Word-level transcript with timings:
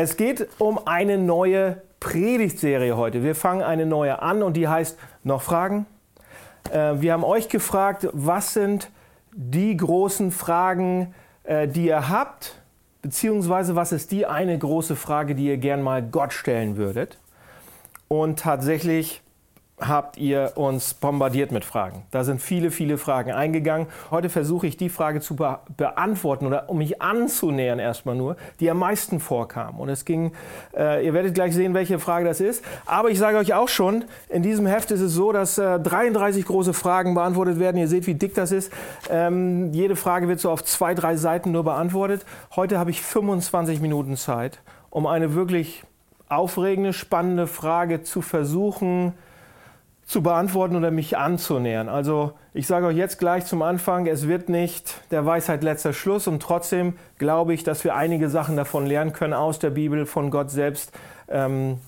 Es 0.00 0.16
geht 0.16 0.46
um 0.58 0.78
eine 0.86 1.18
neue 1.18 1.82
Predigtserie 1.98 2.96
heute. 2.96 3.24
Wir 3.24 3.34
fangen 3.34 3.62
eine 3.62 3.84
neue 3.84 4.22
an 4.22 4.44
und 4.44 4.56
die 4.56 4.68
heißt 4.68 4.96
Noch 5.24 5.42
Fragen? 5.42 5.86
Äh, 6.70 7.00
wir 7.00 7.12
haben 7.12 7.24
euch 7.24 7.48
gefragt, 7.48 8.06
was 8.12 8.54
sind 8.54 8.92
die 9.32 9.76
großen 9.76 10.30
Fragen, 10.30 11.16
äh, 11.42 11.66
die 11.66 11.86
ihr 11.86 12.08
habt, 12.08 12.62
beziehungsweise 13.02 13.74
was 13.74 13.90
ist 13.90 14.12
die 14.12 14.24
eine 14.24 14.56
große 14.56 14.94
Frage, 14.94 15.34
die 15.34 15.46
ihr 15.46 15.56
gern 15.56 15.82
mal 15.82 16.00
Gott 16.00 16.32
stellen 16.32 16.76
würdet? 16.76 17.18
Und 18.06 18.38
tatsächlich 18.38 19.20
habt 19.80 20.16
ihr 20.16 20.52
uns 20.56 20.94
bombardiert 20.94 21.52
mit 21.52 21.64
Fragen. 21.64 22.02
Da 22.10 22.24
sind 22.24 22.42
viele, 22.42 22.70
viele 22.70 22.98
Fragen 22.98 23.32
eingegangen. 23.32 23.86
Heute 24.10 24.28
versuche 24.28 24.66
ich 24.66 24.76
die 24.76 24.88
Frage 24.88 25.20
zu 25.20 25.36
be 25.36 25.58
beantworten 25.76 26.46
oder 26.46 26.68
um 26.68 26.78
mich 26.78 27.00
anzunähern 27.00 27.78
erstmal 27.78 28.14
nur, 28.14 28.36
die 28.60 28.70
am 28.70 28.78
meisten 28.78 29.20
vorkam. 29.20 29.78
Und 29.80 29.88
es 29.88 30.04
ging, 30.04 30.32
äh, 30.76 31.04
ihr 31.04 31.14
werdet 31.14 31.34
gleich 31.34 31.54
sehen, 31.54 31.74
welche 31.74 31.98
Frage 31.98 32.24
das 32.24 32.40
ist. 32.40 32.64
Aber 32.86 33.10
ich 33.10 33.18
sage 33.18 33.38
euch 33.38 33.54
auch 33.54 33.68
schon, 33.68 34.04
in 34.28 34.42
diesem 34.42 34.66
Heft 34.66 34.90
ist 34.90 35.00
es 35.00 35.12
so, 35.12 35.32
dass 35.32 35.58
äh, 35.58 35.78
33 35.78 36.44
große 36.44 36.74
Fragen 36.74 37.14
beantwortet 37.14 37.58
werden. 37.58 37.76
Ihr 37.76 37.88
seht, 37.88 38.06
wie 38.06 38.14
dick 38.14 38.34
das 38.34 38.52
ist. 38.52 38.72
Ähm, 39.10 39.72
jede 39.72 39.96
Frage 39.96 40.28
wird 40.28 40.40
so 40.40 40.50
auf 40.50 40.64
zwei, 40.64 40.94
drei 40.94 41.16
Seiten 41.16 41.52
nur 41.52 41.64
beantwortet. 41.64 42.24
Heute 42.56 42.78
habe 42.78 42.90
ich 42.90 43.02
25 43.02 43.80
Minuten 43.80 44.16
Zeit, 44.16 44.60
um 44.90 45.06
eine 45.06 45.34
wirklich 45.34 45.84
aufregende, 46.28 46.92
spannende 46.92 47.46
Frage 47.46 48.02
zu 48.02 48.20
versuchen, 48.20 49.14
zu 50.08 50.22
beantworten 50.22 50.74
oder 50.74 50.90
mich 50.90 51.18
anzunähern. 51.18 51.90
Also 51.90 52.32
ich 52.54 52.66
sage 52.66 52.86
euch 52.86 52.96
jetzt 52.96 53.18
gleich 53.18 53.44
zum 53.44 53.60
Anfang, 53.60 54.06
es 54.06 54.26
wird 54.26 54.48
nicht 54.48 55.02
der 55.10 55.26
Weisheit 55.26 55.62
letzter 55.62 55.92
Schluss 55.92 56.26
und 56.26 56.42
trotzdem 56.42 56.94
glaube 57.18 57.52
ich, 57.52 57.62
dass 57.62 57.84
wir 57.84 57.94
einige 57.94 58.30
Sachen 58.30 58.56
davon 58.56 58.86
lernen 58.86 59.12
können 59.12 59.34
aus 59.34 59.58
der 59.58 59.68
Bibel, 59.68 60.06
von 60.06 60.30
Gott 60.30 60.50
selbst, 60.50 60.92
ähm, 61.28 61.78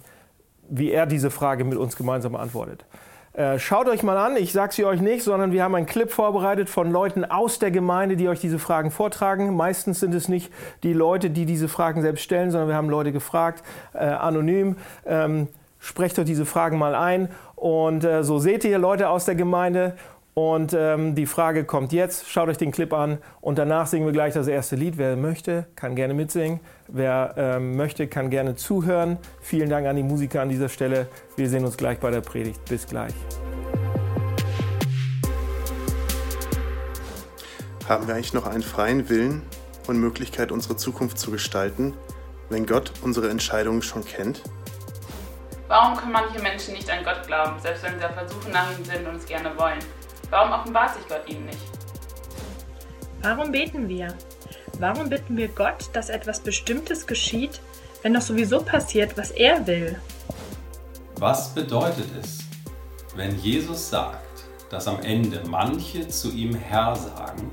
wie 0.69 0.91
er 0.91 1.06
diese 1.06 1.30
Frage 1.30 1.65
mit 1.65 1.79
uns 1.79 1.96
gemeinsam 1.96 2.32
beantwortet. 2.32 2.85
Äh, 3.32 3.59
schaut 3.59 3.88
euch 3.88 4.02
mal 4.02 4.18
an, 4.18 4.37
ich 4.37 4.52
sage 4.52 4.74
sie 4.74 4.84
euch 4.84 5.01
nicht, 5.01 5.24
sondern 5.24 5.52
wir 5.52 5.65
haben 5.65 5.74
einen 5.74 5.87
Clip 5.87 6.12
vorbereitet 6.12 6.68
von 6.68 6.90
Leuten 6.93 7.24
aus 7.24 7.59
der 7.59 7.71
Gemeinde, 7.71 8.16
die 8.16 8.29
euch 8.29 8.40
diese 8.40 8.59
Fragen 8.59 8.90
vortragen. 8.90 9.57
Meistens 9.57 9.99
sind 9.99 10.15
es 10.15 10.29
nicht 10.29 10.52
die 10.82 10.93
Leute, 10.93 11.30
die 11.30 11.46
diese 11.46 11.68
Fragen 11.68 12.02
selbst 12.02 12.23
stellen, 12.23 12.51
sondern 12.51 12.68
wir 12.68 12.77
haben 12.77 12.90
Leute 12.90 13.12
gefragt, 13.12 13.65
äh, 13.95 14.01
anonym. 14.01 14.77
Ähm, 15.07 15.49
sprecht 15.80 16.18
euch 16.18 16.27
diese 16.27 16.46
Fragen 16.46 16.79
mal 16.79 16.95
ein 16.95 17.30
und 17.60 18.04
äh, 18.04 18.24
so 18.24 18.38
seht 18.38 18.64
ihr 18.64 18.78
Leute 18.78 19.10
aus 19.10 19.26
der 19.26 19.34
Gemeinde. 19.34 19.94
Und 20.32 20.72
ähm, 20.72 21.14
die 21.14 21.26
Frage 21.26 21.64
kommt 21.64 21.92
jetzt. 21.92 22.26
Schaut 22.26 22.48
euch 22.48 22.56
den 22.56 22.70
Clip 22.70 22.90
an 22.94 23.18
und 23.42 23.58
danach 23.58 23.86
singen 23.86 24.06
wir 24.06 24.14
gleich 24.14 24.32
das 24.32 24.48
erste 24.48 24.76
Lied. 24.76 24.96
Wer 24.96 25.14
möchte, 25.14 25.66
kann 25.76 25.94
gerne 25.94 26.14
mitsingen. 26.14 26.60
Wer 26.88 27.34
ähm, 27.36 27.76
möchte, 27.76 28.06
kann 28.06 28.30
gerne 28.30 28.54
zuhören. 28.54 29.18
Vielen 29.42 29.68
Dank 29.68 29.86
an 29.86 29.96
die 29.96 30.02
Musiker 30.02 30.40
an 30.40 30.48
dieser 30.48 30.70
Stelle. 30.70 31.08
Wir 31.36 31.50
sehen 31.50 31.66
uns 31.66 31.76
gleich 31.76 31.98
bei 31.98 32.10
der 32.10 32.22
Predigt. 32.22 32.64
Bis 32.64 32.86
gleich. 32.86 33.12
Haben 37.86 38.06
wir 38.06 38.14
eigentlich 38.14 38.32
noch 38.32 38.46
einen 38.46 38.62
freien 38.62 39.10
Willen 39.10 39.42
und 39.86 40.00
Möglichkeit, 40.00 40.50
unsere 40.50 40.76
Zukunft 40.76 41.18
zu 41.18 41.30
gestalten, 41.30 41.92
wenn 42.48 42.64
Gott 42.64 42.92
unsere 43.02 43.28
Entscheidungen 43.28 43.82
schon 43.82 44.06
kennt? 44.06 44.44
Warum 45.71 45.96
können 45.96 46.10
manche 46.10 46.40
Menschen 46.43 46.74
nicht 46.74 46.90
an 46.90 47.04
Gott 47.04 47.24
glauben, 47.29 47.60
selbst 47.60 47.85
wenn 47.85 47.96
sie 47.96 48.04
auf 48.04 48.15
Versuche 48.15 48.51
nach 48.51 48.76
ihm 48.76 48.85
sind 48.85 49.07
und 49.07 49.15
es 49.15 49.24
gerne 49.24 49.57
wollen? 49.57 49.79
Warum 50.29 50.51
offenbart 50.51 50.96
sich 50.96 51.07
Gott 51.07 51.23
ihnen 51.29 51.46
nicht? 51.46 51.60
Warum 53.23 53.52
beten 53.52 53.88
wir? 53.88 54.12
Warum 54.80 55.09
bitten 55.09 55.37
wir 55.37 55.46
Gott, 55.46 55.88
dass 55.93 56.09
etwas 56.09 56.40
Bestimmtes 56.40 57.07
geschieht, 57.07 57.60
wenn 58.02 58.15
doch 58.15 58.21
sowieso 58.21 58.60
passiert, 58.62 59.16
was 59.16 59.30
er 59.30 59.65
will? 59.65 60.01
Was 61.18 61.54
bedeutet 61.54 62.09
es, 62.21 62.40
wenn 63.15 63.38
Jesus 63.38 63.90
sagt, 63.90 64.43
dass 64.71 64.88
am 64.88 65.00
Ende 65.03 65.41
manche 65.47 66.09
zu 66.09 66.33
ihm 66.33 66.53
Herr 66.53 66.97
sagen, 66.97 67.49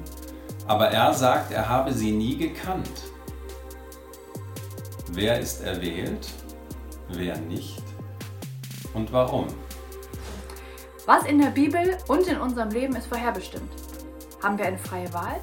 aber 0.65 0.87
er 0.87 1.13
sagt, 1.13 1.51
er 1.51 1.69
habe 1.69 1.93
sie 1.93 2.13
nie 2.13 2.35
gekannt? 2.35 3.03
Wer 5.11 5.39
ist 5.39 5.61
erwählt, 5.61 6.29
wer 7.09 7.37
nicht? 7.37 7.86
Und 8.97 9.13
warum? 9.13 9.45
Was 11.05 11.23
in 11.25 11.39
der 11.39 11.51
Bibel 11.51 11.97
und 12.07 12.27
in 12.27 12.39
unserem 12.39 12.69
Leben 12.69 12.95
ist 12.95 13.07
vorherbestimmt? 13.07 13.71
Haben 14.41 14.57
wir 14.57 14.65
eine 14.65 14.77
freie 14.77 15.11
Wahl? 15.13 15.39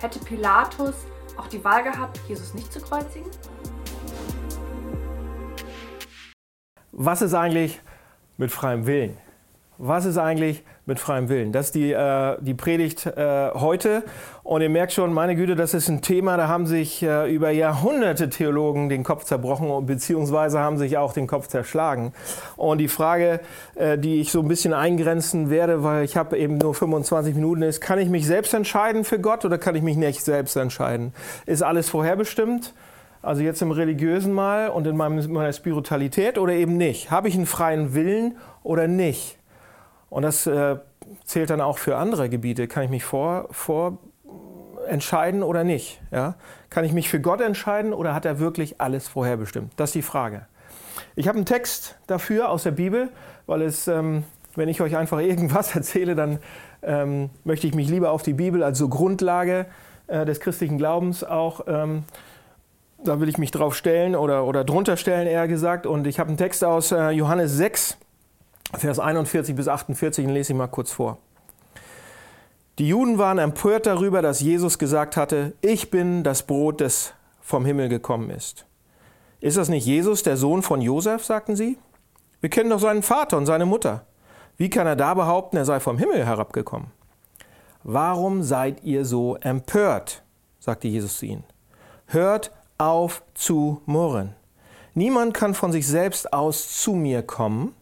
Hätte 0.00 0.18
Pilatus 0.18 0.94
auch 1.36 1.48
die 1.48 1.64
Wahl 1.64 1.82
gehabt, 1.82 2.20
Jesus 2.28 2.52
nicht 2.54 2.70
zu 2.72 2.80
kreuzigen? 2.80 3.30
Was 6.92 7.22
ist 7.22 7.34
eigentlich 7.34 7.80
mit 8.36 8.52
freiem 8.52 8.86
Willen? 8.86 9.16
Was 9.78 10.04
ist 10.04 10.18
eigentlich 10.18 10.62
mit 10.86 11.00
freiem 11.00 11.28
Willen? 11.28 11.52
Das 11.52 11.66
ist 11.66 11.74
die, 11.74 11.92
äh, 11.92 12.36
die 12.40 12.54
Predigt 12.54 13.06
äh, 13.06 13.50
heute. 13.54 14.02
Und 14.42 14.60
ihr 14.60 14.68
merkt 14.68 14.92
schon, 14.92 15.12
meine 15.12 15.36
Güte, 15.36 15.56
das 15.56 15.72
ist 15.72 15.88
ein 15.88 16.02
Thema, 16.02 16.36
da 16.36 16.48
haben 16.48 16.66
sich 16.66 17.02
äh, 17.02 17.32
über 17.32 17.50
Jahrhunderte 17.50 18.28
Theologen 18.28 18.88
den 18.88 19.02
Kopf 19.02 19.24
zerbrochen, 19.24 19.86
beziehungsweise 19.86 20.60
haben 20.60 20.76
sich 20.76 20.98
auch 20.98 21.12
den 21.12 21.26
Kopf 21.26 21.48
zerschlagen. 21.48 22.12
Und 22.56 22.78
die 22.78 22.88
Frage, 22.88 23.40
äh, 23.74 23.96
die 23.96 24.20
ich 24.20 24.30
so 24.30 24.40
ein 24.40 24.48
bisschen 24.48 24.74
eingrenzen 24.74 25.48
werde, 25.48 25.82
weil 25.82 26.04
ich 26.04 26.16
habe 26.16 26.36
eben 26.36 26.58
nur 26.58 26.74
25 26.74 27.34
Minuten, 27.34 27.62
ist, 27.62 27.80
kann 27.80 27.98
ich 27.98 28.08
mich 28.08 28.26
selbst 28.26 28.52
entscheiden 28.52 29.04
für 29.04 29.18
Gott 29.18 29.44
oder 29.44 29.58
kann 29.58 29.74
ich 29.74 29.82
mich 29.82 29.96
nicht 29.96 30.22
selbst 30.22 30.56
entscheiden? 30.56 31.14
Ist 31.46 31.62
alles 31.62 31.88
vorherbestimmt? 31.88 32.74
Also 33.24 33.42
jetzt 33.42 33.62
im 33.62 33.70
religiösen 33.70 34.34
Mal 34.34 34.68
und 34.68 34.86
in 34.86 34.96
meiner 34.98 35.52
Spiritualität 35.54 36.36
oder 36.36 36.52
eben 36.52 36.76
nicht? 36.76 37.10
Habe 37.10 37.28
ich 37.28 37.34
einen 37.34 37.46
freien 37.46 37.94
Willen 37.94 38.36
oder 38.62 38.86
nicht? 38.86 39.38
Und 40.14 40.22
das 40.22 40.46
äh, 40.46 40.76
zählt 41.24 41.50
dann 41.50 41.60
auch 41.60 41.76
für 41.76 41.96
andere 41.96 42.28
Gebiete. 42.28 42.68
Kann 42.68 42.84
ich 42.84 42.90
mich 42.90 43.02
vor, 43.02 43.48
vor 43.50 43.98
entscheiden 44.86 45.42
oder 45.42 45.64
nicht? 45.64 46.00
Ja? 46.12 46.36
Kann 46.70 46.84
ich 46.84 46.92
mich 46.92 47.08
für 47.08 47.18
Gott 47.18 47.40
entscheiden 47.40 47.92
oder 47.92 48.14
hat 48.14 48.24
er 48.24 48.38
wirklich 48.38 48.80
alles 48.80 49.08
vorherbestimmt? 49.08 49.72
Das 49.76 49.88
ist 49.88 49.94
die 49.96 50.02
Frage. 50.02 50.46
Ich 51.16 51.26
habe 51.26 51.36
einen 51.36 51.46
Text 51.46 51.98
dafür 52.06 52.48
aus 52.48 52.62
der 52.62 52.70
Bibel, 52.70 53.08
weil 53.46 53.62
es, 53.62 53.88
ähm, 53.88 54.22
wenn 54.54 54.68
ich 54.68 54.80
euch 54.80 54.96
einfach 54.96 55.18
irgendwas 55.20 55.74
erzähle, 55.74 56.14
dann 56.14 56.38
ähm, 56.82 57.30
möchte 57.42 57.66
ich 57.66 57.74
mich 57.74 57.88
lieber 57.88 58.12
auf 58.12 58.22
die 58.22 58.34
Bibel 58.34 58.62
als 58.62 58.78
so 58.78 58.88
Grundlage 58.88 59.66
äh, 60.06 60.24
des 60.24 60.38
christlichen 60.38 60.78
Glaubens 60.78 61.24
auch, 61.24 61.62
ähm, 61.66 62.04
da 63.02 63.18
will 63.18 63.28
ich 63.28 63.38
mich 63.38 63.50
drauf 63.50 63.74
stellen 63.74 64.14
oder, 64.14 64.44
oder 64.44 64.62
drunter 64.62 64.96
stellen, 64.96 65.26
eher 65.26 65.48
gesagt. 65.48 65.86
Und 65.86 66.06
ich 66.06 66.20
habe 66.20 66.28
einen 66.28 66.38
Text 66.38 66.62
aus 66.62 66.92
äh, 66.92 67.10
Johannes 67.10 67.50
6, 67.56 67.98
Vers 68.76 68.98
41 68.98 69.54
bis 69.54 69.68
48, 69.68 70.24
den 70.24 70.34
lese 70.34 70.52
ich 70.52 70.58
mal 70.58 70.66
kurz 70.66 70.92
vor. 70.92 71.18
Die 72.78 72.88
Juden 72.88 73.18
waren 73.18 73.38
empört 73.38 73.86
darüber, 73.86 74.20
dass 74.20 74.40
Jesus 74.40 74.78
gesagt 74.78 75.16
hatte, 75.16 75.52
ich 75.60 75.90
bin 75.90 76.24
das 76.24 76.42
Brot, 76.42 76.80
das 76.80 77.14
vom 77.40 77.64
Himmel 77.64 77.88
gekommen 77.88 78.30
ist. 78.30 78.66
Ist 79.40 79.56
das 79.56 79.68
nicht 79.68 79.86
Jesus, 79.86 80.22
der 80.22 80.36
Sohn 80.36 80.62
von 80.62 80.80
Josef, 80.80 81.24
sagten 81.24 81.54
sie? 81.54 81.78
Wir 82.40 82.50
kennen 82.50 82.70
doch 82.70 82.80
seinen 82.80 83.02
Vater 83.02 83.36
und 83.36 83.46
seine 83.46 83.66
Mutter. 83.66 84.06
Wie 84.56 84.70
kann 84.70 84.86
er 84.86 84.96
da 84.96 85.14
behaupten, 85.14 85.56
er 85.56 85.64
sei 85.64 85.80
vom 85.80 85.98
Himmel 85.98 86.24
herabgekommen? 86.24 86.88
Warum 87.82 88.42
seid 88.42 88.82
ihr 88.82 89.04
so 89.04 89.36
empört? 89.36 90.22
sagte 90.58 90.88
Jesus 90.88 91.18
zu 91.18 91.26
ihnen. 91.26 91.44
Hört 92.06 92.50
auf 92.78 93.22
zu 93.34 93.82
murren. 93.86 94.34
Niemand 94.94 95.34
kann 95.34 95.54
von 95.54 95.72
sich 95.72 95.86
selbst 95.86 96.32
aus 96.32 96.80
zu 96.80 96.94
mir 96.94 97.22
kommen, 97.22 97.74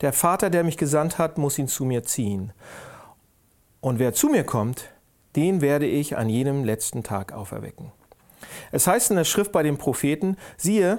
der 0.00 0.12
Vater, 0.12 0.50
der 0.50 0.64
mich 0.64 0.76
gesandt 0.76 1.18
hat, 1.18 1.38
muss 1.38 1.58
ihn 1.58 1.68
zu 1.68 1.84
mir 1.84 2.02
ziehen. 2.04 2.52
Und 3.80 3.98
wer 3.98 4.12
zu 4.12 4.28
mir 4.28 4.44
kommt, 4.44 4.90
den 5.36 5.60
werde 5.60 5.86
ich 5.86 6.16
an 6.16 6.28
jenem 6.28 6.64
letzten 6.64 7.02
Tag 7.02 7.32
auferwecken. 7.32 7.92
Es 8.72 8.86
heißt 8.86 9.10
in 9.10 9.16
der 9.16 9.24
Schrift 9.24 9.52
bei 9.52 9.62
den 9.62 9.78
Propheten, 9.78 10.36
siehe, 10.56 10.98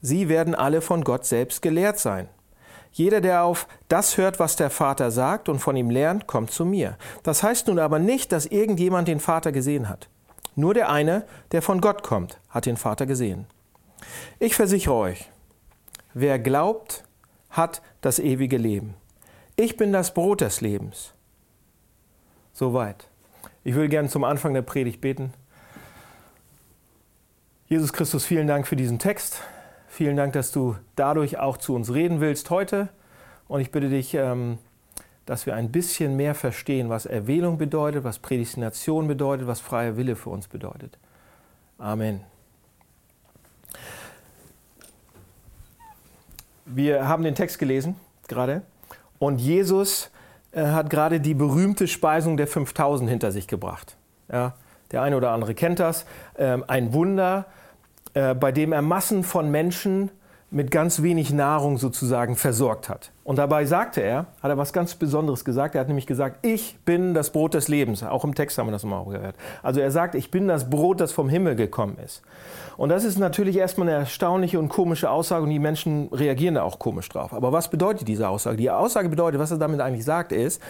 sie 0.00 0.28
werden 0.28 0.54
alle 0.54 0.80
von 0.80 1.04
Gott 1.04 1.26
selbst 1.26 1.62
gelehrt 1.62 1.98
sein. 1.98 2.28
Jeder, 2.92 3.20
der 3.20 3.44
auf 3.44 3.68
das 3.88 4.16
hört, 4.16 4.40
was 4.40 4.56
der 4.56 4.70
Vater 4.70 5.10
sagt 5.10 5.48
und 5.48 5.60
von 5.60 5.76
ihm 5.76 5.90
lernt, 5.90 6.26
kommt 6.26 6.50
zu 6.50 6.64
mir. 6.64 6.96
Das 7.22 7.42
heißt 7.42 7.68
nun 7.68 7.78
aber 7.78 7.98
nicht, 7.98 8.32
dass 8.32 8.46
irgendjemand 8.46 9.06
den 9.06 9.20
Vater 9.20 9.52
gesehen 9.52 9.88
hat. 9.88 10.08
Nur 10.56 10.74
der 10.74 10.90
eine, 10.90 11.24
der 11.52 11.62
von 11.62 11.80
Gott 11.80 12.02
kommt, 12.02 12.40
hat 12.48 12.66
den 12.66 12.76
Vater 12.76 13.06
gesehen. 13.06 13.46
Ich 14.40 14.56
versichere 14.56 14.94
euch, 14.94 15.30
wer 16.14 16.38
glaubt 16.38 17.04
hat 17.50 17.82
das 18.00 18.18
ewige 18.18 18.56
Leben. 18.56 18.94
Ich 19.56 19.76
bin 19.76 19.92
das 19.92 20.14
Brot 20.14 20.40
des 20.40 20.60
Lebens. 20.60 21.12
Soweit. 22.52 23.08
Ich 23.62 23.74
würde 23.74 23.88
gerne 23.88 24.08
zum 24.08 24.24
Anfang 24.24 24.54
der 24.54 24.62
Predigt 24.62 25.00
beten. 25.00 25.32
Jesus 27.66 27.92
Christus, 27.92 28.24
vielen 28.24 28.46
Dank 28.46 28.66
für 28.66 28.76
diesen 28.76 28.98
Text. 28.98 29.42
Vielen 29.88 30.16
Dank, 30.16 30.32
dass 30.32 30.50
du 30.50 30.76
dadurch 30.96 31.38
auch 31.38 31.56
zu 31.56 31.74
uns 31.74 31.92
reden 31.92 32.20
willst 32.20 32.50
heute. 32.50 32.88
Und 33.48 33.60
ich 33.60 33.70
bitte 33.70 33.88
dich, 33.88 34.14
ähm, 34.14 34.58
dass 35.26 35.46
wir 35.46 35.54
ein 35.54 35.70
bisschen 35.70 36.16
mehr 36.16 36.34
verstehen, 36.34 36.88
was 36.88 37.06
Erwählung 37.06 37.58
bedeutet, 37.58 38.02
was 38.04 38.18
Prädestination 38.18 39.06
bedeutet, 39.08 39.46
was 39.46 39.60
freier 39.60 39.96
Wille 39.96 40.16
für 40.16 40.30
uns 40.30 40.48
bedeutet. 40.48 40.98
Amen. 41.78 42.20
Wir 46.72 47.08
haben 47.08 47.24
den 47.24 47.34
Text 47.34 47.58
gelesen 47.58 47.96
gerade 48.28 48.62
und 49.18 49.40
Jesus 49.40 50.10
äh, 50.52 50.66
hat 50.66 50.88
gerade 50.88 51.20
die 51.20 51.34
berühmte 51.34 51.88
Speisung 51.88 52.36
der 52.36 52.46
5000 52.46 53.10
hinter 53.10 53.32
sich 53.32 53.48
gebracht. 53.48 53.96
Ja, 54.30 54.54
der 54.92 55.02
eine 55.02 55.16
oder 55.16 55.32
andere 55.32 55.54
kennt 55.54 55.80
das. 55.80 56.06
Ähm, 56.38 56.64
ein 56.68 56.92
Wunder, 56.92 57.46
äh, 58.14 58.34
bei 58.34 58.52
dem 58.52 58.72
er 58.72 58.82
Massen 58.82 59.24
von 59.24 59.50
Menschen 59.50 60.10
mit 60.52 60.72
ganz 60.72 61.02
wenig 61.02 61.32
Nahrung 61.32 61.78
sozusagen 61.78 62.34
versorgt 62.34 62.88
hat. 62.88 63.12
Und 63.22 63.36
dabei 63.36 63.64
sagte 63.66 64.00
er, 64.00 64.26
hat 64.42 64.50
er 64.50 64.58
was 64.58 64.72
ganz 64.72 64.96
Besonderes 64.96 65.44
gesagt. 65.44 65.76
Er 65.76 65.80
hat 65.80 65.86
nämlich 65.86 66.06
gesagt, 66.06 66.44
ich 66.44 66.76
bin 66.84 67.14
das 67.14 67.30
Brot 67.30 67.54
des 67.54 67.68
Lebens. 67.68 68.02
Auch 68.02 68.24
im 68.24 68.34
Text 68.34 68.58
haben 68.58 68.66
wir 68.66 68.72
das 68.72 68.82
mal 68.82 69.04
gehört. 69.04 69.36
Also 69.62 69.80
er 69.80 69.92
sagt, 69.92 70.16
ich 70.16 70.32
bin 70.32 70.48
das 70.48 70.68
Brot, 70.68 71.00
das 71.00 71.12
vom 71.12 71.28
Himmel 71.28 71.54
gekommen 71.54 71.98
ist. 72.04 72.22
Und 72.76 72.88
das 72.88 73.04
ist 73.04 73.18
natürlich 73.18 73.56
erstmal 73.56 73.88
eine 73.88 73.98
erstaunliche 73.98 74.58
und 74.58 74.68
komische 74.68 75.10
Aussage 75.10 75.44
und 75.44 75.50
die 75.50 75.60
Menschen 75.60 76.08
reagieren 76.08 76.56
da 76.56 76.64
auch 76.64 76.80
komisch 76.80 77.08
drauf. 77.08 77.32
Aber 77.32 77.52
was 77.52 77.68
bedeutet 77.68 78.08
diese 78.08 78.28
Aussage? 78.28 78.56
Die 78.56 78.70
Aussage 78.70 79.08
bedeutet, 79.08 79.38
was 79.38 79.52
er 79.52 79.58
damit 79.58 79.80
eigentlich 79.80 80.04
sagt, 80.04 80.32
ist, 80.32 80.60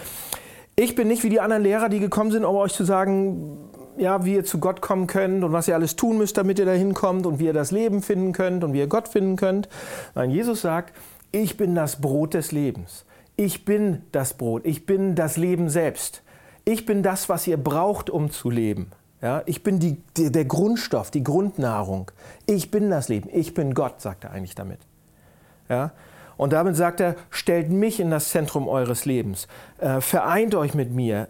ich 0.76 0.94
bin 0.94 1.08
nicht 1.08 1.22
wie 1.24 1.28
die 1.28 1.40
anderen 1.40 1.62
Lehrer, 1.62 1.88
die 1.88 2.00
gekommen 2.00 2.30
sind, 2.30 2.44
um 2.44 2.56
euch 2.56 2.72
zu 2.72 2.84
sagen, 2.84 3.69
ja, 4.00 4.24
wie 4.24 4.34
ihr 4.34 4.44
zu 4.44 4.58
Gott 4.58 4.80
kommen 4.80 5.06
könnt 5.06 5.44
und 5.44 5.52
was 5.52 5.68
ihr 5.68 5.74
alles 5.74 5.94
tun 5.94 6.18
müsst, 6.18 6.36
damit 6.36 6.58
ihr 6.58 6.64
dahin 6.64 6.94
kommt 6.94 7.26
und 7.26 7.38
wie 7.38 7.44
ihr 7.44 7.52
das 7.52 7.70
Leben 7.70 8.02
finden 8.02 8.32
könnt 8.32 8.64
und 8.64 8.72
wie 8.72 8.78
ihr 8.78 8.86
Gott 8.86 9.08
finden 9.08 9.36
könnt. 9.36 9.68
Nein, 10.14 10.30
Jesus 10.30 10.62
sagt, 10.62 10.94
ich 11.32 11.56
bin 11.56 11.74
das 11.74 12.00
Brot 12.00 12.34
des 12.34 12.50
Lebens. 12.50 13.04
Ich 13.36 13.64
bin 13.64 14.02
das 14.12 14.34
Brot. 14.34 14.64
Ich 14.64 14.86
bin 14.86 15.14
das 15.14 15.36
Leben 15.36 15.68
selbst. 15.68 16.22
Ich 16.64 16.86
bin 16.86 17.02
das, 17.02 17.28
was 17.28 17.46
ihr 17.46 17.56
braucht, 17.56 18.10
um 18.10 18.30
zu 18.30 18.50
leben. 18.50 18.90
Ja, 19.22 19.42
ich 19.44 19.62
bin 19.62 19.78
die, 19.78 19.98
die, 20.16 20.32
der 20.32 20.46
Grundstoff, 20.46 21.10
die 21.10 21.22
Grundnahrung. 21.22 22.10
Ich 22.46 22.70
bin 22.70 22.90
das 22.90 23.08
Leben. 23.08 23.28
Ich 23.32 23.52
bin 23.52 23.74
Gott, 23.74 24.00
sagt 24.00 24.24
er 24.24 24.32
eigentlich 24.32 24.54
damit. 24.54 24.80
Ja? 25.68 25.92
Und 26.38 26.54
damit 26.54 26.74
sagt 26.74 27.00
er, 27.00 27.16
stellt 27.28 27.70
mich 27.70 28.00
in 28.00 28.10
das 28.10 28.30
Zentrum 28.30 28.66
eures 28.66 29.04
Lebens. 29.04 29.46
Äh, 29.78 30.00
vereint 30.00 30.54
euch 30.54 30.72
mit 30.74 30.90
mir 30.90 31.28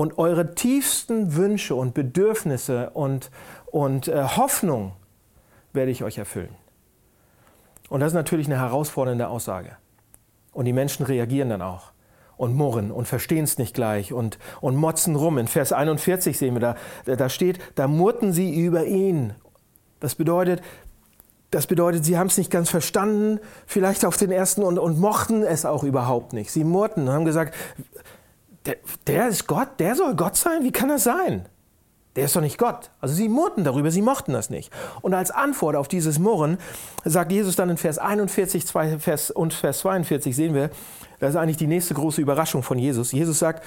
und 0.00 0.16
eure 0.16 0.54
tiefsten 0.54 1.36
Wünsche 1.36 1.74
und 1.74 1.92
Bedürfnisse 1.92 2.88
und, 2.94 3.30
und 3.66 4.08
äh, 4.08 4.22
Hoffnung 4.22 4.92
werde 5.74 5.90
ich 5.90 6.02
euch 6.02 6.16
erfüllen. 6.16 6.54
Und 7.90 8.00
das 8.00 8.12
ist 8.12 8.14
natürlich 8.14 8.46
eine 8.46 8.58
herausfordernde 8.58 9.28
Aussage. 9.28 9.76
Und 10.52 10.64
die 10.64 10.72
Menschen 10.72 11.04
reagieren 11.04 11.50
dann 11.50 11.60
auch 11.60 11.92
und 12.38 12.54
murren 12.54 12.90
und 12.90 13.08
verstehen 13.08 13.44
es 13.44 13.58
nicht 13.58 13.74
gleich 13.74 14.14
und, 14.14 14.38
und 14.62 14.74
motzen 14.74 15.16
rum. 15.16 15.36
In 15.36 15.48
Vers 15.48 15.70
41 15.70 16.38
sehen 16.38 16.54
wir 16.54 16.60
da, 16.60 16.76
da 17.04 17.28
steht, 17.28 17.58
da 17.74 17.86
murrten 17.86 18.32
sie 18.32 18.58
über 18.58 18.86
ihn. 18.86 19.34
Das 20.00 20.14
bedeutet, 20.14 20.62
das 21.50 21.66
bedeutet, 21.66 22.06
sie 22.06 22.16
haben 22.16 22.28
es 22.28 22.38
nicht 22.38 22.50
ganz 22.50 22.70
verstanden, 22.70 23.38
vielleicht 23.66 24.06
auf 24.06 24.16
den 24.16 24.32
ersten 24.32 24.62
und, 24.62 24.78
und 24.78 24.98
mochten 24.98 25.42
es 25.42 25.66
auch 25.66 25.84
überhaupt 25.84 26.32
nicht. 26.32 26.50
Sie 26.50 26.64
murrten 26.64 27.06
und 27.06 27.12
haben 27.12 27.26
gesagt, 27.26 27.54
der, 28.66 28.76
der 29.06 29.28
ist 29.28 29.46
Gott, 29.46 29.68
der 29.78 29.94
soll 29.94 30.14
Gott 30.14 30.36
sein? 30.36 30.62
Wie 30.62 30.72
kann 30.72 30.88
das 30.88 31.04
sein? 31.04 31.46
Der 32.16 32.24
ist 32.24 32.34
doch 32.34 32.40
nicht 32.40 32.58
Gott. 32.58 32.90
Also 33.00 33.14
sie 33.14 33.28
murrten 33.28 33.62
darüber, 33.64 33.90
sie 33.90 34.02
mochten 34.02 34.32
das 34.32 34.50
nicht. 34.50 34.72
Und 35.00 35.14
als 35.14 35.30
Antwort 35.30 35.76
auf 35.76 35.86
dieses 35.86 36.18
Murren 36.18 36.58
sagt 37.04 37.30
Jesus 37.30 37.54
dann 37.56 37.70
in 37.70 37.76
Vers 37.76 37.98
41 37.98 38.64
Vers, 38.64 39.30
und 39.30 39.54
Vers 39.54 39.78
42, 39.78 40.34
sehen 40.34 40.54
wir, 40.54 40.70
das 41.20 41.30
ist 41.30 41.36
eigentlich 41.36 41.56
die 41.56 41.68
nächste 41.68 41.94
große 41.94 42.20
Überraschung 42.20 42.62
von 42.62 42.78
Jesus. 42.78 43.12
Jesus 43.12 43.38
sagt, 43.38 43.64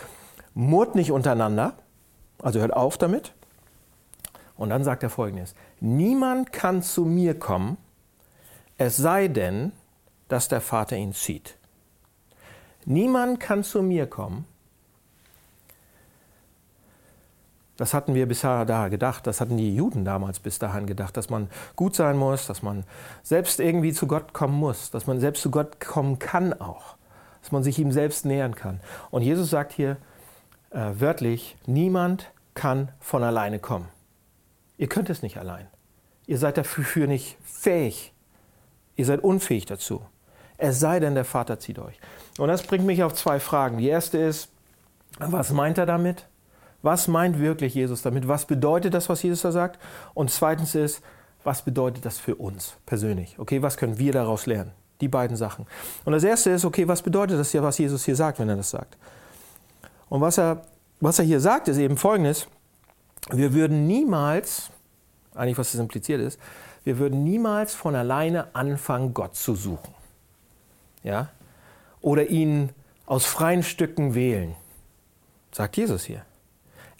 murrt 0.53 0.95
nicht 0.95 1.11
untereinander, 1.11 1.73
also 2.41 2.59
hört 2.59 2.73
auf 2.73 2.97
damit. 2.97 3.33
Und 4.55 4.69
dann 4.69 4.83
sagt 4.83 5.03
er 5.03 5.09
folgendes, 5.09 5.55
niemand 5.79 6.51
kann 6.51 6.83
zu 6.83 7.05
mir 7.05 7.39
kommen, 7.39 7.77
es 8.77 8.97
sei 8.97 9.29
denn, 9.29 9.71
dass 10.27 10.47
der 10.47 10.61
Vater 10.61 10.97
ihn 10.97 11.13
zieht. 11.13 11.57
Niemand 12.85 13.39
kann 13.39 13.63
zu 13.63 13.81
mir 13.81 14.07
kommen, 14.07 14.45
Das 17.77 17.93
hatten 17.93 18.13
wir 18.13 18.27
bisher 18.27 18.65
da 18.65 18.87
gedacht, 18.87 19.25
das 19.25 19.41
hatten 19.41 19.57
die 19.57 19.75
Juden 19.75 20.05
damals 20.05 20.39
bis 20.39 20.59
dahin 20.59 20.85
gedacht, 20.85 21.17
dass 21.17 21.29
man 21.29 21.49
gut 21.75 21.95
sein 21.95 22.17
muss, 22.17 22.45
dass 22.45 22.61
man 22.61 22.83
selbst 23.23 23.59
irgendwie 23.59 23.93
zu 23.93 24.05
Gott 24.05 24.31
kommen 24.33 24.53
muss, 24.53 24.91
dass 24.91 25.07
man 25.07 25.19
selbst 25.19 25.41
zu 25.41 25.49
Gott 25.49 25.79
kommen 25.79 26.19
kann 26.19 26.53
auch, 26.53 26.95
dass 27.41 27.51
man 27.51 27.63
sich 27.63 27.79
ihm 27.79 27.91
selbst 27.91 28.25
nähern 28.25 28.53
kann. 28.53 28.79
Und 29.09 29.23
Jesus 29.23 29.49
sagt 29.49 29.71
hier 29.71 29.97
äh, 30.69 30.91
wörtlich, 30.99 31.57
niemand 31.65 32.31
kann 32.53 32.91
von 32.99 33.23
alleine 33.23 33.57
kommen. 33.57 33.87
Ihr 34.77 34.87
könnt 34.87 35.09
es 35.09 35.23
nicht 35.23 35.37
allein. 35.37 35.67
Ihr 36.27 36.37
seid 36.37 36.57
dafür 36.57 37.07
nicht 37.07 37.37
fähig. 37.43 38.13
Ihr 38.95 39.05
seid 39.05 39.23
unfähig 39.23 39.65
dazu. 39.65 40.03
Es 40.57 40.79
sei 40.79 40.99
denn, 40.99 41.15
der 41.15 41.25
Vater 41.25 41.59
zieht 41.59 41.79
euch. 41.79 41.99
Und 42.37 42.47
das 42.47 42.63
bringt 42.63 42.85
mich 42.85 43.03
auf 43.03 43.13
zwei 43.13 43.39
Fragen. 43.39 43.79
Die 43.79 43.87
erste 43.87 44.19
ist, 44.19 44.49
was 45.19 45.51
meint 45.51 45.77
er 45.77 45.85
damit? 45.85 46.27
Was 46.83 47.07
meint 47.07 47.39
wirklich 47.39 47.73
Jesus 47.73 48.01
damit? 48.01 48.27
Was 48.27 48.45
bedeutet 48.45 48.93
das, 48.93 49.09
was 49.09 49.23
Jesus 49.23 49.41
da 49.41 49.51
sagt? 49.51 49.79
Und 50.13 50.29
zweitens 50.29 50.75
ist, 50.75 51.01
was 51.43 51.63
bedeutet 51.63 52.05
das 52.05 52.19
für 52.19 52.35
uns 52.35 52.75
persönlich? 52.85 53.39
Okay, 53.39 53.61
was 53.61 53.77
können 53.77 53.97
wir 53.97 54.11
daraus 54.11 54.45
lernen? 54.45 54.71
Die 55.01 55.07
beiden 55.07 55.35
Sachen. 55.35 55.65
Und 56.05 56.13
das 56.13 56.23
erste 56.23 56.51
ist, 56.51 56.65
okay, 56.65 56.87
was 56.87 57.01
bedeutet 57.01 57.39
das 57.39 57.51
hier, 57.51 57.63
was 57.63 57.77
Jesus 57.77 58.05
hier 58.05 58.15
sagt, 58.15 58.37
wenn 58.39 58.49
er 58.49 58.57
das 58.57 58.69
sagt? 58.69 58.97
Und 60.09 60.21
was 60.21 60.37
er, 60.37 60.65
was 60.99 61.19
er 61.19 61.25
hier 61.25 61.39
sagt, 61.39 61.69
ist 61.69 61.77
eben 61.77 61.97
folgendes: 61.97 62.47
Wir 63.31 63.53
würden 63.53 63.87
niemals, 63.87 64.69
eigentlich 65.33 65.57
was 65.57 65.71
das 65.71 65.79
impliziert 65.79 66.21
ist, 66.21 66.39
wir 66.83 66.97
würden 66.97 67.23
niemals 67.23 67.73
von 67.73 67.95
alleine 67.95 68.53
anfangen, 68.53 69.13
Gott 69.13 69.35
zu 69.35 69.55
suchen. 69.55 69.93
Ja? 71.01 71.29
Oder 72.01 72.27
ihn 72.27 72.69
aus 73.05 73.25
freien 73.25 73.63
Stücken 73.63 74.15
wählen. 74.15 74.55
Sagt 75.51 75.77
Jesus 75.77 76.03
hier. 76.03 76.25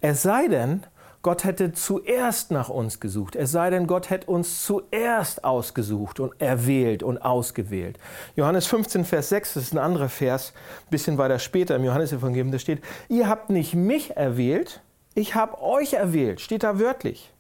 Es 0.05 0.21
sei 0.21 0.49
denn, 0.49 0.83
Gott 1.21 1.45
hätte 1.45 1.71
zuerst 1.71 2.51
nach 2.51 2.67
uns 2.67 2.99
gesucht. 2.99 3.37
Es 3.37 3.53
sei 3.53 3.69
denn, 3.69 3.87
Gott 3.87 4.09
hätte 4.09 4.27
uns 4.27 4.65
zuerst 4.65 5.45
ausgesucht 5.45 6.19
und 6.19 6.33
erwählt 6.41 7.03
und 7.03 7.19
ausgewählt. 7.19 7.97
Johannes 8.35 8.67
15, 8.67 9.05
Vers 9.05 9.29
6, 9.29 9.53
das 9.53 9.63
ist 9.63 9.71
ein 9.71 9.77
anderer 9.77 10.09
Vers, 10.09 10.51
ein 10.87 10.89
bisschen 10.89 11.17
weiter 11.17 11.39
später 11.39 11.77
im 11.77 11.85
Johannesevangelium, 11.85 12.51
da 12.51 12.59
steht, 12.59 12.83
ihr 13.07 13.29
habt 13.29 13.49
nicht 13.49 13.75
mich 13.75 14.17
erwählt, 14.17 14.81
ich 15.15 15.35
habe 15.35 15.61
euch 15.61 15.93
erwählt, 15.93 16.41
steht 16.41 16.63
da 16.63 16.79
wörtlich. 16.79 17.32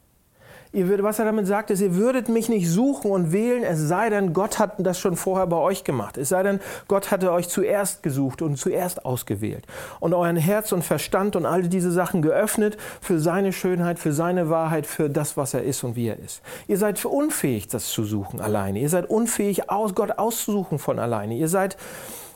Ihr 0.73 0.87
würdet, 0.87 1.03
was 1.03 1.19
er 1.19 1.25
damit 1.25 1.45
sagt, 1.45 1.69
ist, 1.69 1.81
ihr 1.81 1.95
würdet 1.95 2.29
mich 2.29 2.49
nicht 2.49 2.67
suchen 2.67 3.11
und 3.11 3.31
wählen, 3.31 3.63
es 3.63 3.79
sei 3.79 4.09
denn, 4.09 4.33
Gott 4.33 4.57
hat 4.57 4.73
das 4.79 4.97
schon 4.97 5.15
vorher 5.15 5.45
bei 5.45 5.57
euch 5.57 5.83
gemacht. 5.83 6.17
Es 6.17 6.29
sei 6.29 6.41
denn, 6.41 6.59
Gott 6.87 7.11
hatte 7.11 7.31
euch 7.31 7.47
zuerst 7.47 8.01
gesucht 8.01 8.41
und 8.41 8.57
zuerst 8.57 9.05
ausgewählt 9.05 9.67
und 9.99 10.15
euren 10.15 10.35
Herz 10.35 10.71
und 10.71 10.83
Verstand 10.83 11.35
und 11.35 11.45
all 11.45 11.61
diese 11.61 11.91
Sachen 11.91 12.23
geöffnet 12.23 12.77
für 13.01 13.19
seine 13.19 13.53
Schönheit, 13.53 13.99
für 13.99 14.13
seine 14.13 14.49
Wahrheit, 14.49 14.87
für 14.87 15.11
das, 15.11 15.37
was 15.37 15.53
er 15.53 15.61
ist 15.61 15.83
und 15.83 15.95
wie 15.95 16.07
er 16.07 16.17
ist. 16.17 16.41
Ihr 16.67 16.79
seid 16.79 17.05
unfähig, 17.05 17.67
das 17.67 17.89
zu 17.89 18.03
suchen 18.03 18.41
alleine. 18.41 18.79
Ihr 18.79 18.89
seid 18.89 19.07
unfähig, 19.07 19.61
Gott 19.93 20.17
auszusuchen 20.17 20.79
von 20.79 20.97
alleine. 20.97 21.35
Ihr 21.35 21.49
seid, 21.49 21.77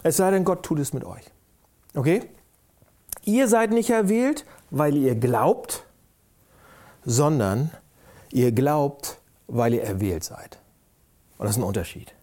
es 0.03 0.17
sei 0.17 0.29
denn, 0.29 0.45
Gott 0.45 0.61
tut 0.61 0.77
es 0.77 0.93
mit 0.93 1.05
euch. 1.05 1.23
Okay? 1.95 2.21
Ihr 3.25 3.47
seid 3.47 3.71
nicht 3.71 3.89
erwählt, 3.89 4.45
weil 4.69 4.95
ihr 4.95 5.15
glaubt, 5.15 5.85
sondern 7.03 7.71
Ihr 8.31 8.51
glaubt, 8.51 9.19
weil 9.47 9.73
ihr 9.73 9.83
erwählt 9.83 10.23
seid. 10.23 10.59
Und 11.37 11.45
das 11.45 11.51
ist 11.55 11.61
ein 11.61 11.67
Unterschied. 11.67 12.13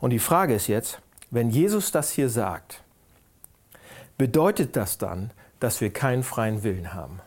Und 0.00 0.10
die 0.10 0.18
Frage 0.18 0.54
ist 0.54 0.66
jetzt, 0.66 1.00
wenn 1.30 1.50
Jesus 1.50 1.90
das 1.90 2.10
hier 2.10 2.28
sagt, 2.28 2.82
bedeutet 4.18 4.76
das 4.76 4.98
dann, 4.98 5.30
dass 5.60 5.80
wir 5.80 5.90
keinen 5.90 6.22
freien 6.22 6.62
Willen 6.62 6.92
haben? 6.94 7.20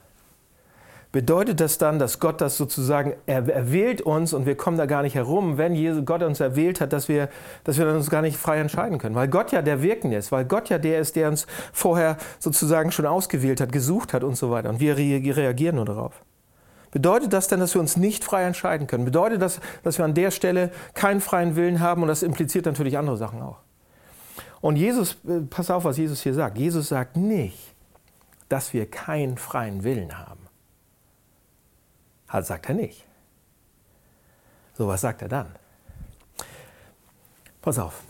Bedeutet 1.12 1.62
das 1.62 1.78
dann, 1.78 2.00
dass 2.00 2.20
Gott 2.20 2.42
das 2.42 2.58
sozusagen, 2.58 3.16
er 3.26 3.48
erwählt 3.48 4.02
uns 4.02 4.34
und 4.34 4.46
wir 4.46 4.56
kommen 4.56 4.78
da 4.78 4.86
gar 4.86 5.02
nicht 5.02 5.16
herum, 5.16 5.58
wenn 5.58 6.06
Gott 6.06 6.22
uns 6.22 6.40
erwählt 6.40 6.82
hat, 6.82 6.92
dass 6.92 7.08
wir, 7.08 7.30
dass 7.64 7.78
wir 7.78 7.88
uns 7.88 8.10
gar 8.10 8.22
nicht 8.22 8.38
frei 8.38 8.60
entscheiden 8.60 8.98
können? 8.98 9.16
Weil 9.16 9.30
Gott 9.30 9.52
ja 9.52 9.62
der 9.62 9.82
Wirkende 9.82 10.18
ist, 10.18 10.32
weil 10.32 10.46
Gott 10.46 10.70
ja 10.70 10.78
der 10.78 11.00
ist, 11.00 11.16
der 11.16 11.30
uns 11.30 11.48
vorher 11.72 12.18
sozusagen 12.40 12.92
schon 12.92 13.06
ausgewählt 13.06 13.62
hat, 13.62 13.72
gesucht 13.72 14.14
hat 14.14 14.24
und 14.24 14.36
so 14.36 14.52
weiter. 14.52 14.70
Und 14.70 14.80
wir 14.80 14.98
reagieren 14.98 15.78
nur 15.78 15.86
darauf. 15.86 16.22
Bedeutet 16.98 17.32
das 17.32 17.48
denn, 17.48 17.60
dass 17.60 17.76
wir 17.76 17.80
uns 17.80 17.96
nicht 17.96 18.24
frei 18.24 18.46
entscheiden 18.46 18.88
können? 18.88 19.06
Bedeutet 19.06 19.40
das, 19.40 19.60
dass 19.84 20.00
wir 20.00 20.06
an 20.06 20.16
der 20.16 20.32
Stelle 20.32 20.72
keinen 20.96 21.22
freien 21.22 21.56
Willen 21.56 21.80
haben? 21.80 22.02
Und 22.02 22.08
das 22.08 22.24
impliziert 22.24 22.66
natürlich 22.66 22.98
andere 22.98 23.18
Sachen 23.18 23.40
auch. 23.40 23.60
Und 24.62 24.78
Jesus, 24.78 25.16
äh, 25.28 25.42
pass 25.42 25.70
auf, 25.70 25.84
was 25.84 25.98
Jesus 25.98 26.22
hier 26.22 26.34
sagt. 26.34 26.58
Jesus 26.58 26.88
sagt 26.88 27.16
nicht, 27.16 27.76
dass 28.50 28.74
wir 28.74 28.90
keinen 28.90 29.38
freien 29.38 29.84
Willen 29.84 30.18
haben. 30.18 30.40
Das 32.32 32.48
sagt 32.48 32.68
er 32.68 32.74
nicht. 32.74 33.06
So, 34.74 34.88
was 34.88 35.02
sagt 35.02 35.22
er 35.22 35.28
dann? 35.28 35.56
Pass 37.62 37.78
auf. 37.78 38.02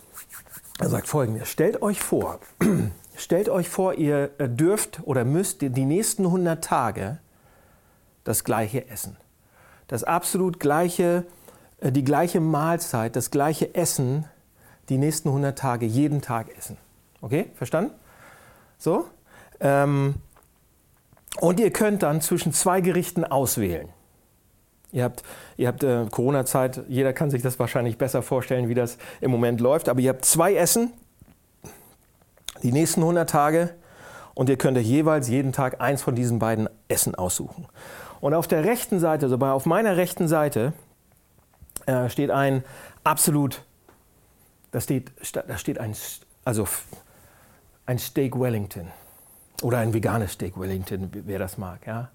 Er 0.80 0.88
sagt 0.88 1.10
folgendes. 1.10 1.50
Stellt 1.50 1.82
euch 1.82 2.00
vor, 2.00 2.40
stellt 3.18 3.50
euch 3.50 3.68
vor, 3.68 3.96
ihr 3.96 4.30
dürft 4.30 5.02
oder 5.04 5.26
müsst 5.26 5.62
die 5.62 5.86
nächsten 5.86 6.24
100 6.24 6.64
Tage 6.64 7.20
das 8.28 8.44
gleiche 8.44 8.90
Essen. 8.90 9.16
Das 9.88 10.04
absolut 10.04 10.60
gleiche, 10.60 11.26
äh, 11.80 11.92
die 11.92 12.04
gleiche 12.04 12.42
Mahlzeit, 12.42 13.16
das 13.16 13.32
gleiche 13.32 13.74
Essen 13.74 14.26
die 14.90 14.98
nächsten 14.98 15.30
100 15.30 15.58
Tage 15.58 15.86
jeden 15.86 16.22
Tag 16.22 16.56
essen. 16.58 16.78
Okay, 17.22 17.50
verstanden? 17.56 17.92
So. 18.78 19.06
Ähm, 19.60 20.16
und 21.40 21.60
ihr 21.60 21.72
könnt 21.72 22.04
dann 22.04 22.22
zwischen 22.22 22.54
zwei 22.54 22.82
Gerichten 22.82 23.24
auswählen. 23.24 23.90
Ihr 24.92 25.04
habt, 25.04 25.24
ihr 25.58 25.68
habt 25.68 25.84
äh, 25.84 26.06
Corona-Zeit, 26.10 26.84
jeder 26.88 27.14
kann 27.14 27.30
sich 27.30 27.42
das 27.42 27.60
wahrscheinlich 27.60 27.98
besser 27.98 28.22
vorstellen, 28.22 28.70
wie 28.70 28.74
das 28.74 28.98
im 29.20 29.32
Moment 29.32 29.60
läuft, 29.60 29.90
aber 29.90 30.00
ihr 30.00 30.10
habt 30.10 30.24
zwei 30.24 30.56
Essen, 30.56 30.94
die 32.64 32.72
nächsten 32.72 33.02
100 33.02 33.30
Tage, 33.30 33.74
und 34.34 34.50
ihr 34.50 34.58
könnt 34.58 34.78
euch 34.78 34.86
jeweils 34.86 35.28
jeden 35.30 35.52
Tag 35.52 35.82
eins 35.82 36.04
von 36.04 36.14
diesen 36.14 36.38
beiden 36.38 36.70
Essen 36.88 37.16
aussuchen. 37.16 37.66
Und 38.20 38.34
auf 38.34 38.48
der 38.48 38.64
rechten 38.64 39.00
Seite, 39.00 39.26
also 39.26 39.38
bei, 39.38 39.52
auf 39.52 39.66
meiner 39.66 39.98
rechten 39.98 40.28
Seite, 40.28 40.74
äh, 41.86 42.10
steht 42.10 42.32
ein 42.32 42.64
absolut, 43.04 43.64
da 44.72 44.82
steht, 44.82 45.12
da 45.34 45.58
steht 45.58 45.80
ein, 45.80 45.96
also 46.44 46.68
ein 47.86 48.00
Steak 48.00 48.40
Wellington. 48.40 48.88
Oder 49.64 49.80
ein 49.80 49.94
veganes 49.94 50.34
Steak 50.34 50.60
Wellington, 50.60 51.10
wer 51.12 51.40
das 51.40 51.58
mag, 51.58 51.88
ja. 51.88 52.10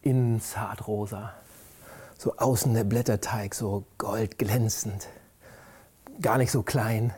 Innen 0.00 0.40
rosa, 0.86 1.32
so 2.18 2.36
außen 2.36 2.72
der 2.74 2.84
Blätterteig 2.84 3.54
so 3.54 3.84
goldglänzend, 3.98 5.08
gar 6.20 6.38
nicht 6.38 6.50
so 6.50 6.62
klein 6.62 7.12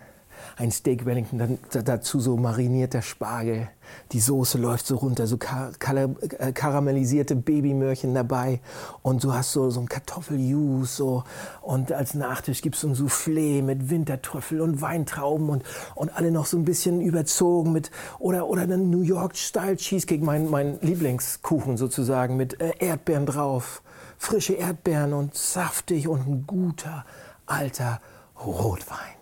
ein 0.57 0.71
Steak 0.71 1.05
Wellington, 1.05 1.39
dann 1.39 1.59
dazu 1.85 2.21
so 2.21 2.37
marinierter 2.37 3.03
Spargel. 3.03 3.69
Die 4.13 4.21
Soße 4.21 4.59
läuft 4.59 4.87
so 4.87 4.97
runter, 4.97 5.27
so 5.27 5.37
kar 5.37 5.73
äh, 5.79 6.53
karamellisierte 6.53 7.37
Babymörchen 7.37 8.15
dabei. 8.15 8.61
Und 9.03 9.23
du 9.23 9.33
hast 9.33 9.53
so, 9.53 9.71
so 9.71 9.81
ein 9.81 9.89
Kartoffeljus 9.89 10.97
so. 10.97 11.25
Und 11.63 11.93
als 11.93 12.15
Nachtisch 12.15 12.63
gibt 12.63 12.77
es 12.77 12.81
so 12.81 12.89
ein 12.89 12.95
Soufflé 12.95 13.63
mit 13.63 13.91
Wintertrüffel 13.91 14.61
und 14.61 14.81
Weintrauben 14.81 15.49
und, 15.49 15.63
und 15.95 16.17
alle 16.17 16.31
noch 16.31 16.47
so 16.47 16.57
ein 16.57 16.65
bisschen 16.65 17.01
überzogen 17.01 17.73
mit, 17.73 17.91
oder, 18.19 18.47
oder 18.49 18.67
dann 18.67 18.91
New 18.91 19.03
York-Style 19.03 19.77
Cheesecake, 19.77 20.25
mein, 20.25 20.51
mein 20.51 20.79
Lieblingskuchen 20.81 21.77
sozusagen, 21.77 22.37
mit 22.37 22.61
äh, 22.61 22.73
Erdbeeren 22.79 23.27
drauf. 23.27 23.83
Frische 24.19 24.55
Erdbeeren 24.55 25.13
und 25.13 25.35
saftig 25.35 26.09
und 26.09 26.27
ein 26.27 26.47
guter 26.47 27.05
alter 27.47 28.01
Rotwein. 28.45 29.16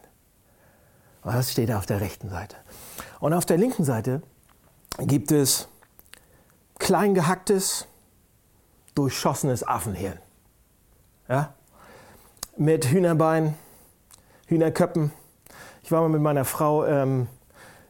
Das 1.25 1.51
steht 1.51 1.73
auf 1.73 1.87
der 1.87 2.01
rechten 2.01 2.29
Seite. 2.29 2.57
Und 3.19 3.33
auf 3.33 3.47
der 3.47 3.57
linken 3.57 3.85
Seite 3.85 4.23
gibt 4.99 5.33
es 5.33 5.69
klein 6.79 7.15
gehacktes, 7.15 7.87
durchschossenes 8.95 9.67
Affenhirn. 9.67 10.19
Ja? 11.29 11.55
Mit 12.57 12.87
Hühnerbein, 12.87 13.55
Hühnerköppen. 14.47 15.13
Ich 15.83 15.91
war 15.91 16.03
mal 16.03 16.11
mit 16.11 16.21
meiner 16.21 16.45
Frau 16.45 16.85
ähm, 16.85 17.27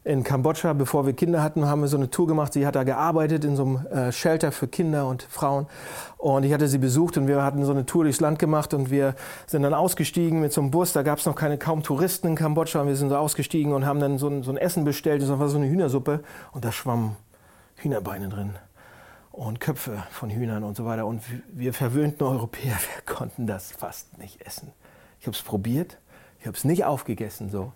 in 0.05 0.23
Kambodscha, 0.23 0.73
bevor 0.73 1.07
wir 1.07 1.13
Kinder 1.13 1.41
hatten, 1.41 1.65
haben 1.65 1.81
wir 1.81 1.87
so 1.87 1.97
eine 1.97 2.11
Tour 2.11 2.27
gemacht. 2.27 2.53
Sie 2.53 2.67
hat 2.67 2.75
da 2.75 2.83
gearbeitet 2.83 3.43
in 3.43 3.55
so 3.55 3.63
einem 3.63 3.87
äh, 3.87 4.11
Shelter 4.11 4.51
für 4.51 4.67
Kinder 4.67 5.07
und 5.07 5.23
Frauen. 5.23 5.65
Und 6.17 6.43
ich 6.43 6.53
hatte 6.53 6.67
sie 6.67 6.77
besucht 6.77 7.17
und 7.17 7.27
wir 7.27 7.41
hatten 7.41 7.65
so 7.65 7.71
eine 7.71 7.87
Tour 7.87 8.03
durchs 8.03 8.19
Land 8.19 8.37
gemacht 8.37 8.75
und 8.75 8.91
wir 8.91 9.15
sind 9.47 9.63
dann 9.63 9.73
ausgestiegen 9.73 10.41
mit 10.41 10.53
so 10.53 10.61
einem 10.61 10.69
Bus. 10.69 10.93
Da 10.93 11.01
gab 11.01 11.17
es 11.17 11.25
noch 11.25 11.35
keine 11.35 11.57
kaum 11.57 11.81
Touristen 11.81 12.27
in 12.27 12.35
Kambodscha. 12.35 12.81
Und 12.81 12.87
wir 12.87 12.95
sind 12.95 13.09
so 13.09 13.17
ausgestiegen 13.17 13.73
und 13.73 13.87
haben 13.87 13.99
dann 13.99 14.19
so 14.19 14.27
ein, 14.27 14.43
so 14.43 14.51
ein 14.51 14.57
Essen 14.57 14.85
bestellt. 14.85 15.23
Das 15.23 15.29
war 15.29 15.49
so 15.49 15.57
eine 15.57 15.67
Hühnersuppe 15.67 16.21
und 16.51 16.63
da 16.63 16.71
schwammen 16.71 17.15
Hühnerbeine 17.77 18.29
drin 18.29 18.53
und 19.31 19.59
Köpfe 19.59 20.03
von 20.11 20.29
Hühnern 20.29 20.63
und 20.63 20.77
so 20.77 20.85
weiter. 20.85 21.07
Und 21.07 21.23
wir 21.51 21.73
verwöhnten 21.73 22.27
Europäer, 22.27 22.75
wir 23.05 23.13
konnten 23.15 23.47
das 23.47 23.71
fast 23.71 24.19
nicht 24.19 24.45
essen. 24.45 24.71
Ich 25.19 25.25
habe 25.25 25.35
es 25.35 25.41
probiert, 25.41 25.97
ich 26.45 26.47
habe 26.47 26.57
es 26.59 26.63
nicht 26.63 26.85
aufgegessen 26.85 27.49
so. 27.49 27.73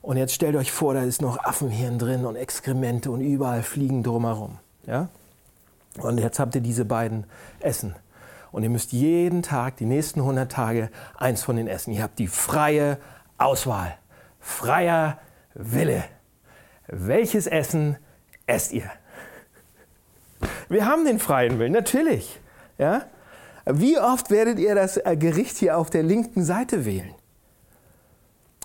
Und 0.00 0.16
jetzt 0.16 0.32
stellt 0.32 0.54
euch 0.54 0.70
vor, 0.70 0.94
da 0.94 1.02
ist 1.02 1.20
noch 1.20 1.42
Affenhirn 1.42 1.98
drin 1.98 2.24
und 2.24 2.36
Exkremente 2.36 3.10
und 3.10 3.20
überall 3.20 3.64
fliegen 3.64 4.04
drumherum. 4.04 4.60
Ja? 4.86 5.08
Und 5.98 6.18
jetzt 6.18 6.38
habt 6.38 6.54
ihr 6.54 6.60
diese 6.60 6.84
beiden 6.84 7.26
Essen. 7.58 7.96
Und 8.52 8.62
ihr 8.62 8.70
müsst 8.70 8.92
jeden 8.92 9.42
Tag, 9.42 9.76
die 9.78 9.86
nächsten 9.86 10.20
100 10.20 10.52
Tage, 10.52 10.88
eins 11.16 11.42
von 11.42 11.56
den 11.56 11.66
essen. 11.66 11.92
Ihr 11.92 12.04
habt 12.04 12.20
die 12.20 12.28
freie 12.28 12.98
Auswahl. 13.38 13.96
Freier 14.38 15.18
Wille. 15.54 16.04
Welches 16.86 17.48
Essen 17.48 17.96
esst 18.46 18.72
ihr? 18.72 18.88
Wir 20.68 20.86
haben 20.86 21.04
den 21.04 21.18
freien 21.18 21.58
Willen, 21.58 21.72
natürlich. 21.72 22.38
Ja? 22.78 23.02
Wie 23.64 23.98
oft 23.98 24.30
werdet 24.30 24.60
ihr 24.60 24.76
das 24.76 25.00
Gericht 25.18 25.56
hier 25.56 25.76
auf 25.76 25.90
der 25.90 26.04
linken 26.04 26.44
Seite 26.44 26.84
wählen? 26.84 27.16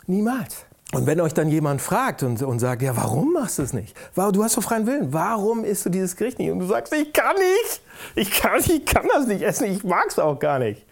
Niemals. 0.08 0.66
Und 0.94 1.06
wenn 1.06 1.20
euch 1.20 1.34
dann 1.34 1.50
jemand 1.50 1.82
fragt 1.82 2.24
und, 2.24 2.42
und 2.42 2.60
sagt, 2.60 2.82
ja, 2.82 2.96
warum 2.96 3.34
machst 3.34 3.60
du 3.60 3.64
es 3.64 3.74
nicht? 3.74 3.96
Du 4.16 4.44
hast 4.44 4.56
doch 4.56 4.64
freien 4.64 4.88
Willen. 4.88 5.12
Warum 5.12 5.66
isst 5.66 5.86
du 5.86 5.90
dieses 5.90 6.16
Gericht 6.16 6.40
nicht? 6.40 6.50
Und 6.50 6.60
du 6.60 6.66
sagst, 6.66 6.94
ich 6.94 7.12
kann 7.12 7.36
nicht. 7.36 7.82
Ich 8.16 8.32
kann, 8.32 8.60
ich 8.60 8.86
kann 8.86 9.06
das 9.14 9.28
nicht 9.28 9.42
essen. 9.42 9.66
Ich 9.66 9.84
mag 9.84 10.06
es 10.08 10.18
auch 10.18 10.40
gar 10.40 10.60
nicht. 10.60 10.86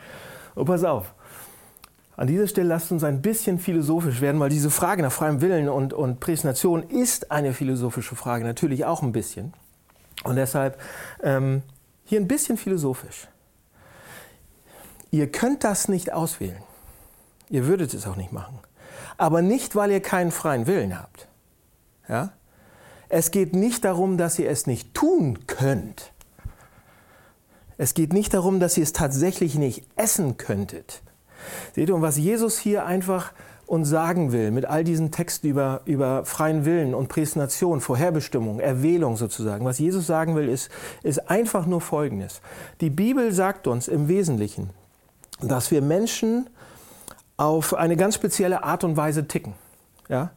Und 0.53 0.65
pass 0.65 0.83
auf. 0.83 1.13
An 2.17 2.27
dieser 2.27 2.47
Stelle 2.47 2.67
lasst 2.69 2.91
uns 2.91 3.03
ein 3.03 3.21
bisschen 3.21 3.57
philosophisch 3.57 4.19
werden, 4.21 4.39
weil 4.39 4.49
diese 4.49 4.69
Frage 4.69 5.01
nach 5.01 5.11
freiem 5.11 5.41
Willen 5.41 5.69
und, 5.69 5.93
und 5.93 6.19
Präsentation 6.19 6.83
ist 6.83 7.31
eine 7.31 7.53
philosophische 7.53 8.15
Frage, 8.15 8.45
natürlich 8.45 8.85
auch 8.85 9.01
ein 9.01 9.11
bisschen. 9.11 9.53
Und 10.23 10.35
deshalb 10.37 10.79
ähm, 11.23 11.61
hier 12.05 12.19
ein 12.19 12.27
bisschen 12.27 12.57
philosophisch. 12.57 13.27
Ihr 15.11 15.31
könnt 15.31 15.63
das 15.63 15.87
nicht 15.87 16.11
auswählen. 16.13 16.61
Ihr 17.49 17.67
würdet 17.67 17.93
es 17.93 18.07
auch 18.07 18.15
nicht 18.15 18.31
machen 18.31 18.59
aber 19.17 19.41
nicht, 19.41 19.75
weil 19.75 19.91
ihr 19.91 20.01
keinen 20.01 20.31
freien 20.31 20.67
Willen 20.67 20.99
habt. 20.99 21.27
Ja? 22.07 22.33
Es 23.09 23.31
geht 23.31 23.53
nicht 23.53 23.85
darum, 23.85 24.17
dass 24.17 24.39
ihr 24.39 24.49
es 24.49 24.67
nicht 24.67 24.93
tun 24.93 25.47
könnt. 25.47 26.11
Es 27.77 27.93
geht 27.93 28.13
nicht 28.13 28.33
darum, 28.33 28.59
dass 28.59 28.77
ihr 28.77 28.83
es 28.83 28.93
tatsächlich 28.93 29.55
nicht 29.55 29.83
essen 29.95 30.37
könntet. 30.37 31.01
Seht 31.73 31.89
ihr, 31.89 31.95
und 31.95 32.01
was 32.01 32.17
Jesus 32.17 32.57
hier 32.57 32.85
einfach 32.85 33.33
uns 33.67 33.89
sagen 33.89 34.31
will, 34.31 34.51
mit 34.51 34.65
all 34.65 34.83
diesen 34.83 35.11
Texten 35.11 35.47
über, 35.47 35.81
über 35.85 36.23
freien 36.23 36.65
Willen 36.65 36.93
und 36.93 37.09
Prästination, 37.09 37.81
Vorherbestimmung, 37.81 38.59
Erwählung 38.59 39.17
sozusagen, 39.17 39.65
was 39.65 39.79
Jesus 39.79 40.05
sagen 40.05 40.35
will, 40.35 40.47
ist, 40.47 40.69
ist 41.03 41.29
einfach 41.29 41.65
nur 41.65 41.81
Folgendes. 41.81 42.41
Die 42.79 42.91
Bibel 42.91 43.31
sagt 43.33 43.67
uns 43.67 43.87
im 43.87 44.07
Wesentlichen, 44.07 44.69
dass 45.41 45.71
wir 45.71 45.81
Menschen 45.81 46.47
auf 47.37 47.73
eine 47.73 47.97
ganz 47.97 48.15
spezielle 48.15 48.63
Art 48.63 48.83
und 48.83 48.97
Weise 48.97 49.27
ticken. 49.27 49.53
Ja? 50.09 50.31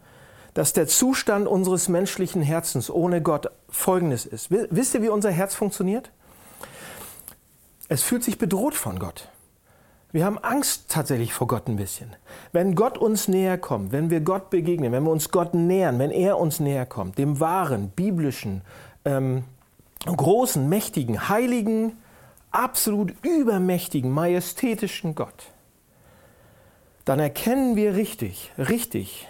Dass 0.54 0.72
der 0.72 0.86
Zustand 0.86 1.46
unseres 1.46 1.88
menschlichen 1.88 2.42
Herzens 2.42 2.90
ohne 2.90 3.22
Gott 3.22 3.50
folgendes 3.68 4.26
ist. 4.26 4.50
Wisst 4.50 4.94
ihr, 4.94 5.02
wie 5.02 5.08
unser 5.08 5.30
Herz 5.30 5.54
funktioniert? 5.54 6.10
Es 7.88 8.02
fühlt 8.02 8.24
sich 8.24 8.38
bedroht 8.38 8.74
von 8.74 8.98
Gott. 8.98 9.28
Wir 10.10 10.24
haben 10.24 10.38
Angst 10.38 10.86
tatsächlich 10.88 11.34
vor 11.34 11.46
Gott 11.46 11.68
ein 11.68 11.76
bisschen. 11.76 12.16
Wenn 12.52 12.74
Gott 12.74 12.96
uns 12.96 13.28
näher 13.28 13.58
kommt, 13.58 13.92
wenn 13.92 14.08
wir 14.08 14.20
Gott 14.20 14.48
begegnen, 14.48 14.90
wenn 14.90 15.04
wir 15.04 15.10
uns 15.10 15.30
Gott 15.30 15.52
nähern, 15.52 15.98
wenn 15.98 16.10
er 16.10 16.38
uns 16.38 16.60
näher 16.60 16.86
kommt, 16.86 17.18
dem 17.18 17.40
wahren, 17.40 17.90
biblischen, 17.90 18.62
ähm, 19.04 19.44
großen, 20.04 20.66
mächtigen, 20.66 21.28
heiligen, 21.28 21.98
absolut 22.50 23.12
übermächtigen, 23.22 24.10
majestätischen 24.10 25.14
Gott, 25.14 25.52
dann 27.08 27.20
erkennen 27.20 27.74
wir 27.74 27.94
richtig, 27.94 28.52
richtig, 28.58 29.26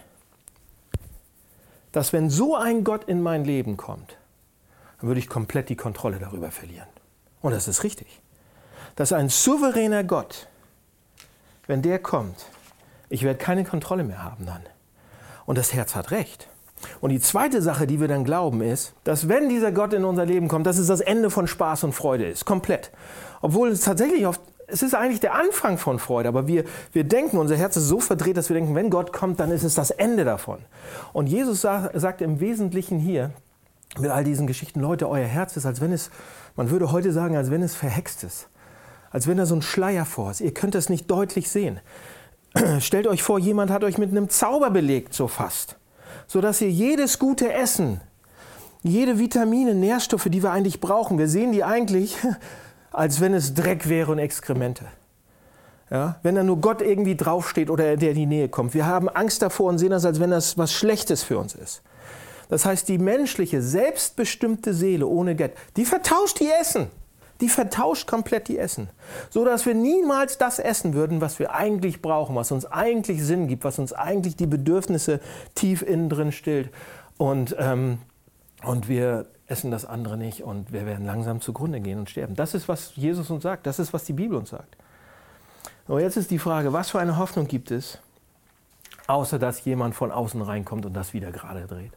dass 1.93 2.13
wenn 2.13 2.29
so 2.29 2.57
ein 2.57 2.83
Gott 2.83 3.05
in 3.05 3.23
mein 3.23 3.45
Leben 3.45 3.77
kommt, 3.77 4.17
dann 4.99 5.07
würde 5.07 5.21
ich 5.21 5.29
komplett 5.29 5.69
die 5.69 5.77
Kontrolle 5.77 6.19
darüber 6.19 6.51
verlieren. 6.51 6.89
Und 7.41 7.53
das 7.53 7.69
ist 7.69 7.85
richtig. 7.85 8.21
Dass 8.97 9.13
ein 9.13 9.29
souveräner 9.29 10.03
Gott, 10.03 10.49
wenn 11.69 11.81
der 11.81 12.01
kommt, 12.01 12.47
ich 13.11 13.23
werde 13.23 13.39
keine 13.39 13.63
Kontrolle 13.65 14.03
mehr 14.03 14.25
haben 14.25 14.45
dann. 14.45 14.63
Und 15.47 15.57
das 15.57 15.73
Herz 15.73 15.95
hat 15.95 16.11
recht. 16.11 16.49
Und 17.01 17.11
die 17.11 17.21
zweite 17.21 17.63
Sache, 17.63 17.87
die 17.87 18.01
wir 18.01 18.09
dann 18.09 18.25
glauben, 18.25 18.61
ist, 18.61 18.93
dass 19.05 19.29
wenn 19.29 19.49
dieser 19.49 19.71
Gott 19.71 19.93
in 19.93 20.05
unser 20.05 20.27
Leben 20.27 20.49
kommt, 20.49 20.67
dass 20.67 20.79
es 20.79 20.89
das 20.89 21.01
Ende 21.01 21.31
von 21.31 21.47
Spaß 21.47 21.85
und 21.85 21.93
Freude 21.93 22.27
ist, 22.27 22.45
komplett. 22.45 22.91
Obwohl 23.41 23.69
es 23.69 23.83
tatsächlich 23.83 24.27
oft 24.27 24.41
es 24.71 24.83
ist 24.83 24.95
eigentlich 24.95 25.21
der 25.21 25.35
Anfang 25.35 25.79
von 25.79 25.99
Freude, 25.99 26.29
aber 26.29 26.47
wir, 26.47 26.65
wir 26.93 27.05
denken, 27.05 27.39
unser 27.39 27.57
Herz 27.57 27.77
ist 27.77 27.89
so 27.89 28.01
verdreht, 28.01 28.37
dass 28.37 28.51
wir 28.51 28.55
denken, 28.55 28.75
wenn 28.75 28.91
Gott 28.91 29.13
kommt, 29.13 29.41
dann 29.41 29.51
ist 29.51 29.65
es 29.65 29.75
das 29.75 29.91
Ende 29.91 30.25
davon. 30.25 30.59
Und 31.13 31.27
Jesus 31.27 31.63
sagt, 31.63 31.99
sagt 31.99 32.21
im 32.21 32.41
Wesentlichen 32.41 32.99
hier, 32.99 33.33
mit 33.99 34.11
all 34.11 34.25
diesen 34.25 34.47
Geschichten, 34.47 34.81
Leute, 34.81 35.09
euer 35.09 35.27
Herz 35.27 35.57
ist, 35.57 35.65
als 35.65 35.81
wenn 35.81 35.93
es, 35.93 36.11
man 36.55 36.71
würde 36.71 36.93
heute 36.93 37.13
sagen, 37.13 37.37
als 37.37 37.51
wenn 37.51 37.63
es 37.63 37.75
verhext 37.75 38.23
ist. 38.23 38.49
Als 39.11 39.27
wenn 39.27 39.39
da 39.39 39.47
so 39.47 39.55
ein 39.55 39.63
Schleier 39.63 40.05
vor 40.05 40.31
ist. 40.31 40.43
Ihr 40.43 40.53
könnt 40.53 40.75
es 40.75 40.91
nicht 40.91 41.11
deutlich 41.11 41.49
sehen. 41.49 41.81
Stellt 42.81 43.07
euch 43.07 43.23
vor, 43.23 43.39
jemand 43.39 43.71
hat 43.71 43.85
euch 43.85 43.97
mit 43.97 44.11
einem 44.11 44.29
Zauber 44.29 44.71
belegt, 44.71 45.15
so 45.15 45.29
fast. 45.29 45.77
Sodass 46.27 46.61
ihr 46.61 46.71
jedes 46.71 47.19
gute 47.19 47.51
Essen, 47.51 48.03
jede 48.83 49.19
Vitamine, 49.19 49.75
Nährstoffe, 49.75 50.29
die 50.29 50.43
wir 50.43 50.53
eigentlich 50.53 50.81
brauchen, 50.81 51.19
wir 51.19 51.29
sehen 51.29 51.53
die 51.53 51.65
eigentlich 51.65 52.17
als 52.93 53.21
wenn 53.21 53.35
es 53.35 53.55
Dreck 53.55 53.89
wäre 53.89 54.13
und 54.13 54.19
Exkremente. 54.19 54.85
Ja, 55.91 56.17
wenn 56.23 56.35
da 56.35 56.43
nur 56.43 56.59
Gott 56.59 56.83
irgendwie 56.83 57.17
draufsteht 57.17 57.71
oder 57.71 57.97
der 57.97 58.11
in 58.11 58.17
die 58.17 58.27
Nähe 58.27 58.49
kommt. 58.49 58.75
Wir 58.75 58.85
haben 58.85 59.09
Angst 59.09 59.41
davor 59.41 59.71
und 59.71 59.79
sehen 59.79 59.91
das, 59.91 60.05
als 60.05 60.21
wenn 60.21 60.31
das 60.31 60.59
was 60.59 60.73
Schlechtes 60.73 61.23
für 61.23 61.39
uns 61.39 61.55
ist. 61.55 61.83
Das 62.51 62.65
heißt, 62.65 62.89
die 62.89 62.99
menschliche, 62.99 63.63
selbstbestimmte 63.63 64.75
Seele 64.75 65.07
ohne 65.07 65.35
Gott, 65.35 65.53
die 65.77 65.85
vertauscht 65.85 66.41
die 66.41 66.51
Essen. 66.61 66.89
Die 67.41 67.49
vertauscht 67.49 68.09
komplett 68.09 68.49
die 68.49 68.59
Essen. 68.59 68.91
So 69.31 69.45
dass 69.45 69.65
wir 69.65 69.75
niemals 69.75 70.39
das 70.39 70.59
essen 70.59 70.95
würden, 70.95 71.21
was 71.21 71.39
wir 71.39 71.55
eigentlich 71.55 72.03
brauchen, 72.03 72.35
was 72.35 72.51
uns 72.51 72.67
eigentlich 72.67 73.23
Sinn 73.23 73.47
gibt, 73.47 73.65
was 73.65 73.79
uns 73.79 73.93
eigentlich 73.93 74.35
die 74.35 74.47
Bedürfnisse 74.47 75.21
tief 75.55 75.83
innen 75.83 76.09
drin 76.09 76.33
stillt. 76.33 76.71
Und, 77.17 77.55
ähm, 77.59 77.99
und 78.63 78.89
wir 78.89 79.27
essen 79.47 79.71
das 79.71 79.85
andere 79.85 80.17
nicht 80.17 80.43
und 80.43 80.73
wir 80.73 80.85
werden 80.87 81.07
langsam 81.07 81.41
zugrunde 81.41 81.81
gehen 81.81 81.99
und 81.99 82.11
sterben. 82.11 82.35
Das 82.35 82.55
ist, 82.55 82.69
was 82.69 82.95
Jesus 82.97 83.31
uns 83.31 83.43
sagt. 83.43 83.67
Das 83.67 83.79
ist, 83.79 83.93
was 83.93 84.05
die 84.05 84.13
Bibel 84.13 84.37
uns 84.37 84.51
sagt. 84.51 84.77
Aber 85.87 86.01
jetzt 86.01 86.17
ist 86.17 86.31
die 86.31 86.39
Frage, 86.39 86.73
was 86.73 86.91
für 86.91 86.99
eine 86.99 87.17
Hoffnung 87.17 87.47
gibt 87.47 87.71
es, 87.71 87.99
außer 89.07 89.39
dass 89.39 89.65
jemand 89.65 89.95
von 89.95 90.13
außen 90.13 90.43
reinkommt 90.43 90.85
und 90.85 90.93
das 90.93 91.15
wieder 91.15 91.33
gerade 91.33 91.67
dreht? 91.67 91.93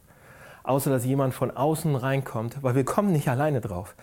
Außer 0.62 0.90
dass 0.90 1.04
jemand 1.04 1.34
von 1.34 1.50
außen 1.50 1.94
reinkommt, 1.94 2.62
weil 2.62 2.74
wir 2.74 2.84
kommen 2.84 3.12
nicht 3.12 3.28
alleine 3.28 3.60
drauf. 3.60 3.94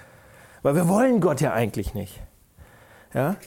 Weil 0.61 0.75
wir 0.75 0.87
wollen 0.87 1.21
Gott 1.21 1.41
ja 1.41 1.53
eigentlich 1.53 1.93
nicht. 1.93 2.21
Ja? 3.13 3.37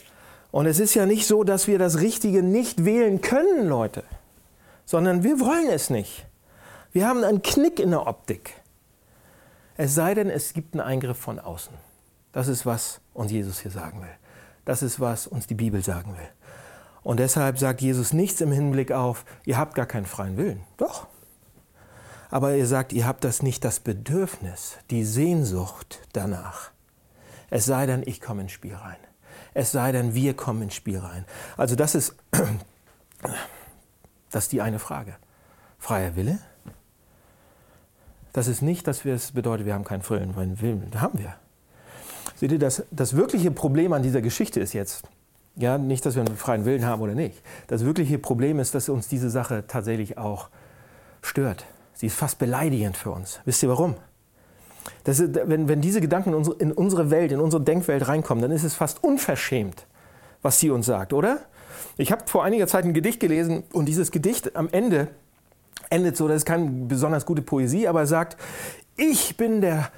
Und 0.50 0.66
es 0.66 0.80
ist 0.80 0.94
ja 0.94 1.06
nicht 1.06 1.26
so, 1.26 1.44
dass 1.44 1.68
wir 1.68 1.78
das 1.78 2.00
Richtige 2.00 2.42
nicht 2.42 2.84
wählen 2.84 3.20
können, 3.20 3.68
Leute, 3.68 4.02
sondern 4.84 5.22
wir 5.22 5.38
wollen 5.38 5.68
es 5.70 5.90
nicht. 5.90 6.26
Wir 6.92 7.06
haben 7.06 7.22
einen 7.22 7.42
Knick 7.42 7.78
in 7.78 7.90
der 7.90 8.06
Optik. 8.06 8.61
Es 9.76 9.94
sei 9.94 10.14
denn, 10.14 10.30
es 10.30 10.52
gibt 10.52 10.74
einen 10.74 10.82
Eingriff 10.82 11.18
von 11.18 11.38
außen. 11.38 11.74
Das 12.32 12.48
ist, 12.48 12.66
was 12.66 13.00
uns 13.14 13.32
Jesus 13.32 13.60
hier 13.60 13.70
sagen 13.70 14.00
will. 14.00 14.14
Das 14.64 14.82
ist, 14.82 15.00
was 15.00 15.26
uns 15.26 15.46
die 15.46 15.54
Bibel 15.54 15.82
sagen 15.82 16.16
will. 16.16 16.28
Und 17.02 17.18
deshalb 17.18 17.58
sagt 17.58 17.80
Jesus 17.80 18.12
nichts 18.12 18.40
im 18.40 18.52
Hinblick 18.52 18.92
auf, 18.92 19.24
ihr 19.44 19.58
habt 19.58 19.74
gar 19.74 19.86
keinen 19.86 20.06
freien 20.06 20.36
Willen. 20.36 20.62
Doch. 20.76 21.08
Aber 22.30 22.54
ihr 22.54 22.66
sagt, 22.66 22.92
ihr 22.92 23.06
habt 23.06 23.24
das 23.24 23.42
nicht 23.42 23.64
das 23.64 23.80
Bedürfnis, 23.80 24.78
die 24.90 25.04
Sehnsucht 25.04 26.00
danach. 26.12 26.70
Es 27.50 27.66
sei 27.66 27.86
denn, 27.86 28.02
ich 28.06 28.20
komme 28.20 28.42
ins 28.42 28.52
Spiel 28.52 28.74
rein. 28.74 28.96
Es 29.52 29.72
sei 29.72 29.92
denn, 29.92 30.14
wir 30.14 30.34
kommen 30.34 30.62
ins 30.62 30.74
Spiel 30.74 30.98
rein. 30.98 31.26
Also 31.56 31.76
das 31.76 31.94
ist, 31.94 32.14
das 34.30 34.44
ist 34.44 34.52
die 34.52 34.62
eine 34.62 34.78
Frage. 34.78 35.16
Freier 35.78 36.16
Wille? 36.16 36.38
Das 38.32 38.48
ist 38.48 38.62
nicht, 38.62 38.86
dass 38.86 39.04
wir 39.04 39.14
es 39.14 39.32
bedeutet, 39.32 39.66
wir 39.66 39.74
haben 39.74 39.84
keinen 39.84 40.02
freien 40.02 40.34
Willen. 40.36 40.88
Da 40.90 41.00
haben 41.00 41.18
wir. 41.18 41.34
Seht 42.36 42.52
ihr, 42.52 42.58
das, 42.58 42.84
das 42.90 43.14
wirkliche 43.14 43.50
Problem 43.50 43.92
an 43.92 44.02
dieser 44.02 44.22
Geschichte 44.22 44.60
ist 44.60 44.72
jetzt, 44.72 45.04
ja, 45.56 45.76
nicht, 45.76 46.06
dass 46.06 46.14
wir 46.14 46.24
einen 46.24 46.36
freien 46.36 46.64
Willen 46.64 46.86
haben 46.86 47.02
oder 47.02 47.14
nicht. 47.14 47.42
Das 47.66 47.84
wirkliche 47.84 48.18
Problem 48.18 48.58
ist, 48.58 48.74
dass 48.74 48.88
uns 48.88 49.08
diese 49.08 49.28
Sache 49.28 49.64
tatsächlich 49.68 50.16
auch 50.16 50.48
stört. 51.20 51.66
Sie 51.92 52.06
ist 52.06 52.16
fast 52.16 52.38
beleidigend 52.38 52.96
für 52.96 53.10
uns. 53.10 53.40
Wisst 53.44 53.62
ihr 53.62 53.68
warum? 53.68 53.96
Ist, 55.04 55.34
wenn, 55.46 55.68
wenn 55.68 55.80
diese 55.80 56.00
Gedanken 56.00 56.32
in 56.58 56.72
unsere 56.72 57.10
Welt, 57.10 57.32
in 57.32 57.40
unsere 57.40 57.62
Denkwelt 57.62 58.08
reinkommen, 58.08 58.42
dann 58.42 58.50
ist 58.50 58.64
es 58.64 58.74
fast 58.74 59.04
unverschämt, 59.04 59.86
was 60.40 60.58
sie 60.58 60.70
uns 60.70 60.86
sagt, 60.86 61.12
oder? 61.12 61.40
Ich 61.96 62.10
habe 62.10 62.22
vor 62.26 62.44
einiger 62.44 62.66
Zeit 62.66 62.84
ein 62.84 62.94
Gedicht 62.94 63.20
gelesen 63.20 63.64
und 63.72 63.86
dieses 63.86 64.10
Gedicht 64.10 64.56
am 64.56 64.68
Ende 64.72 65.08
endet 65.92 66.16
so, 66.16 66.26
das 66.26 66.38
ist 66.38 66.46
keine 66.46 66.68
besonders 66.68 67.26
gute 67.26 67.42
Poesie, 67.42 67.86
aber 67.86 68.06
sagt, 68.06 68.36
ich 68.96 69.36
bin 69.36 69.60
der 69.60 69.90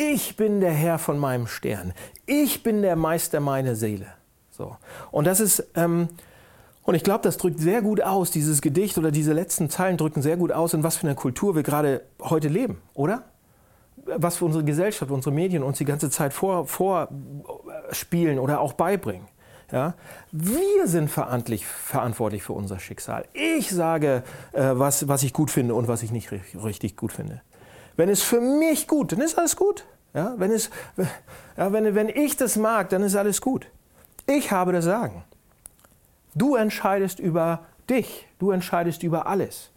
ich 0.00 0.36
bin 0.36 0.60
der 0.60 0.70
Herr 0.70 1.00
von 1.00 1.18
meinem 1.18 1.48
Stern. 1.48 1.92
Ich 2.24 2.62
bin 2.62 2.82
der 2.82 2.94
Meister 2.94 3.40
meiner 3.40 3.74
Seele. 3.74 4.06
So. 4.50 4.76
Und 5.10 5.26
das 5.26 5.40
ist, 5.40 5.72
ähm, 5.74 6.08
und 6.84 6.94
ich 6.94 7.02
glaube, 7.02 7.22
das 7.24 7.36
drückt 7.36 7.58
sehr 7.58 7.82
gut 7.82 8.00
aus, 8.00 8.30
dieses 8.30 8.62
Gedicht 8.62 8.96
oder 8.96 9.10
diese 9.10 9.32
letzten 9.32 9.70
Zeilen 9.70 9.96
drücken 9.96 10.22
sehr 10.22 10.36
gut 10.36 10.52
aus, 10.52 10.72
in 10.72 10.84
was 10.84 10.98
für 10.98 11.08
einer 11.08 11.16
Kultur 11.16 11.56
wir 11.56 11.64
gerade 11.64 12.02
heute 12.20 12.46
leben, 12.46 12.80
oder? 12.94 13.24
Was 14.06 14.36
für 14.36 14.44
unsere 14.44 14.62
Gesellschaft, 14.62 15.10
unsere 15.10 15.34
Medien 15.34 15.64
uns 15.64 15.78
die 15.78 15.84
ganze 15.84 16.10
Zeit 16.10 16.32
vorspielen 16.32 18.36
vor 18.36 18.44
oder 18.44 18.60
auch 18.60 18.74
beibringen. 18.74 19.26
Ja? 19.70 19.94
Wir 20.32 20.86
sind 20.86 21.10
verantwortlich, 21.10 22.42
für 22.42 22.52
unser 22.52 22.78
Schicksal. 22.78 23.24
Ich 23.32 23.70
sage, 23.70 24.22
äh, 24.52 24.70
was, 24.72 25.08
was 25.08 25.22
ich 25.22 25.32
gut 25.32 25.50
finde 25.50 25.74
und 25.74 25.88
was 25.88 26.02
ich 26.02 26.10
nicht 26.10 26.30
richtig 26.32 26.96
gut 26.96 27.12
finde. 27.12 27.42
Wenn 27.96 28.08
es 28.08 28.22
für 28.22 28.40
mich 28.40 28.86
gut, 28.86 29.12
dann 29.12 29.20
ist 29.20 29.36
alles 29.38 29.56
gut. 29.56 29.84
Ja, 30.14 30.34
wenn, 30.38 30.50
es, 30.50 30.70
ja, 31.56 31.72
wenn, 31.72 31.94
wenn 31.94 32.08
ich 32.08 32.36
das 32.36 32.56
mag, 32.56 32.88
dann 32.88 33.02
ist 33.02 33.14
alles 33.14 33.40
gut. 33.40 33.66
Ich 34.26 34.50
habe 34.50 34.72
das 34.72 34.84
Sagen. 34.84 35.24
Du 36.34 36.54
entscheidest 36.54 37.18
über 37.18 37.66
dich. 37.90 38.26
Du 38.38 38.50
entscheidest 38.50 39.02
über 39.02 39.26
alles. 39.26 39.70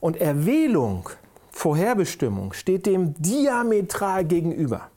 Und 0.00 0.16
Erwählung, 0.16 1.08
Vorherbestimmung 1.52 2.52
steht 2.52 2.86
dem 2.86 3.14
diametral 3.20 4.24
gegenüber 4.24 4.88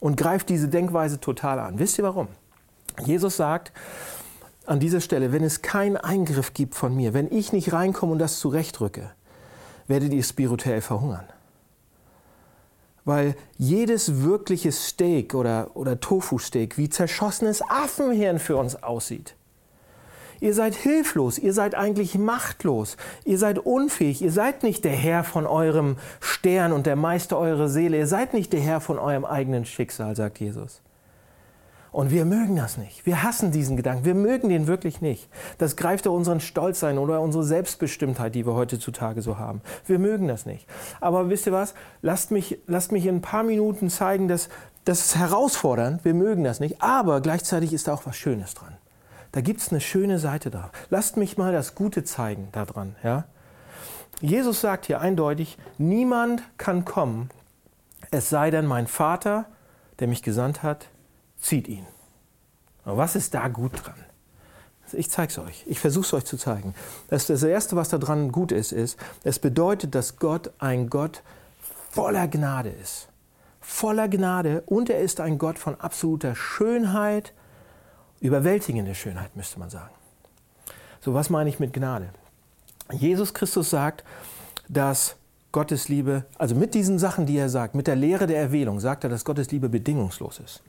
und 0.00 0.16
greift 0.16 0.48
diese 0.48 0.68
Denkweise 0.68 1.20
total 1.20 1.58
an. 1.58 1.78
Wisst 1.78 1.98
ihr 1.98 2.04
warum? 2.04 2.28
Jesus 3.04 3.36
sagt 3.36 3.72
an 4.66 4.80
dieser 4.80 5.00
Stelle, 5.00 5.32
wenn 5.32 5.44
es 5.44 5.62
keinen 5.62 5.96
Eingriff 5.96 6.52
gibt 6.52 6.74
von 6.74 6.94
mir, 6.94 7.14
wenn 7.14 7.32
ich 7.32 7.52
nicht 7.52 7.72
reinkomme 7.72 8.12
und 8.12 8.18
das 8.18 8.38
zurechtrücke, 8.38 9.10
werdet 9.86 10.12
ihr 10.12 10.22
spirituell 10.22 10.80
verhungern 10.80 11.26
weil 13.08 13.36
jedes 13.56 14.22
wirkliche 14.22 14.70
Steak 14.70 15.34
oder, 15.34 15.70
oder 15.74 15.98
Tofu-Steak 15.98 16.76
wie 16.76 16.90
zerschossenes 16.90 17.62
Affenhirn 17.62 18.38
für 18.38 18.58
uns 18.58 18.82
aussieht. 18.82 19.34
Ihr 20.40 20.52
seid 20.52 20.74
hilflos, 20.74 21.38
ihr 21.38 21.54
seid 21.54 21.74
eigentlich 21.74 22.18
machtlos, 22.18 22.98
ihr 23.24 23.38
seid 23.38 23.58
unfähig, 23.58 24.20
ihr 24.20 24.30
seid 24.30 24.62
nicht 24.62 24.84
der 24.84 24.92
Herr 24.92 25.24
von 25.24 25.46
eurem 25.46 25.96
Stern 26.20 26.70
und 26.70 26.84
der 26.84 26.96
Meister 26.96 27.38
eurer 27.38 27.68
Seele, 27.68 27.96
ihr 27.96 28.06
seid 28.06 28.34
nicht 28.34 28.52
der 28.52 28.60
Herr 28.60 28.82
von 28.82 28.98
eurem 28.98 29.24
eigenen 29.24 29.64
Schicksal, 29.64 30.14
sagt 30.14 30.38
Jesus. 30.38 30.82
Und 31.90 32.10
wir 32.10 32.24
mögen 32.24 32.56
das 32.56 32.76
nicht. 32.76 33.06
Wir 33.06 33.22
hassen 33.22 33.50
diesen 33.50 33.76
Gedanken. 33.76 34.04
Wir 34.04 34.14
mögen 34.14 34.48
den 34.48 34.66
wirklich 34.66 35.00
nicht. 35.00 35.28
Das 35.58 35.76
greift 35.76 36.06
auf 36.06 36.14
unseren 36.14 36.40
Stolz 36.40 36.84
ein 36.84 36.98
oder 36.98 37.20
unsere 37.20 37.44
Selbstbestimmtheit, 37.44 38.34
die 38.34 38.46
wir 38.46 38.54
heutzutage 38.54 39.22
so 39.22 39.38
haben. 39.38 39.62
Wir 39.86 39.98
mögen 39.98 40.28
das 40.28 40.46
nicht. 40.46 40.66
Aber 41.00 41.30
wisst 41.30 41.46
ihr 41.46 41.52
was? 41.52 41.74
Lasst 42.02 42.30
mich, 42.30 42.58
lasst 42.66 42.92
mich 42.92 43.06
in 43.06 43.16
ein 43.16 43.22
paar 43.22 43.42
Minuten 43.42 43.90
zeigen, 43.90 44.28
dass 44.28 44.48
das 44.84 45.00
ist 45.00 45.16
herausfordernd. 45.16 46.04
Wir 46.04 46.14
mögen 46.14 46.44
das 46.44 46.60
nicht. 46.60 46.82
Aber 46.82 47.20
gleichzeitig 47.20 47.72
ist 47.72 47.88
da 47.88 47.94
auch 47.94 48.06
was 48.06 48.16
Schönes 48.16 48.54
dran. 48.54 48.76
Da 49.32 49.40
gibt 49.40 49.60
es 49.60 49.70
eine 49.70 49.80
schöne 49.80 50.18
Seite 50.18 50.50
da. 50.50 50.70
Lasst 50.90 51.16
mich 51.16 51.36
mal 51.36 51.52
das 51.52 51.74
Gute 51.74 52.04
zeigen 52.04 52.48
daran. 52.52 52.96
Ja? 53.02 53.24
Jesus 54.20 54.60
sagt 54.60 54.86
hier 54.86 55.00
eindeutig, 55.00 55.58
niemand 55.76 56.42
kann 56.56 56.84
kommen, 56.84 57.30
es 58.10 58.30
sei 58.30 58.50
denn 58.50 58.66
mein 58.66 58.86
Vater, 58.86 59.44
der 60.00 60.08
mich 60.08 60.22
gesandt 60.22 60.62
hat, 60.62 60.88
zieht 61.38 61.68
ihn. 61.68 61.86
Aber 62.84 62.96
was 62.96 63.16
ist 63.16 63.34
da 63.34 63.48
gut 63.48 63.72
dran? 63.84 63.94
Ich 64.92 65.10
zeige 65.10 65.30
es 65.30 65.38
euch. 65.38 65.64
Ich 65.66 65.80
versuche 65.80 66.06
es 66.06 66.14
euch 66.14 66.24
zu 66.24 66.36
zeigen. 66.38 66.74
Das, 67.08 67.26
das 67.26 67.42
Erste, 67.42 67.76
was 67.76 67.90
da 67.90 67.98
dran 67.98 68.32
gut 68.32 68.52
ist, 68.52 68.72
ist, 68.72 68.98
es 69.22 69.38
bedeutet, 69.38 69.94
dass 69.94 70.16
Gott 70.16 70.50
ein 70.58 70.88
Gott 70.88 71.22
voller 71.90 72.28
Gnade 72.28 72.70
ist. 72.70 73.08
Voller 73.60 74.08
Gnade 74.08 74.62
und 74.64 74.88
er 74.88 75.00
ist 75.00 75.20
ein 75.20 75.36
Gott 75.36 75.58
von 75.58 75.78
absoluter 75.78 76.34
Schönheit, 76.34 77.34
überwältigende 78.20 78.94
Schönheit, 78.94 79.36
müsste 79.36 79.58
man 79.58 79.68
sagen. 79.68 79.94
So, 81.00 81.12
was 81.12 81.28
meine 81.28 81.50
ich 81.50 81.60
mit 81.60 81.74
Gnade? 81.74 82.08
Jesus 82.90 83.34
Christus 83.34 83.68
sagt, 83.68 84.04
dass 84.68 85.16
Gottes 85.52 85.88
Liebe, 85.88 86.24
also 86.38 86.54
mit 86.54 86.74
diesen 86.74 86.98
Sachen, 86.98 87.26
die 87.26 87.36
er 87.36 87.48
sagt, 87.48 87.74
mit 87.74 87.86
der 87.86 87.96
Lehre 87.96 88.26
der 88.26 88.38
Erwählung, 88.38 88.80
sagt 88.80 89.04
er, 89.04 89.10
dass 89.10 89.24
Gottes 89.24 89.50
Liebe 89.50 89.68
bedingungslos 89.68 90.40
ist. 90.40 90.62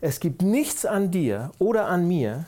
Es 0.00 0.20
gibt 0.20 0.42
nichts 0.42 0.86
an 0.86 1.10
dir 1.10 1.50
oder 1.58 1.86
an 1.86 2.08
mir, 2.08 2.46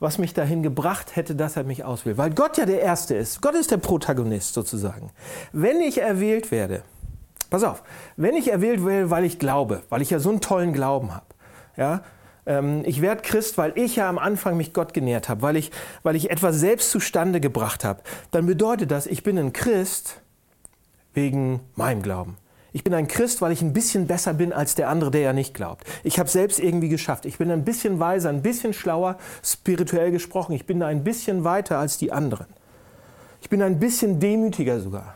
was 0.00 0.18
mich 0.18 0.34
dahin 0.34 0.62
gebracht 0.62 1.16
hätte, 1.16 1.34
dass 1.34 1.56
er 1.56 1.64
mich 1.64 1.84
auswählt. 1.84 2.18
Weil 2.18 2.30
Gott 2.30 2.58
ja 2.58 2.66
der 2.66 2.80
Erste 2.80 3.14
ist. 3.14 3.40
Gott 3.40 3.54
ist 3.54 3.70
der 3.70 3.76
Protagonist 3.76 4.54
sozusagen. 4.54 5.10
Wenn 5.52 5.80
ich 5.80 6.00
erwählt 6.00 6.50
werde, 6.50 6.82
pass 7.48 7.62
auf, 7.62 7.82
wenn 8.16 8.34
ich 8.34 8.50
erwählt 8.50 8.84
werde, 8.84 9.10
weil 9.10 9.24
ich 9.24 9.38
glaube, 9.38 9.82
weil 9.88 10.02
ich 10.02 10.10
ja 10.10 10.18
so 10.18 10.30
einen 10.30 10.40
tollen 10.40 10.72
Glauben 10.72 11.14
habe, 11.14 11.26
ja, 11.76 12.02
ähm, 12.46 12.82
ich 12.84 13.00
werde 13.00 13.22
Christ, 13.22 13.56
weil 13.56 13.72
ich 13.76 13.96
ja 13.96 14.08
am 14.08 14.18
Anfang 14.18 14.56
mich 14.56 14.72
Gott 14.72 14.92
genährt 14.92 15.28
habe, 15.28 15.42
weil 15.42 15.56
ich, 15.56 15.70
weil 16.02 16.16
ich 16.16 16.30
etwas 16.30 16.56
selbst 16.56 16.90
zustande 16.90 17.40
gebracht 17.40 17.84
habe, 17.84 18.02
dann 18.30 18.46
bedeutet 18.46 18.90
das, 18.90 19.06
ich 19.06 19.22
bin 19.22 19.38
ein 19.38 19.52
Christ 19.52 20.20
wegen 21.14 21.60
meinem 21.76 22.02
Glauben. 22.02 22.36
Ich 22.74 22.82
bin 22.82 22.92
ein 22.92 23.06
Christ, 23.06 23.40
weil 23.40 23.52
ich 23.52 23.62
ein 23.62 23.72
bisschen 23.72 24.08
besser 24.08 24.34
bin 24.34 24.52
als 24.52 24.74
der 24.74 24.88
andere, 24.88 25.12
der 25.12 25.20
ja 25.20 25.32
nicht 25.32 25.54
glaubt. 25.54 25.84
Ich 26.02 26.18
habe 26.18 26.28
selbst 26.28 26.58
irgendwie 26.58 26.88
geschafft. 26.88 27.24
Ich 27.24 27.38
bin 27.38 27.52
ein 27.52 27.64
bisschen 27.64 28.00
weiser, 28.00 28.30
ein 28.30 28.42
bisschen 28.42 28.72
schlauer, 28.72 29.16
spirituell 29.44 30.10
gesprochen. 30.10 30.54
Ich 30.54 30.66
bin 30.66 30.82
ein 30.82 31.04
bisschen 31.04 31.44
weiter 31.44 31.78
als 31.78 31.98
die 31.98 32.10
anderen. 32.10 32.46
Ich 33.40 33.48
bin 33.48 33.62
ein 33.62 33.78
bisschen 33.78 34.18
demütiger 34.18 34.80
sogar, 34.80 35.14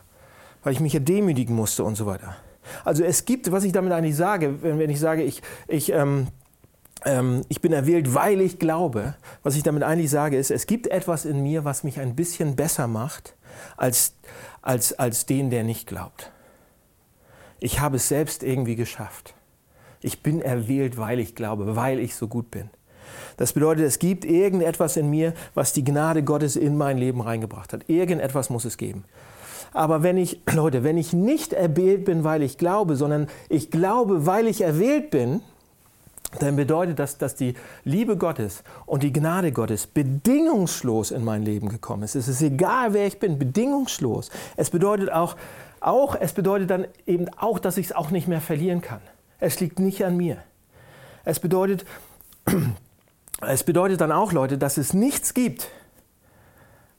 weil 0.63 0.73
ich 0.73 0.79
mich 0.79 0.93
ja 0.93 1.01
demütigen 1.01 1.57
musste 1.57 1.83
und 1.83 1.97
so 1.97 2.07
weiter. 2.07 2.37
Also 2.85 3.03
es 3.03 3.25
gibt, 3.25 3.51
was 3.51 3.65
ich 3.65 3.73
damit 3.73 3.93
eigentlich 3.93 4.15
sage, 4.15 4.63
wenn 4.63 4.89
ich 4.89 5.01
sage, 5.01 5.25
ich, 5.25 5.43
ich, 5.67 5.91
ähm, 5.91 6.29
ähm, 7.05 7.43
ich 7.49 7.61
bin 7.61 7.73
erwählt, 7.73 8.15
weil 8.15 8.41
ich 8.41 8.61
glaube. 8.61 9.15
Was 9.43 9.57
ich 9.57 9.65
damit 9.65 9.83
eigentlich 9.83 10.11
sage, 10.11 10.39
ist, 10.39 10.53
es 10.53 10.67
gibt 10.69 10.87
etwas 10.87 11.25
in 11.25 11.43
mir, 11.43 11.65
was 11.65 11.83
mich 11.83 11.99
ein 11.99 12.15
bisschen 12.15 12.55
besser 12.55 12.87
macht 12.87 13.35
als, 13.77 14.15
als, 14.63 14.97
als 14.97 15.27
den, 15.27 15.51
der 15.51 15.65
nicht 15.65 15.89
glaubt. 15.89 16.31
Ich 17.61 17.81
habe 17.81 17.97
es 17.97 18.09
selbst 18.09 18.43
irgendwie 18.43 18.77
geschafft. 18.77 19.35
Ich 20.01 20.23
bin 20.23 20.41
erwählt, 20.41 20.97
weil 20.97 21.19
ich 21.19 21.35
glaube, 21.35 21.77
weil 21.77 21.99
ich 21.99 22.15
so 22.15 22.29
gut 22.29 22.51
bin. 22.51 22.71
Das 23.37 23.53
bedeutet, 23.53 23.85
es 23.85 23.99
gibt 23.99 24.25
irgendetwas 24.25 24.97
in 24.97 25.11
mir, 25.11 25.33
was 25.55 25.73
die 25.73 25.85
Gnade 25.85 26.23
Gottes 26.23 26.57
in 26.57 26.77
mein 26.77 26.99
Leben 26.99 27.21
reingebracht 27.21 27.73
hat. 27.73 27.89
Irgendetwas 27.89 28.51
muss 28.51 28.65
es 28.65 28.77
geben. 28.77 29.05
Aber 29.73 30.03
wenn 30.03 30.17
ich, 30.17 30.41
Leute, 30.53 30.85
wenn 30.85 30.99
ich 30.99 31.13
nicht 31.13 31.53
erwählt 31.53 32.05
bin, 32.05 32.25
weil 32.25 32.43
ich 32.43 32.59
glaube, 32.59 32.97
sondern 32.97 33.29
ich 33.49 33.71
glaube, 33.71 34.27
weil 34.27 34.47
ich 34.47 34.61
erwählt 34.61 35.11
bin, 35.11 35.41
dann 36.41 36.57
bedeutet 36.57 36.99
das, 36.99 37.17
dass 37.17 37.37
die 37.37 37.55
Liebe 37.85 38.19
Gottes 38.19 38.63
und 38.85 39.03
die 39.03 39.13
Gnade 39.15 39.51
Gottes 39.51 39.87
bedingungslos 39.87 41.11
in 41.11 41.25
mein 41.25 41.43
Leben 41.43 41.71
gekommen 41.71 42.03
ist. 42.03 42.17
Es 42.17 42.29
ist 42.29 42.43
egal, 42.43 42.93
wer 42.93 43.07
ich 43.07 43.19
bin, 43.19 43.39
bedingungslos. 43.39 44.31
Es 44.57 44.69
bedeutet 44.69 45.11
auch, 45.11 45.37
auch 45.81 46.15
es 46.15 46.33
bedeutet 46.33 46.71
dann 46.71 46.87
eben 47.07 47.29
auch, 47.37 47.59
dass 47.59 47.77
ich 47.77 47.87
es 47.87 47.93
auch 47.93 48.11
nicht 48.11 48.29
mehr 48.29 48.41
verlieren 48.41 48.81
kann. 48.81 49.01
Es 49.41 49.61
liegt 49.61 49.79
nicht 49.79 50.05
an 50.05 50.17
mir. 50.17 50.39
Es 51.25 51.41
bedeutet, 51.41 51.85
es 53.41 53.65
bedeutet 53.65 54.01
dann 54.01 54.13
auch, 54.13 54.33
Leute, 54.33 54.59
dass 54.59 54.79
es 54.79 54.95
nichts 54.95 55.35
gibt, 55.35 55.69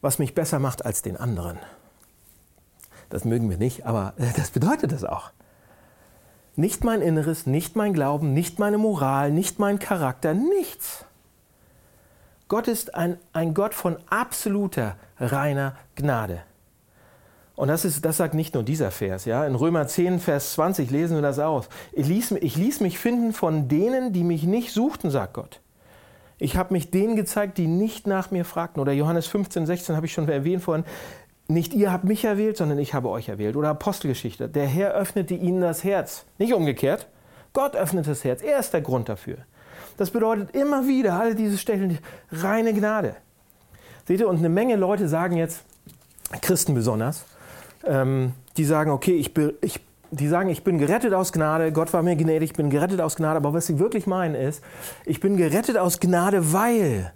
was 0.02 0.20
mich 0.20 0.36
besser 0.36 0.60
macht 0.60 0.86
als 0.86 1.02
den 1.02 1.18
anderen. 1.18 1.60
Das 3.10 3.26
mögen 3.26 3.50
wir 3.50 3.58
nicht, 3.58 3.86
aber 3.86 4.14
das 4.36 4.52
bedeutet 4.52 4.92
das 4.92 5.04
auch. 5.04 5.32
Nicht 6.56 6.84
mein 6.84 7.02
Inneres, 7.02 7.46
nicht 7.46 7.76
mein 7.76 7.94
Glauben, 7.94 8.34
nicht 8.34 8.60
meine 8.60 8.78
Moral, 8.78 9.32
nicht 9.32 9.60
mein 9.60 9.80
Charakter, 9.80 10.34
nichts. 10.34 11.06
Gott 12.50 12.68
ist 12.68 12.96
ein, 12.96 13.18
ein 13.32 13.54
Gott 13.54 13.74
von 13.74 13.98
absoluter, 14.10 14.96
reiner 15.20 15.76
Gnade. 15.96 16.42
Und 17.60 17.68
das, 17.68 17.84
ist, 17.84 18.06
das 18.06 18.16
sagt 18.16 18.36
nicht 18.36 18.54
nur 18.54 18.64
dieser 18.64 18.90
Vers. 18.90 19.26
Ja? 19.26 19.46
In 19.46 19.54
Römer 19.54 19.86
10, 19.86 20.22
Vers 20.22 20.54
20 20.54 20.92
lesen 20.92 21.18
wir 21.18 21.22
das 21.22 21.40
aus. 21.40 21.68
Ich 21.92 22.08
ließ, 22.08 22.32
ich 22.40 22.56
ließ 22.56 22.80
mich 22.80 22.98
finden 22.98 23.34
von 23.34 23.68
denen, 23.68 24.14
die 24.14 24.24
mich 24.24 24.44
nicht 24.44 24.72
suchten, 24.72 25.10
sagt 25.10 25.34
Gott. 25.34 25.60
Ich 26.38 26.56
habe 26.56 26.72
mich 26.72 26.90
denen 26.90 27.18
gezeigt, 27.18 27.58
die 27.58 27.68
nicht 27.68 28.08
nach 28.08 28.32
mir 28.32 28.46
fragten. 28.46 28.82
Oder 28.82 28.94
Johannes 28.94 29.28
15, 29.28 29.66
16 29.66 29.98
habe 29.98 30.06
ich 30.06 30.14
schon 30.14 30.30
erwähnt 30.30 30.64
vorhin. 30.64 30.86
Nicht 31.50 31.74
ihr 31.74 31.92
habt 31.92 32.06
mich 32.06 32.24
erwählt, 32.24 32.56
sondern 32.56 32.80
ich 32.80 32.94
habe 32.94 33.10
euch 33.10 33.28
erwählt. 33.28 33.58
Oder 33.58 33.72
Apostelgeschichte. 33.72 34.48
Der 34.48 34.66
Herr 34.66 34.94
öffnete 34.94 35.34
ihnen 35.34 35.60
das 35.60 35.84
Herz. 35.84 36.24
Nicht 36.38 36.54
umgekehrt. 36.54 37.10
Gott 37.52 37.76
öffnet 37.76 38.08
das 38.08 38.24
Herz. 38.24 38.42
Er 38.42 38.60
ist 38.60 38.72
der 38.72 38.80
Grund 38.80 39.10
dafür. 39.10 39.40
Das 39.98 40.12
bedeutet 40.12 40.56
immer 40.56 40.88
wieder, 40.88 41.20
alle 41.20 41.36
diese 41.36 41.58
Stellen, 41.58 42.00
reine 42.32 42.74
Gnade. 42.74 43.18
Seht 44.08 44.22
ihr, 44.22 44.30
und 44.30 44.38
eine 44.38 44.48
Menge 44.48 44.78
Leute 44.78 45.10
sagen 45.10 45.36
jetzt, 45.36 45.66
Christen 46.42 46.74
besonders, 46.74 47.26
ähm, 47.86 48.34
die 48.58 48.66
sagen, 48.66 48.92
okay, 48.92 49.16
ich, 49.16 49.32
ich, 49.62 49.80
die 50.12 50.28
sagen, 50.28 50.50
ich 50.50 50.64
bin 50.64 50.78
gerettet 50.78 51.14
aus 51.14 51.32
Gnade, 51.32 51.72
Gott 51.72 51.94
war 51.94 52.04
mir 52.04 52.16
gnädig, 52.16 52.52
ich 52.52 52.58
bin 52.58 52.70
gerettet 52.70 53.02
aus 53.02 53.16
Gnade, 53.16 53.38
aber 53.38 53.54
was 53.54 53.68
sie 53.68 53.80
wirklich 53.80 54.08
meinen 54.08 54.36
ist, 54.36 54.64
ich 55.06 55.20
bin 55.20 55.38
gerettet 55.38 55.78
aus 55.78 56.00
Gnade, 56.00 56.54
weil, 56.54 57.14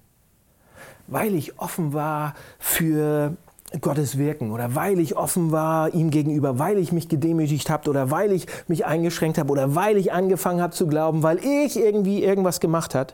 weil 1.07 1.33
ich 1.35 1.59
offen 1.59 1.93
war 1.93 2.33
für 2.59 3.35
Gottes 3.81 4.17
Wirken 4.17 4.51
oder 4.51 4.75
weil 4.75 4.99
ich 4.99 5.17
offen 5.17 5.51
war 5.51 5.93
ihm 5.93 6.11
gegenüber, 6.11 6.59
weil 6.59 6.77
ich 6.77 6.91
mich 6.91 7.09
gedemütigt 7.09 7.69
habe 7.69 7.89
oder 7.89 8.11
weil 8.11 8.31
ich 8.31 8.45
mich 8.67 8.85
eingeschränkt 8.85 9.39
habe 9.39 9.51
oder 9.51 9.73
weil 9.73 9.97
ich 9.97 10.13
angefangen 10.13 10.61
habe 10.61 10.73
zu 10.73 10.87
glauben, 10.87 11.23
weil 11.23 11.39
ich 11.39 11.77
irgendwie 11.77 12.23
irgendwas 12.23 12.59
gemacht 12.59 12.93
habe. 12.93 13.13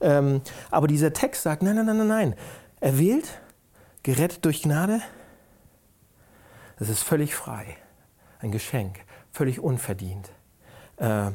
Ähm, 0.00 0.40
aber 0.70 0.88
dieser 0.88 1.12
Text 1.12 1.42
sagt, 1.42 1.62
nein, 1.62 1.76
nein, 1.76 1.86
nein, 1.86 1.98
nein, 1.98 2.08
nein. 2.08 2.34
Erwählt, 2.80 3.28
gerettet 4.02 4.44
durch 4.44 4.62
Gnade, 4.62 5.00
das 6.82 6.88
ist 6.88 7.04
völlig 7.04 7.36
frei. 7.36 7.76
Ein 8.40 8.50
Geschenk, 8.50 8.98
völlig 9.30 9.60
unverdient. 9.60 10.32
Äh, 10.96 11.30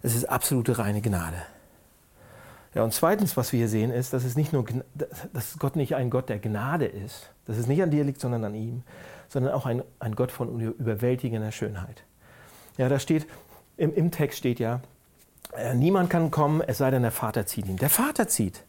es 0.00 0.14
ist 0.14 0.26
absolute 0.26 0.78
reine 0.78 1.02
Gnade. 1.02 1.42
Ja, 2.72 2.84
und 2.84 2.94
zweitens, 2.94 3.36
was 3.36 3.52
wir 3.52 3.58
hier 3.58 3.68
sehen, 3.68 3.90
ist, 3.90 4.12
dass, 4.12 4.22
es 4.22 4.36
nicht 4.36 4.52
nur, 4.52 4.64
dass 5.32 5.58
Gott 5.58 5.74
nicht 5.74 5.96
ein 5.96 6.08
Gott 6.08 6.28
der 6.28 6.38
Gnade 6.38 6.86
ist, 6.86 7.32
dass 7.46 7.56
es 7.56 7.66
nicht 7.66 7.82
an 7.82 7.90
dir 7.90 8.04
liegt, 8.04 8.20
sondern 8.20 8.44
an 8.44 8.54
ihm, 8.54 8.84
sondern 9.28 9.52
auch 9.54 9.66
ein, 9.66 9.82
ein 9.98 10.14
Gott 10.14 10.30
von 10.30 10.60
überwältigender 10.60 11.50
Schönheit. 11.50 12.04
Ja, 12.78 12.88
da 12.88 13.00
steht, 13.00 13.26
im, 13.76 13.92
im 13.92 14.12
Text 14.12 14.38
steht 14.38 14.60
ja, 14.60 14.82
äh, 15.52 15.74
niemand 15.74 16.10
kann 16.10 16.30
kommen, 16.30 16.60
es 16.60 16.78
sei 16.78 16.92
denn, 16.92 17.02
der 17.02 17.10
Vater 17.10 17.44
zieht 17.44 17.66
ihn. 17.66 17.76
Der 17.76 17.90
Vater 17.90 18.28
zieht. 18.28 18.62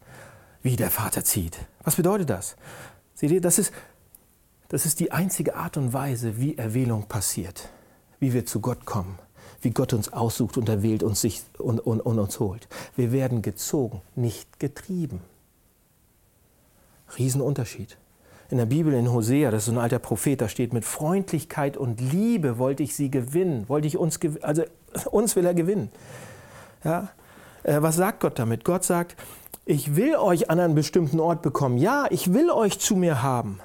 Wie 0.64 0.78
der 0.78 0.90
Vater 0.90 1.24
zieht. 1.24 1.60
Was 1.84 1.96
bedeutet 1.96 2.32
das? 2.32 2.56
Seht 3.14 3.30
ihr, 3.30 3.40
das 3.40 3.60
ist, 3.60 3.72
das 4.74 4.88
ist 4.88 5.00
die 5.00 5.12
einzige 5.12 5.56
Art 5.56 5.78
und 5.78 5.94
Weise, 5.94 6.40
wie 6.40 6.58
Erwählung 6.58 7.04
passiert, 7.08 7.70
wie 8.20 8.34
wir 8.34 8.48
zu 8.48 8.60
Gott 8.60 8.86
kommen 8.86 9.20
wie 9.62 9.72
Gott 9.72 9.94
uns 9.94 10.12
aussucht 10.12 10.58
und 10.58 10.68
erwählt 10.68 11.04
und, 11.04 11.18
sich, 11.18 11.42
und, 11.58 11.80
und, 11.80 12.02
und 12.02 12.20
uns 12.20 12.40
holt. 12.42 12.68
Wir 12.96 13.12
werden 13.12 13.42
gezogen, 13.42 14.02
nicht 14.14 14.60
getrieben. 14.60 15.22
Riesenunterschied. 17.18 17.98
In 18.50 18.58
der 18.58 18.66
Bibel 18.66 18.94
in 18.94 19.10
Hosea, 19.10 19.52
das 19.52 19.64
ist 19.64 19.70
ein 19.70 19.78
alter 19.78 20.00
Prophet, 20.00 20.42
da 20.42 20.50
steht, 20.50 20.74
mit 20.74 20.84
Freundlichkeit 20.84 21.78
und 21.78 22.02
Liebe 22.02 22.58
wollte 22.58 22.84
ich 22.84 22.96
sie 22.96 23.10
gewinnen, 23.10 23.70
wollte 23.70 23.88
ich 23.88 23.98
uns, 23.98 24.20
also 24.42 24.64
uns 25.12 25.36
will 25.36 25.46
er 25.46 25.54
gewinnen. 25.54 25.90
Ja? 26.84 27.10
Äh, 27.64 27.82
was 27.82 27.96
sagt 27.96 28.20
Gott 28.20 28.38
damit? 28.38 28.66
Gott 28.66 28.84
sagt, 28.84 29.16
ich 29.66 29.96
will 29.96 30.18
euch 30.18 30.50
an 30.50 30.60
einen 30.60 30.76
bestimmten 30.76 31.22
Ort 31.22 31.42
bekommen. 31.42 31.78
Ja, 31.78 32.08
ich 32.10 32.34
will 32.34 32.52
euch 32.52 32.80
zu 32.80 32.98
mir 32.98 33.24
haben 33.24 33.62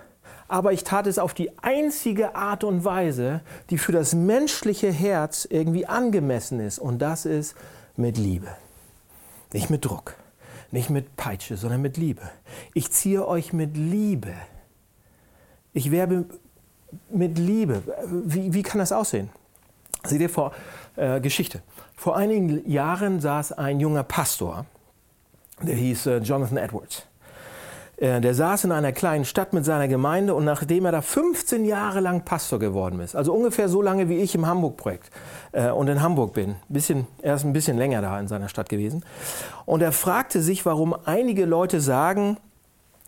aber 0.48 0.72
ich 0.72 0.82
tat 0.82 1.06
es 1.06 1.18
auf 1.18 1.34
die 1.34 1.56
einzige 1.58 2.34
Art 2.34 2.64
und 2.64 2.84
Weise, 2.84 3.42
die 3.68 3.78
für 3.78 3.92
das 3.92 4.14
menschliche 4.14 4.90
Herz 4.90 5.46
irgendwie 5.48 5.87
angemessen 5.87 6.58
ist. 6.58 6.78
Und 6.78 7.00
das 7.00 7.26
ist 7.26 7.54
mit 7.96 8.16
Liebe. 8.16 8.48
Nicht 9.52 9.70
mit 9.70 9.84
Druck, 9.84 10.14
nicht 10.70 10.90
mit 10.90 11.16
Peitsche, 11.16 11.56
sondern 11.56 11.82
mit 11.82 11.96
Liebe. 11.98 12.22
Ich 12.74 12.90
ziehe 12.90 13.26
euch 13.26 13.52
mit 13.52 13.76
Liebe. 13.76 14.32
Ich 15.74 15.90
werbe 15.90 16.24
mit 17.11 17.38
Liebe. 17.38 17.82
Wie, 18.06 18.54
wie 18.54 18.62
kann 18.62 18.78
das 18.78 18.92
aussehen? 18.92 19.28
Seht 20.04 20.20
ihr 20.20 20.30
vor 20.30 20.52
äh, 20.96 21.20
Geschichte. 21.20 21.62
Vor 21.94 22.16
einigen 22.16 22.68
Jahren 22.70 23.20
saß 23.20 23.52
ein 23.52 23.80
junger 23.80 24.04
Pastor, 24.04 24.64
der 25.61 25.74
hieß 25.74 26.06
äh, 26.06 26.18
Jonathan 26.18 26.56
Edwards. 26.56 27.08
Äh, 27.98 28.20
der 28.20 28.34
saß 28.34 28.64
in 28.64 28.72
einer 28.72 28.92
kleinen 28.92 29.24
Stadt 29.24 29.52
mit 29.52 29.64
seiner 29.64 29.88
Gemeinde 29.88 30.34
und 30.34 30.44
nachdem 30.44 30.84
er 30.84 30.92
da 30.92 31.02
15 31.02 31.64
Jahre 31.64 32.00
lang 32.00 32.24
Pastor 32.24 32.58
geworden 32.58 33.00
ist, 33.00 33.16
also 33.16 33.32
ungefähr 33.32 33.68
so 33.68 33.82
lange 33.82 34.08
wie 34.08 34.18
ich 34.18 34.34
im 34.34 34.46
Hamburg-Projekt 34.46 35.11
äh, 35.52 35.70
und 35.70 35.88
in 35.88 36.00
Hamburg 36.00 36.32
bin, 36.32 36.56
bisschen, 36.68 37.08
er 37.22 37.34
ist 37.34 37.44
ein 37.44 37.52
bisschen 37.52 37.76
länger 37.76 38.00
da 38.00 38.18
in 38.20 38.28
seiner 38.28 38.48
Stadt 38.48 38.68
gewesen, 38.68 39.04
und 39.66 39.82
er 39.82 39.92
fragte 39.92 40.42
sich, 40.42 40.64
warum 40.64 40.94
einige 41.04 41.44
Leute 41.44 41.80
sagen, 41.80 42.37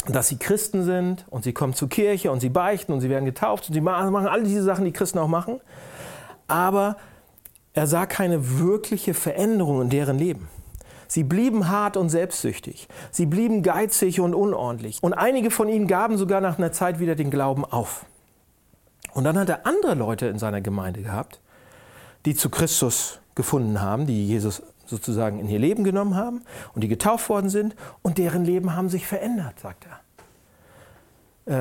dass 0.08 0.28
sie 0.28 0.38
Christen 0.38 0.82
sind 0.82 1.24
und 1.30 1.44
sie 1.44 1.52
kommen 1.52 1.74
zur 1.74 1.88
Kirche 1.88 2.32
und 2.32 2.40
sie 2.40 2.48
beichten 2.48 2.92
und 2.92 3.00
sie 3.00 3.10
werden 3.10 3.26
getauft 3.26 3.68
und 3.68 3.74
sie 3.74 3.80
machen 3.80 4.26
all 4.26 4.42
diese 4.42 4.62
Sachen, 4.62 4.84
die 4.84 4.92
Christen 4.92 5.18
auch 5.18 5.28
machen, 5.28 5.60
aber 6.48 6.96
er 7.74 7.86
sah 7.86 8.06
keine 8.06 8.58
wirkliche 8.58 9.14
Veränderung 9.14 9.82
in 9.82 9.90
deren 9.90 10.18
Leben. 10.18 10.48
Sie 11.10 11.24
blieben 11.24 11.68
hart 11.68 11.96
und 11.96 12.08
selbstsüchtig. 12.08 12.86
Sie 13.10 13.26
blieben 13.26 13.64
geizig 13.64 14.20
und 14.20 14.32
unordentlich. 14.32 15.02
Und 15.02 15.12
einige 15.12 15.50
von 15.50 15.68
ihnen 15.68 15.88
gaben 15.88 16.16
sogar 16.16 16.40
nach 16.40 16.56
einer 16.56 16.70
Zeit 16.70 17.00
wieder 17.00 17.16
den 17.16 17.32
Glauben 17.32 17.64
auf. 17.64 18.06
Und 19.12 19.24
dann 19.24 19.36
hat 19.36 19.48
er 19.48 19.66
andere 19.66 19.94
Leute 19.94 20.26
in 20.26 20.38
seiner 20.38 20.60
Gemeinde 20.60 21.02
gehabt, 21.02 21.40
die 22.26 22.36
zu 22.36 22.48
Christus 22.48 23.18
gefunden 23.34 23.80
haben, 23.80 24.06
die 24.06 24.28
Jesus 24.28 24.62
sozusagen 24.86 25.40
in 25.40 25.48
ihr 25.48 25.58
Leben 25.58 25.82
genommen 25.82 26.14
haben 26.14 26.42
und 26.76 26.84
die 26.84 26.88
getauft 26.88 27.28
worden 27.28 27.50
sind 27.50 27.74
und 28.02 28.16
deren 28.16 28.44
Leben 28.44 28.76
haben 28.76 28.88
sich 28.88 29.04
verändert, 29.04 29.58
sagt 29.58 29.86
er. 29.86 30.00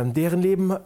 Ähm, 0.02 0.14
deren 0.14 0.44
Leben 0.44 0.78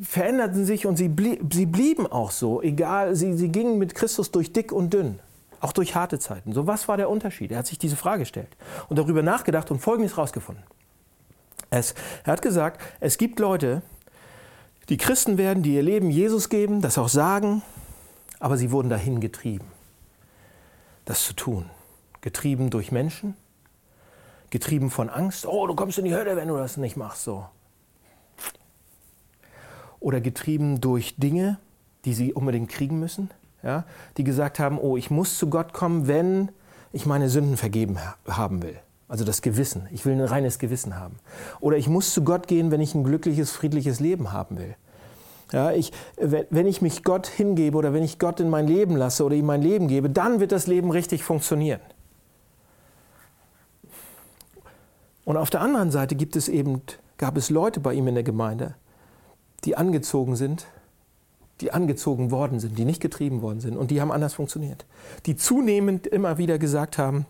veränderten 0.00 0.64
sich 0.64 0.86
und 0.86 0.96
sie, 0.96 1.08
blieb, 1.08 1.52
sie 1.52 1.66
blieben 1.66 2.06
auch 2.06 2.30
so, 2.30 2.62
egal, 2.62 3.16
sie, 3.16 3.32
sie 3.32 3.48
gingen 3.48 3.76
mit 3.76 3.96
Christus 3.96 4.30
durch 4.30 4.52
dick 4.52 4.70
und 4.70 4.94
dünn. 4.94 5.18
Auch 5.64 5.72
durch 5.72 5.94
harte 5.94 6.18
Zeiten. 6.18 6.52
So, 6.52 6.66
was 6.66 6.88
war 6.88 6.98
der 6.98 7.08
Unterschied? 7.08 7.50
Er 7.50 7.56
hat 7.56 7.66
sich 7.66 7.78
diese 7.78 7.96
Frage 7.96 8.18
gestellt 8.18 8.54
und 8.90 8.98
darüber 8.98 9.22
nachgedacht 9.22 9.70
und 9.70 9.78
Folgendes 9.78 10.14
herausgefunden. 10.14 10.62
Es, 11.70 11.94
er 12.22 12.34
hat 12.34 12.42
gesagt, 12.42 12.82
es 13.00 13.16
gibt 13.16 13.40
Leute, 13.40 13.80
die 14.90 14.98
Christen 14.98 15.38
werden, 15.38 15.62
die 15.62 15.74
ihr 15.74 15.82
Leben 15.82 16.10
Jesus 16.10 16.50
geben, 16.50 16.82
das 16.82 16.98
auch 16.98 17.08
sagen, 17.08 17.62
aber 18.40 18.58
sie 18.58 18.72
wurden 18.72 18.90
dahin 18.90 19.20
getrieben, 19.20 19.64
das 21.06 21.24
zu 21.24 21.32
tun. 21.32 21.70
Getrieben 22.20 22.68
durch 22.68 22.92
Menschen, 22.92 23.34
getrieben 24.50 24.90
von 24.90 25.08
Angst. 25.08 25.46
Oh, 25.46 25.66
du 25.66 25.74
kommst 25.74 25.96
in 25.96 26.04
die 26.04 26.14
Hölle, 26.14 26.36
wenn 26.36 26.48
du 26.48 26.58
das 26.58 26.76
nicht 26.76 26.98
machst. 26.98 27.24
So. 27.24 27.46
Oder 29.98 30.20
getrieben 30.20 30.82
durch 30.82 31.16
Dinge, 31.16 31.58
die 32.04 32.12
sie 32.12 32.34
unbedingt 32.34 32.68
kriegen 32.68 33.00
müssen 33.00 33.30
ja, 33.64 33.84
die 34.16 34.24
gesagt 34.24 34.58
haben, 34.58 34.78
oh, 34.78 34.96
ich 34.96 35.10
muss 35.10 35.38
zu 35.38 35.48
Gott 35.48 35.72
kommen, 35.72 36.06
wenn 36.06 36.50
ich 36.92 37.06
meine 37.06 37.28
Sünden 37.28 37.56
vergeben 37.56 37.98
haben 38.28 38.62
will. 38.62 38.78
Also 39.08 39.24
das 39.24 39.42
Gewissen. 39.42 39.88
Ich 39.90 40.06
will 40.06 40.14
ein 40.14 40.20
reines 40.20 40.58
Gewissen 40.58 40.96
haben. 40.96 41.16
Oder 41.60 41.76
ich 41.76 41.88
muss 41.88 42.12
zu 42.12 42.24
Gott 42.24 42.46
gehen, 42.46 42.70
wenn 42.70 42.80
ich 42.80 42.94
ein 42.94 43.04
glückliches, 43.04 43.50
friedliches 43.50 44.00
Leben 44.00 44.32
haben 44.32 44.58
will. 44.58 44.76
Ja, 45.52 45.72
ich, 45.72 45.92
wenn 46.16 46.66
ich 46.66 46.82
mich 46.82 47.04
Gott 47.04 47.26
hingebe 47.26 47.76
oder 47.76 47.92
wenn 47.92 48.02
ich 48.02 48.18
Gott 48.18 48.40
in 48.40 48.50
mein 48.50 48.66
Leben 48.66 48.96
lasse 48.96 49.24
oder 49.24 49.34
ihm 49.34 49.46
mein 49.46 49.62
Leben 49.62 49.88
gebe, 49.88 50.10
dann 50.10 50.40
wird 50.40 50.52
das 50.52 50.66
Leben 50.66 50.90
richtig 50.90 51.22
funktionieren. 51.22 51.80
Und 55.24 55.36
auf 55.36 55.50
der 55.50 55.60
anderen 55.60 55.90
Seite 55.90 56.16
gibt 56.16 56.36
es 56.36 56.48
eben, 56.48 56.82
gab 57.18 57.36
es 57.36 57.50
Leute 57.50 57.80
bei 57.80 57.94
ihm 57.94 58.08
in 58.08 58.14
der 58.14 58.24
Gemeinde, 58.24 58.74
die 59.64 59.76
angezogen 59.76 60.36
sind, 60.36 60.66
die 61.60 61.72
angezogen 61.72 62.30
worden 62.30 62.60
sind, 62.60 62.78
die 62.78 62.84
nicht 62.84 63.00
getrieben 63.00 63.42
worden 63.42 63.60
sind 63.60 63.76
und 63.76 63.90
die 63.90 64.00
haben 64.00 64.12
anders 64.12 64.34
funktioniert. 64.34 64.86
Die 65.26 65.36
zunehmend 65.36 66.06
immer 66.06 66.38
wieder 66.38 66.58
gesagt 66.58 66.98
haben, 66.98 67.26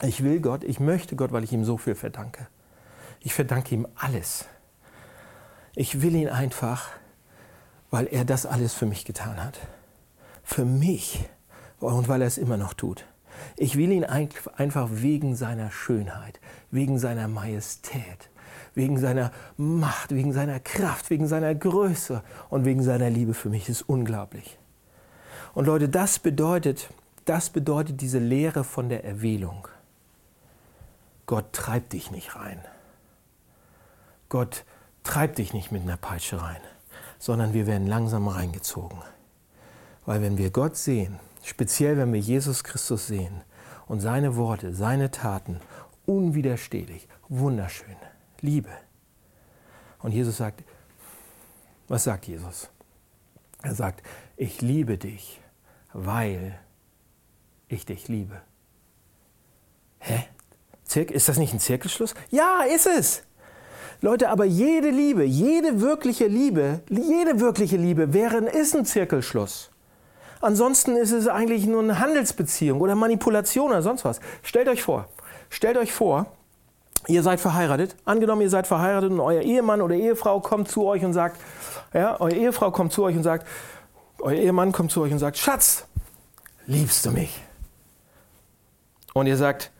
ich 0.00 0.24
will 0.24 0.40
Gott, 0.40 0.64
ich 0.64 0.80
möchte 0.80 1.16
Gott, 1.16 1.32
weil 1.32 1.44
ich 1.44 1.52
ihm 1.52 1.64
so 1.64 1.76
viel 1.76 1.94
verdanke. 1.94 2.48
Ich 3.20 3.34
verdanke 3.34 3.74
ihm 3.74 3.86
alles. 3.94 4.46
Ich 5.74 6.02
will 6.02 6.14
ihn 6.14 6.28
einfach, 6.28 6.88
weil 7.90 8.06
er 8.06 8.24
das 8.24 8.46
alles 8.46 8.74
für 8.74 8.86
mich 8.86 9.04
getan 9.04 9.42
hat. 9.42 9.58
Für 10.42 10.64
mich 10.64 11.28
und 11.78 12.08
weil 12.08 12.20
er 12.20 12.26
es 12.26 12.38
immer 12.38 12.56
noch 12.56 12.74
tut. 12.74 13.04
Ich 13.56 13.76
will 13.76 13.90
ihn 13.92 14.04
einfach 14.04 14.88
wegen 14.92 15.36
seiner 15.36 15.70
Schönheit, 15.70 16.40
wegen 16.70 16.98
seiner 16.98 17.28
Majestät, 17.28 18.30
wegen 18.74 18.98
seiner 18.98 19.32
Macht, 19.56 20.14
wegen 20.14 20.32
seiner 20.32 20.60
Kraft, 20.60 21.10
wegen 21.10 21.26
seiner 21.26 21.54
Größe 21.54 22.22
und 22.48 22.64
wegen 22.64 22.82
seiner 22.82 23.10
Liebe 23.10 23.34
für 23.34 23.48
mich. 23.48 23.66
Das 23.66 23.80
ist 23.80 23.88
unglaublich. 23.88 24.58
Und 25.54 25.66
Leute, 25.66 25.88
das 25.88 26.18
bedeutet, 26.18 26.88
das 27.24 27.50
bedeutet 27.50 28.00
diese 28.00 28.18
Lehre 28.18 28.64
von 28.64 28.88
der 28.88 29.04
Erwählung. 29.04 29.68
Gott 31.26 31.52
treibt 31.52 31.92
dich 31.92 32.10
nicht 32.10 32.34
rein. 32.36 32.58
Gott 34.28 34.64
treibt 35.04 35.38
dich 35.38 35.52
nicht 35.52 35.72
mit 35.72 35.82
einer 35.82 35.96
Peitsche 35.96 36.40
rein, 36.40 36.60
sondern 37.18 37.52
wir 37.52 37.66
werden 37.66 37.86
langsam 37.86 38.28
reingezogen. 38.28 38.98
Weil 40.06 40.22
wenn 40.22 40.38
wir 40.38 40.50
Gott 40.50 40.76
sehen, 40.76 41.20
speziell 41.42 41.96
wenn 41.96 42.12
wir 42.12 42.20
Jesus 42.20 42.64
Christus 42.64 43.06
sehen 43.06 43.42
und 43.86 44.00
seine 44.00 44.36
Worte, 44.36 44.74
seine 44.74 45.10
Taten, 45.10 45.60
unwiderstehlich, 46.06 47.08
wunderschön, 47.28 47.96
Liebe. 48.42 48.70
Und 50.00 50.12
Jesus 50.12 50.36
sagt, 50.36 50.62
was 51.88 52.04
sagt 52.04 52.26
Jesus? 52.26 52.68
Er 53.62 53.74
sagt, 53.74 54.02
ich 54.36 54.60
liebe 54.60 54.98
dich, 54.98 55.40
weil 55.92 56.58
ich 57.68 57.86
dich 57.86 58.08
liebe. 58.08 58.40
Hä? 60.00 60.24
Ist 60.94 61.28
das 61.28 61.38
nicht 61.38 61.54
ein 61.54 61.60
Zirkelschluss? 61.60 62.14
Ja, 62.30 62.62
ist 62.62 62.86
es. 62.86 63.22
Leute, 64.02 64.28
aber 64.28 64.44
jede 64.44 64.90
Liebe, 64.90 65.22
jede 65.22 65.80
wirkliche 65.80 66.26
Liebe, 66.26 66.80
jede 66.88 67.40
wirkliche 67.40 67.76
Liebe 67.76 68.12
wäre, 68.12 68.38
ist 68.50 68.74
ein 68.74 68.84
Zirkelschluss. 68.84 69.70
Ansonsten 70.40 70.96
ist 70.96 71.12
es 71.12 71.28
eigentlich 71.28 71.66
nur 71.66 71.82
eine 71.82 72.00
Handelsbeziehung 72.00 72.80
oder 72.80 72.96
Manipulation 72.96 73.70
oder 73.70 73.80
sonst 73.80 74.04
was. 74.04 74.20
Stellt 74.42 74.66
euch 74.68 74.82
vor, 74.82 75.08
stellt 75.50 75.76
euch 75.76 75.92
vor, 75.92 76.26
ihr 77.08 77.22
seid 77.22 77.40
verheiratet. 77.40 77.96
Angenommen, 78.04 78.42
ihr 78.42 78.50
seid 78.50 78.66
verheiratet 78.66 79.10
und 79.10 79.20
euer 79.20 79.42
Ehemann 79.42 79.80
oder 79.80 79.94
Ehefrau 79.94 80.40
kommt 80.40 80.68
zu 80.68 80.86
euch 80.86 81.04
und 81.04 81.12
sagt, 81.12 81.40
ja, 81.92 82.20
eure 82.20 82.34
Ehefrau 82.34 82.70
kommt 82.70 82.92
zu 82.92 83.02
euch 83.04 83.16
und 83.16 83.22
sagt, 83.22 83.46
euer 84.20 84.38
Ehemann 84.38 84.72
kommt 84.72 84.90
zu 84.92 85.02
euch 85.02 85.12
und 85.12 85.18
sagt, 85.18 85.38
Schatz, 85.38 85.86
liebst 86.66 87.04
du 87.04 87.10
mich? 87.10 87.40
Und 89.14 89.26
ihr 89.26 89.36
sagt, 89.36 89.70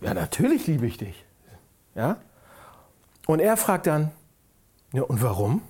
ja, 0.00 0.12
natürlich 0.14 0.66
liebe 0.66 0.86
ich 0.86 0.98
dich. 0.98 1.24
Ja? 1.94 2.16
Und 3.26 3.40
er 3.40 3.56
fragt 3.56 3.86
dann, 3.86 4.10
ja, 4.92 5.02
und 5.02 5.22
warum? 5.22 5.62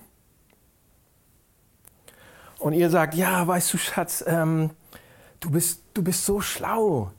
Und 2.59 2.73
ihr 2.73 2.89
sagt, 2.89 3.13
ja, 3.13 3.45
weißt 3.45 3.73
du, 3.73 3.77
Schatz, 3.77 4.23
ähm, 4.25 4.71
du, 5.39 5.51
bist, 5.51 5.81
du 5.93 6.03
bist 6.03 6.25
so 6.25 6.41
schlau 6.41 7.11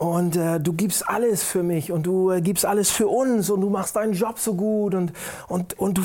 und 0.00 0.34
äh, 0.34 0.58
du 0.58 0.72
gibst 0.72 1.06
alles 1.06 1.42
für 1.42 1.62
mich 1.62 1.92
und 1.92 2.06
du 2.06 2.30
äh, 2.30 2.40
gibst 2.40 2.64
alles 2.64 2.90
für 2.90 3.06
uns 3.06 3.50
und 3.50 3.60
du 3.60 3.68
machst 3.68 3.96
deinen 3.96 4.14
Job 4.14 4.38
so 4.38 4.54
gut 4.54 4.94
und, 4.94 5.12
und, 5.46 5.78
und, 5.78 5.98
du, 5.98 6.02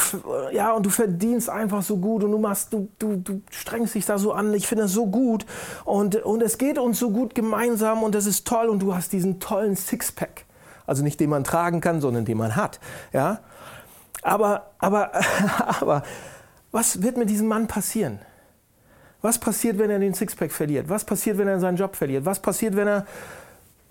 ja, 0.51 0.73
und 0.73 0.85
du 0.85 0.89
verdienst 0.89 1.49
einfach 1.49 1.81
so 1.81 1.95
gut 1.95 2.21
und 2.25 2.31
du, 2.33 2.37
machst, 2.37 2.73
du, 2.73 2.89
du, 2.99 3.15
du 3.15 3.41
strengst 3.49 3.95
dich 3.95 4.05
da 4.05 4.17
so 4.17 4.33
an. 4.33 4.53
Ich 4.53 4.67
finde 4.67 4.83
das 4.83 4.91
so 4.91 5.05
gut 5.05 5.45
und, 5.85 6.17
und 6.17 6.43
es 6.43 6.57
geht 6.57 6.77
uns 6.77 6.99
so 6.99 7.09
gut 7.09 7.35
gemeinsam 7.35 8.03
und 8.03 8.15
das 8.15 8.25
ist 8.25 8.45
toll 8.45 8.67
und 8.67 8.79
du 8.79 8.93
hast 8.93 9.13
diesen 9.13 9.39
tollen 9.39 9.77
Sixpack. 9.77 10.43
Also 10.85 11.01
nicht 11.01 11.21
den 11.21 11.29
man 11.29 11.45
tragen 11.45 11.79
kann, 11.79 12.01
sondern 12.01 12.25
den 12.25 12.37
man 12.37 12.57
hat. 12.57 12.81
Ja? 13.13 13.39
Aber, 14.23 14.71
aber, 14.77 15.11
aber 15.79 16.03
was 16.73 17.01
wird 17.01 17.15
mit 17.15 17.29
diesem 17.29 17.47
Mann 17.47 17.67
passieren? 17.67 18.19
Was 19.21 19.37
passiert, 19.39 19.79
wenn 19.79 19.89
er 19.89 19.99
den 19.99 20.13
Sixpack 20.13 20.51
verliert? 20.51 20.89
Was 20.89 21.05
passiert, 21.05 21.37
wenn 21.37 21.47
er 21.47 21.61
seinen 21.61 21.77
Job 21.77 21.95
verliert? 21.95 22.25
Was 22.25 22.41
passiert, 22.41 22.75
wenn, 22.75 22.89
er, 22.89 23.05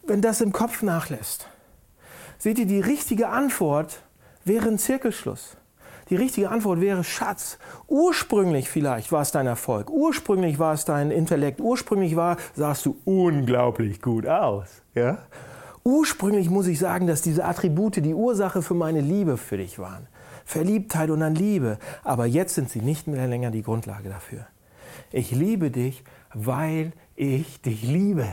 wenn 0.06 0.20
das 0.20 0.40
im 0.40 0.52
Kopf 0.52 0.82
nachlässt? 0.82 1.48
Seht 2.38 2.58
ihr, 2.58 2.66
die 2.66 2.80
richtige 2.80 3.28
Antwort 3.28 4.02
wäre 4.44 4.68
ein 4.68 4.78
Zirkelschluss. 4.78 5.56
Die 6.10 6.16
richtige 6.16 6.50
Antwort 6.50 6.80
wäre 6.80 7.02
Schatz. 7.02 7.58
Ursprünglich 7.88 8.68
vielleicht 8.68 9.10
war 9.10 9.22
es 9.22 9.32
dein 9.32 9.46
Erfolg, 9.46 9.88
ursprünglich 9.90 10.58
war 10.58 10.74
es 10.74 10.84
dein 10.84 11.10
Intellekt, 11.10 11.60
ursprünglich 11.60 12.14
war, 12.14 12.36
sahst 12.54 12.84
du 12.84 12.96
unglaublich 13.04 14.02
gut 14.02 14.26
aus. 14.26 14.68
Ja? 14.94 15.18
Ursprünglich 15.82 16.50
muss 16.50 16.66
ich 16.66 16.78
sagen, 16.78 17.06
dass 17.06 17.22
diese 17.22 17.44
Attribute 17.44 17.96
die 17.96 18.14
Ursache 18.14 18.62
für 18.62 18.74
meine 18.74 19.00
Liebe 19.00 19.36
für 19.36 19.56
dich 19.56 19.78
waren. 19.78 20.06
Verliebtheit 20.44 21.10
und 21.10 21.20
dann 21.20 21.34
Liebe. 21.34 21.78
Aber 22.02 22.26
jetzt 22.26 22.54
sind 22.54 22.68
sie 22.68 22.80
nicht 22.80 23.06
mehr 23.06 23.26
länger 23.26 23.50
die 23.50 23.62
Grundlage 23.62 24.08
dafür. 24.08 24.46
Ich 25.10 25.30
liebe 25.30 25.70
dich, 25.70 26.04
weil 26.34 26.92
ich 27.16 27.62
dich 27.62 27.82
liebe. 27.82 28.26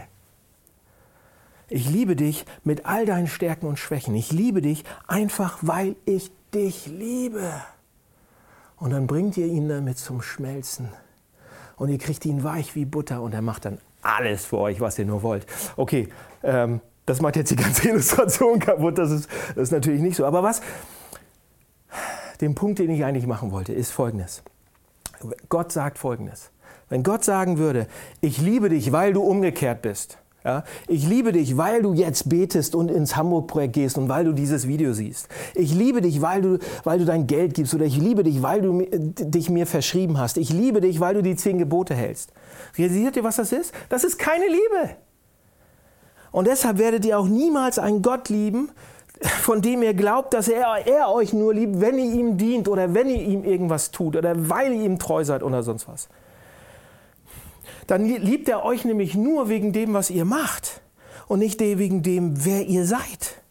Ich 1.74 1.90
liebe 1.90 2.18
dich 2.18 2.46
mit 2.66 2.86
all 2.86 3.06
deinen 3.06 3.28
Stärken 3.28 3.66
und 3.66 3.80
Schwächen. 3.80 4.14
Ich 4.14 4.34
liebe 4.34 4.62
dich 4.62 4.84
einfach, 5.08 5.60
weil 5.62 5.96
ich 6.04 6.30
dich 6.54 6.88
liebe. 6.88 7.50
Und 8.76 8.90
dann 8.92 9.08
bringt 9.08 9.38
ihr 9.38 9.46
ihn 9.46 9.70
damit 9.70 9.98
zum 9.98 10.22
Schmelzen. 10.22 10.90
Und 11.78 11.88
ihr 11.88 11.98
kriegt 11.98 12.26
ihn 12.26 12.44
weich 12.44 12.76
wie 12.76 12.84
Butter 12.84 13.22
und 13.22 13.34
er 13.34 13.42
macht 13.42 13.64
dann 13.64 13.78
alles 14.02 14.44
für 14.44 14.58
euch, 14.58 14.82
was 14.82 15.00
ihr 15.00 15.06
nur 15.06 15.24
wollt. 15.24 15.46
Okay, 15.78 16.10
ähm, 16.44 16.82
das 17.06 17.22
macht 17.22 17.38
jetzt 17.38 17.52
die 17.52 17.56
ganze 17.56 17.88
Illustration 17.90 18.60
kaputt. 18.60 18.98
Das 18.98 19.10
ist, 19.10 19.30
das 19.56 19.64
ist 19.64 19.72
natürlich 19.72 20.02
nicht 20.02 20.18
so. 20.18 20.26
Aber 20.26 20.44
was, 20.44 20.62
den 22.42 22.54
Punkt, 22.54 22.80
den 22.80 22.90
ich 22.90 23.06
eigentlich 23.06 23.28
machen 23.28 23.52
wollte, 23.52 23.72
ist 23.72 23.92
folgendes. 23.92 24.44
Gott 25.48 25.72
sagt 25.72 26.00
folgendes. 26.00 26.52
Wenn 26.90 27.04
Gott 27.04 27.24
sagen 27.24 27.58
würde, 27.58 27.88
ich 28.20 28.40
liebe 28.40 28.68
dich, 28.68 28.92
weil 28.92 29.14
du 29.14 29.24
umgekehrt 29.24 29.82
bist. 29.82 30.18
Ja, 30.44 30.64
ich 30.88 31.08
liebe 31.08 31.34
dich, 31.34 31.56
weil 31.56 31.84
du 31.84 31.94
jetzt 31.94 32.28
betest 32.28 32.74
und 32.74 32.90
ins 32.90 33.16
Hamburg-Projekt 33.16 33.74
gehst 33.74 33.98
und 34.00 34.10
weil 34.10 34.26
du 34.26 34.32
dieses 34.32 34.68
Video 34.68 34.92
siehst. 34.92 35.28
Ich 35.54 35.72
liebe 35.76 36.02
dich, 36.02 36.22
weil 36.24 36.42
du, 36.42 36.58
weil 36.84 36.98
du 36.98 37.06
dein 37.06 37.28
Geld 37.28 37.54
gibst 37.54 37.76
oder 37.76 37.86
ich 37.86 37.98
liebe 37.98 38.24
dich, 38.24 38.42
weil 38.42 38.62
du 38.62 38.82
dich 38.82 39.52
mir 39.52 39.68
verschrieben 39.68 40.18
hast. 40.18 40.38
Ich 40.38 40.52
liebe 40.52 40.82
dich, 40.82 41.00
weil 41.00 41.14
du 41.14 41.22
die 41.22 41.36
zehn 41.36 41.60
Gebote 41.60 41.94
hältst. 41.94 42.34
Realisiert 42.76 43.18
ihr, 43.18 43.24
was 43.24 43.36
das 43.36 43.52
ist? 43.52 43.72
Das 43.90 44.04
ist 44.04 44.18
keine 44.18 44.48
Liebe. 44.48 44.96
Und 46.32 46.48
deshalb 46.48 46.80
werdet 46.80 47.06
ihr 47.06 47.20
auch 47.20 47.28
niemals 47.28 47.78
einen 47.78 48.02
Gott 48.02 48.30
lieben, 48.30 48.72
von 49.22 49.62
dem 49.62 49.84
ihr 49.84 49.94
glaubt, 49.94 50.34
dass 50.34 50.48
er, 50.48 50.88
er 50.88 51.12
euch 51.12 51.34
nur 51.34 51.54
liebt, 51.54 51.82
wenn 51.82 52.00
ihr 52.00 52.14
ihm 52.14 52.38
dient 52.38 52.68
oder 52.68 52.96
wenn 52.96 53.10
ihr 53.10 53.22
ihm 53.22 53.44
irgendwas 53.44 53.92
tut 53.92 54.16
oder 54.16 54.50
weil 54.50 54.74
ihr 54.74 54.86
ihm 54.86 54.98
treu 54.98 55.24
seid 55.24 55.44
oder 55.44 55.62
sonst 55.62 55.88
was. 55.88 56.10
Dann 57.92 58.06
liebt 58.06 58.48
er 58.48 58.64
euch 58.64 58.86
nämlich 58.86 59.16
nur 59.16 59.50
wegen 59.50 59.74
dem, 59.74 59.94
was 59.94 60.10
ihr 60.10 60.24
macht 60.24 60.80
und 61.28 61.40
nicht 61.40 61.60
wegen 61.60 62.04
dem, 62.04 62.46
wer 62.46 62.66
ihr 62.66 62.86
seid. 62.86 63.42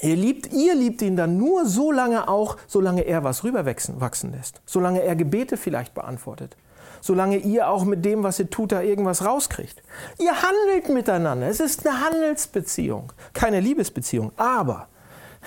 Ihr 0.00 0.14
liebt, 0.14 0.52
ihr 0.52 0.76
liebt 0.76 1.02
ihn 1.02 1.16
dann 1.16 1.36
nur 1.36 1.66
so 1.66 1.90
lange 1.90 2.28
auch, 2.28 2.58
solange 2.68 3.00
er 3.02 3.24
was 3.24 3.42
rüberwachsen 3.42 4.00
wachsen 4.00 4.30
lässt, 4.30 4.60
solange 4.66 5.02
er 5.02 5.16
Gebete 5.16 5.56
vielleicht 5.56 5.94
beantwortet, 5.94 6.56
solange 7.00 7.38
ihr 7.38 7.68
auch 7.68 7.84
mit 7.84 8.04
dem, 8.04 8.22
was 8.22 8.38
ihr 8.38 8.48
tut, 8.48 8.70
da 8.70 8.82
irgendwas 8.82 9.24
rauskriegt. 9.24 9.82
Ihr 10.20 10.40
handelt 10.40 10.88
miteinander. 10.88 11.48
Es 11.48 11.58
ist 11.58 11.84
eine 11.84 12.00
Handelsbeziehung, 12.02 13.12
keine 13.32 13.58
Liebesbeziehung. 13.58 14.30
Aber 14.36 14.86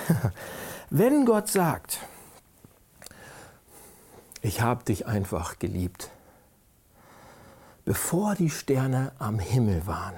wenn 0.89 1.25
Gott 1.25 1.47
sagt, 1.47 1.99
ich 4.41 4.59
habe 4.59 4.83
dich 4.83 5.07
einfach 5.07 5.57
geliebt, 5.57 6.11
bevor 7.85 8.35
die 8.35 8.49
Sterne 8.49 9.11
am 9.19 9.39
Himmel 9.39 9.85
waren, 9.87 10.15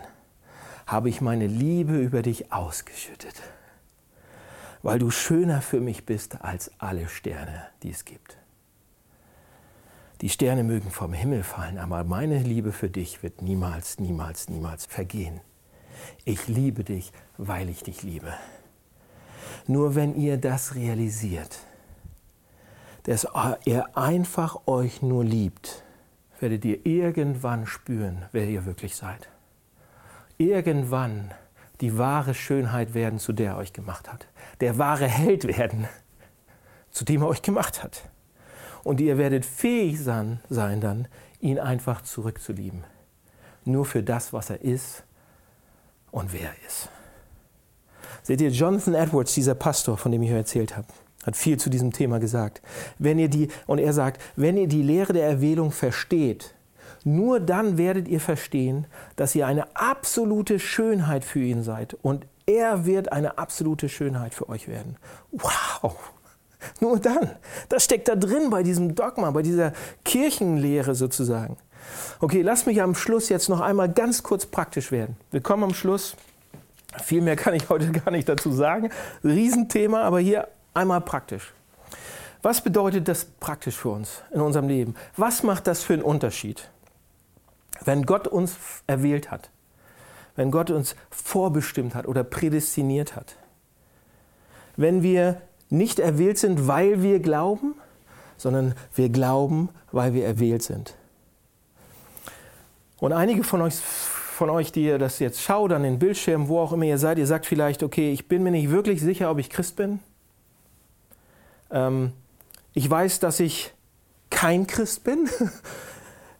habe 0.87 1.09
ich 1.09 1.21
meine 1.21 1.47
Liebe 1.47 1.97
über 1.97 2.21
dich 2.21 2.51
ausgeschüttet, 2.51 3.41
weil 4.83 4.99
du 4.99 5.09
schöner 5.09 5.61
für 5.61 5.79
mich 5.79 6.05
bist 6.05 6.41
als 6.41 6.71
alle 6.79 7.07
Sterne, 7.07 7.67
die 7.83 7.91
es 7.91 8.05
gibt. 8.05 8.37
Die 10.21 10.29
Sterne 10.29 10.63
mögen 10.63 10.91
vom 10.91 11.13
Himmel 11.13 11.43
fallen, 11.43 11.79
aber 11.79 12.03
meine 12.03 12.39
Liebe 12.39 12.71
für 12.71 12.89
dich 12.89 13.23
wird 13.23 13.41
niemals, 13.41 13.99
niemals, 13.99 14.49
niemals 14.49 14.85
vergehen. 14.85 15.41
Ich 16.25 16.47
liebe 16.47 16.83
dich, 16.83 17.11
weil 17.37 17.69
ich 17.69 17.83
dich 17.83 18.03
liebe. 18.03 18.33
Nur 19.67 19.95
wenn 19.95 20.15
ihr 20.15 20.37
das 20.37 20.75
realisiert, 20.75 21.59
dass 23.03 23.25
er 23.65 23.97
einfach 23.97 24.67
euch 24.67 25.01
nur 25.01 25.23
liebt, 25.23 25.83
werdet 26.41 26.65
ihr 26.65 26.85
irgendwann 26.85 27.65
spüren, 27.65 28.25
wer 28.31 28.47
ihr 28.47 28.65
wirklich 28.65 28.95
seid. 28.95 29.29
Irgendwann 30.37 31.31
die 31.81 31.97
wahre 31.97 32.33
Schönheit 32.33 32.93
werden, 32.93 33.19
zu 33.19 33.33
der 33.33 33.51
er 33.51 33.57
euch 33.57 33.73
gemacht 33.73 34.11
hat. 34.11 34.27
Der 34.59 34.77
wahre 34.77 35.07
Held 35.07 35.45
werden, 35.45 35.87
zu 36.91 37.05
dem 37.05 37.21
er 37.21 37.27
euch 37.27 37.41
gemacht 37.41 37.83
hat. 37.83 38.09
Und 38.83 38.99
ihr 38.99 39.17
werdet 39.17 39.45
fähig 39.45 39.99
sein, 39.99 40.39
dann, 40.49 41.07
ihn 41.39 41.59
einfach 41.59 42.01
zurückzulieben. 42.01 42.83
Nur 43.65 43.85
für 43.85 44.01
das, 44.01 44.33
was 44.33 44.49
er 44.49 44.61
ist 44.61 45.03
und 46.11 46.33
wer 46.33 46.49
er 46.49 46.67
ist. 46.67 46.89
Seht 48.23 48.41
ihr, 48.41 48.49
Jonathan 48.49 48.93
Edwards, 48.93 49.33
dieser 49.33 49.55
Pastor, 49.55 49.97
von 49.97 50.11
dem 50.11 50.21
ich 50.21 50.31
euch 50.31 50.37
erzählt 50.37 50.77
habe, 50.77 50.87
hat 51.25 51.35
viel 51.35 51.57
zu 51.57 51.69
diesem 51.69 51.91
Thema 51.91 52.19
gesagt. 52.19 52.61
Wenn 52.97 53.19
ihr 53.19 53.29
die, 53.29 53.49
und 53.67 53.79
er 53.79 53.93
sagt, 53.93 54.21
wenn 54.35 54.57
ihr 54.57 54.67
die 54.67 54.81
Lehre 54.81 55.13
der 55.13 55.27
Erwählung 55.27 55.71
versteht, 55.71 56.55
nur 57.03 57.39
dann 57.39 57.77
werdet 57.77 58.07
ihr 58.07 58.19
verstehen, 58.19 58.85
dass 59.15 59.35
ihr 59.35 59.47
eine 59.47 59.75
absolute 59.75 60.59
Schönheit 60.59 61.25
für 61.25 61.39
ihn 61.39 61.63
seid. 61.63 61.95
Und 62.01 62.25
er 62.45 62.85
wird 62.85 63.11
eine 63.11 63.37
absolute 63.37 63.89
Schönheit 63.89 64.33
für 64.33 64.49
euch 64.49 64.67
werden. 64.67 64.97
Wow! 65.31 65.95
Nur 66.79 66.99
dann. 66.99 67.31
Das 67.69 67.83
steckt 67.83 68.07
da 68.07 68.15
drin 68.15 68.51
bei 68.51 68.61
diesem 68.61 68.93
Dogma, 68.93 69.31
bei 69.31 69.41
dieser 69.41 69.73
Kirchenlehre 70.05 70.93
sozusagen. 70.93 71.57
Okay, 72.19 72.43
lasst 72.43 72.67
mich 72.67 72.83
am 72.83 72.93
Schluss 72.93 73.29
jetzt 73.29 73.49
noch 73.49 73.61
einmal 73.61 73.89
ganz 73.91 74.21
kurz 74.21 74.45
praktisch 74.45 74.91
werden. 74.91 75.17
Wir 75.31 75.41
kommen 75.41 75.63
am 75.63 75.73
Schluss. 75.73 76.15
Viel 77.03 77.21
mehr 77.21 77.35
kann 77.35 77.55
ich 77.55 77.69
heute 77.69 77.91
gar 77.91 78.11
nicht 78.11 78.29
dazu 78.29 78.51
sagen. 78.51 78.89
Riesenthema, 79.23 80.03
aber 80.03 80.19
hier 80.19 80.47
einmal 80.73 81.01
praktisch. 81.01 81.53
Was 82.41 82.61
bedeutet 82.61 83.07
das 83.07 83.25
praktisch 83.25 83.75
für 83.75 83.89
uns 83.89 84.21
in 84.31 84.41
unserem 84.41 84.67
Leben? 84.67 84.95
Was 85.15 85.43
macht 85.43 85.67
das 85.67 85.83
für 85.83 85.93
einen 85.93 86.01
Unterschied? 86.01 86.69
Wenn 87.83 88.03
Gott 88.03 88.27
uns 88.27 88.57
erwählt 88.87 89.29
hat, 89.29 89.49
wenn 90.35 90.49
Gott 90.49 90.71
uns 90.71 90.95
vorbestimmt 91.09 91.93
hat 91.93 92.07
oder 92.07 92.23
prädestiniert 92.23 93.15
hat, 93.15 93.35
wenn 94.75 95.03
wir 95.03 95.41
nicht 95.69 95.99
erwählt 95.99 96.37
sind, 96.37 96.67
weil 96.67 97.03
wir 97.03 97.19
glauben, 97.19 97.75
sondern 98.37 98.73
wir 98.95 99.09
glauben, 99.09 99.69
weil 99.91 100.13
wir 100.13 100.25
erwählt 100.25 100.63
sind. 100.63 100.95
Und 102.99 103.13
einige 103.13 103.43
von 103.43 103.61
euch, 103.61 103.75
von 103.75 104.49
euch, 104.49 104.71
die 104.71 104.85
ihr 104.85 104.97
das 104.97 105.19
jetzt 105.19 105.41
schaut 105.41 105.71
an 105.71 105.83
den 105.83 105.99
Bildschirmen, 105.99 106.47
wo 106.47 106.59
auch 106.59 106.73
immer 106.73 106.85
ihr 106.85 106.97
seid, 106.97 107.17
ihr 107.17 107.27
sagt 107.27 107.45
vielleicht, 107.45 107.83
okay, 107.83 108.11
ich 108.11 108.27
bin 108.27 108.43
mir 108.43 108.51
nicht 108.51 108.69
wirklich 108.71 109.01
sicher, 109.01 109.29
ob 109.29 109.39
ich 109.39 109.49
Christ 109.49 109.75
bin. 109.75 109.99
Ähm, 111.71 112.11
ich 112.73 112.89
weiß, 112.89 113.19
dass 113.19 113.39
ich 113.39 113.73
kein 114.29 114.67
Christ 114.67 115.03
bin. 115.03 115.29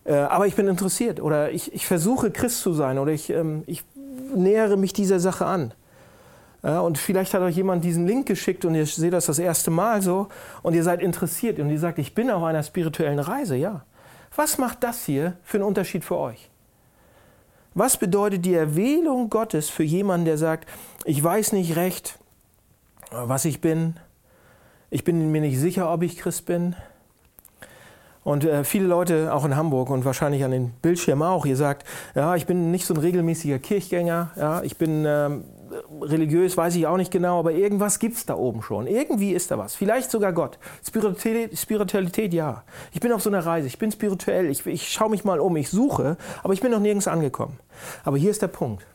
Äh, 0.04 0.16
aber 0.16 0.48
ich 0.48 0.56
bin 0.56 0.68
interessiert 0.68 1.20
oder 1.20 1.52
ich, 1.52 1.76
ich 1.76 1.86
versuche 1.86 2.32
Christ 2.32 2.62
zu 2.62 2.74
sein 2.74 2.98
oder 2.98 3.12
ich, 3.12 3.30
ähm, 3.30 3.62
ich 3.68 3.84
nähere 4.36 4.76
mich 4.76 4.94
dieser 4.94 5.20
Sache 5.20 5.46
an. 5.46 5.76
Ja, 6.64 6.80
und 6.80 6.98
vielleicht 6.98 7.36
hat 7.36 7.42
euch 7.42 7.56
jemand 7.56 7.84
diesen 7.84 8.08
Link 8.08 8.28
geschickt 8.28 8.66
und 8.66 8.74
ihr 8.74 8.86
seht 8.86 9.14
das 9.14 9.28
das 9.28 9.38
erste 9.38 9.70
Mal 9.72 10.02
so 10.02 10.28
und 10.62 10.74
ihr 10.74 10.84
seid 10.84 11.02
interessiert 11.02 11.60
und 11.60 11.70
ihr 11.70 11.80
sagt, 11.80 12.00
ich 12.00 12.16
bin 12.16 12.30
auf 12.32 12.44
einer 12.44 12.62
spirituellen 12.64 13.20
Reise, 13.20 13.56
ja. 13.56 13.84
Was 14.36 14.58
macht 14.58 14.84
das 14.84 15.06
hier 15.06 15.38
für 15.44 15.58
einen 15.58 15.66
Unterschied 15.66 16.04
für 16.04 16.18
euch? 16.18 16.50
Was 17.74 17.98
bedeutet 17.98 18.46
die 18.46 18.54
Erwählung 18.54 19.30
Gottes 19.30 19.70
für 19.70 19.84
jemanden, 19.84 20.26
der 20.26 20.38
sagt, 20.38 20.68
ich 21.06 21.24
weiß 21.24 21.54
nicht 21.54 21.76
recht, 21.76 22.20
was 23.12 23.46
ich 23.46 23.62
bin, 23.62 23.96
ich 24.92 25.04
bin 25.04 25.32
mir 25.32 25.42
nicht 25.42 25.58
sicher, 25.58 25.92
ob 25.92 26.04
ich 26.04 26.18
Christ 26.18 26.46
bin, 26.46 26.76
und 28.24 28.46
äh, 28.46 28.64
viele 28.64 28.86
Leute, 28.86 29.34
auch 29.34 29.46
in 29.46 29.56
Hamburg 29.56 29.90
und 29.90 30.06
wahrscheinlich 30.06 30.44
an 30.44 30.52
den 30.52 30.72
Bildschirmen 30.82 31.24
auch, 31.24 31.46
ihr 31.46 31.56
sagt, 31.56 31.88
ja, 32.14 32.36
ich 32.36 32.46
bin 32.46 32.70
nicht 32.70 32.86
so 32.86 32.94
ein 32.94 33.00
regelmäßiger 33.00 33.58
Kirchgänger, 33.58 34.32
ja, 34.36 34.62
ich 34.62 34.78
bin 34.78 35.06
ähm, 35.08 35.46
religiös, 36.02 36.56
weiß 36.56 36.76
ich 36.76 36.86
auch 36.86 36.98
nicht 36.98 37.12
genau, 37.12 37.40
aber 37.40 37.54
irgendwas 37.54 37.98
gibt 37.98 38.18
es 38.18 38.26
da 38.28 38.36
oben 38.36 38.62
schon. 38.62 38.86
Irgendwie 38.86 39.32
ist 39.32 39.50
da 39.50 39.58
was. 39.58 39.74
Vielleicht 39.74 40.12
sogar 40.12 40.34
Gott. 40.34 40.60
Spiritualität, 40.86 41.58
Spiritualität, 41.58 42.34
ja. 42.34 42.64
Ich 42.92 43.00
bin 43.00 43.12
auf 43.12 43.24
so 43.24 43.30
einer 43.30 43.44
Reise, 43.44 43.66
ich 43.68 43.80
bin 43.80 43.92
spirituell, 43.92 44.52
ich, 44.52 44.66
ich 44.68 44.90
schaue 44.90 45.10
mich 45.10 45.24
mal 45.24 45.40
um, 45.40 45.56
ich 45.56 45.70
suche, 45.70 46.16
aber 46.44 46.54
ich 46.54 46.62
bin 46.62 46.72
noch 46.72 46.80
nirgends 46.80 47.08
angekommen. 47.08 47.58
Aber 48.04 48.18
hier 48.18 48.30
ist 48.30 48.44
der 48.44 48.50
Punkt. 48.50 48.86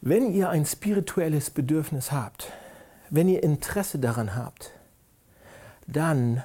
Wenn 0.00 0.32
ihr 0.32 0.48
ein 0.48 0.64
spirituelles 0.64 1.50
Bedürfnis 1.50 2.10
habt, 2.10 2.50
wenn 3.12 3.28
ihr 3.28 3.42
Interesse 3.42 3.98
daran 3.98 4.34
habt, 4.34 4.72
dann 5.86 6.42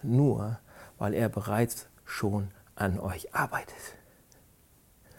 nur, 0.00 0.60
weil 0.96 1.12
er 1.12 1.28
bereits 1.28 1.88
schon 2.04 2.52
an 2.76 3.00
euch 3.00 3.34
arbeitet. 3.34 3.96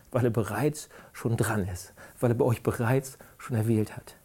Weil 0.10 0.24
er 0.24 0.32
bereits 0.32 0.88
schon 1.12 1.36
dran 1.36 1.68
ist, 1.68 1.94
weil 2.22 2.32
er 2.32 2.36
bei 2.36 2.46
euch 2.46 2.64
bereits 2.64 3.18
schon 3.38 3.58
erwählt 3.58 3.98
hat. 3.98 4.16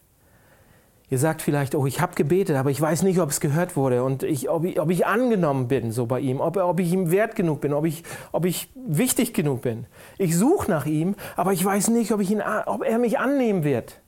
Ihr 1.10 1.18
sagt 1.18 1.42
vielleicht, 1.42 1.74
oh, 1.74 1.86
ich 1.86 2.00
habe 2.00 2.14
gebetet, 2.14 2.56
aber 2.56 2.70
ich 2.70 2.80
weiß 2.80 3.02
nicht, 3.02 3.18
ob 3.18 3.30
es 3.30 3.40
gehört 3.40 3.74
wurde 3.74 4.04
und 4.04 4.22
ich, 4.22 4.48
ob, 4.48 4.64
ich, 4.64 4.80
ob 4.80 4.90
ich 4.90 5.06
angenommen 5.06 5.66
bin 5.66 5.90
so 5.90 6.06
bei 6.06 6.20
ihm, 6.20 6.40
ob, 6.40 6.56
ob 6.56 6.78
ich 6.78 6.92
ihm 6.92 7.10
wert 7.10 7.34
genug 7.34 7.62
bin, 7.62 7.72
ob 7.72 7.84
ich, 7.84 8.04
ob 8.30 8.44
ich 8.44 8.70
wichtig 8.76 9.34
genug 9.34 9.62
bin. 9.62 9.86
Ich 10.18 10.36
suche 10.36 10.70
nach 10.70 10.86
ihm, 10.86 11.16
aber 11.34 11.52
ich 11.52 11.64
weiß 11.64 11.88
nicht, 11.88 12.12
ob, 12.12 12.20
ich 12.20 12.30
ihn, 12.30 12.42
ob 12.66 12.84
er 12.84 12.98
mich 12.98 13.18
annehmen 13.18 13.64
wird. 13.64 14.00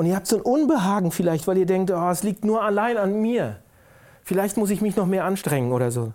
Und 0.00 0.06
ihr 0.06 0.16
habt 0.16 0.26
so 0.26 0.36
ein 0.36 0.40
Unbehagen 0.40 1.10
vielleicht, 1.10 1.46
weil 1.46 1.58
ihr 1.58 1.66
denkt, 1.66 1.90
oh, 1.90 2.08
es 2.08 2.22
liegt 2.22 2.42
nur 2.42 2.62
allein 2.62 2.96
an 2.96 3.20
mir. 3.20 3.58
Vielleicht 4.22 4.56
muss 4.56 4.70
ich 4.70 4.80
mich 4.80 4.96
noch 4.96 5.04
mehr 5.04 5.26
anstrengen 5.26 5.72
oder 5.72 5.90
so. 5.90 6.14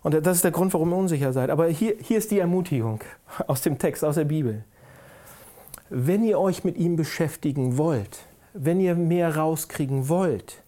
Und 0.00 0.14
das 0.14 0.36
ist 0.36 0.44
der 0.44 0.50
Grund, 0.50 0.72
warum 0.72 0.90
ihr 0.90 0.96
unsicher 0.96 1.34
seid. 1.34 1.50
Aber 1.50 1.66
hier, 1.66 1.96
hier 2.00 2.16
ist 2.16 2.30
die 2.30 2.38
Ermutigung 2.38 3.00
aus 3.46 3.60
dem 3.60 3.76
Text, 3.76 4.02
aus 4.02 4.14
der 4.14 4.24
Bibel. 4.24 4.64
Wenn 5.90 6.24
ihr 6.24 6.40
euch 6.40 6.64
mit 6.64 6.78
ihm 6.78 6.96
beschäftigen 6.96 7.76
wollt, 7.76 8.20
wenn 8.54 8.80
ihr 8.80 8.94
mehr 8.94 9.36
rauskriegen 9.36 10.08
wollt, 10.08 10.62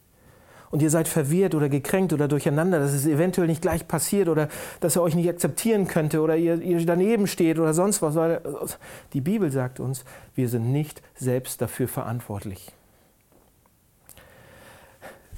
und 0.72 0.82
ihr 0.82 0.90
seid 0.90 1.06
verwirrt 1.06 1.54
oder 1.54 1.68
gekränkt 1.68 2.12
oder 2.12 2.26
durcheinander, 2.26 2.80
dass 2.80 2.92
es 2.92 3.06
eventuell 3.06 3.46
nicht 3.46 3.62
gleich 3.62 3.87
passiert 3.87 4.28
oder 4.28 4.48
dass 4.80 4.96
er 4.96 5.02
euch 5.02 5.14
nicht 5.14 5.28
akzeptieren 5.28 5.87
könnte 5.87 6.20
oder 6.20 6.37
ihr, 6.37 6.61
ihr 6.61 6.85
daneben 6.85 7.28
steht 7.28 7.61
oder 7.61 7.72
sonst 7.74 8.02
was, 8.02 8.16
die 9.12 9.20
Bibel 9.20 9.52
sagt 9.52 9.78
uns, 9.78 10.04
wir 10.35 10.48
sind 10.48 10.72
nicht 10.72 11.00
selbst 11.14 11.62
dafür 11.62 11.87
verantwortlich 11.87 12.72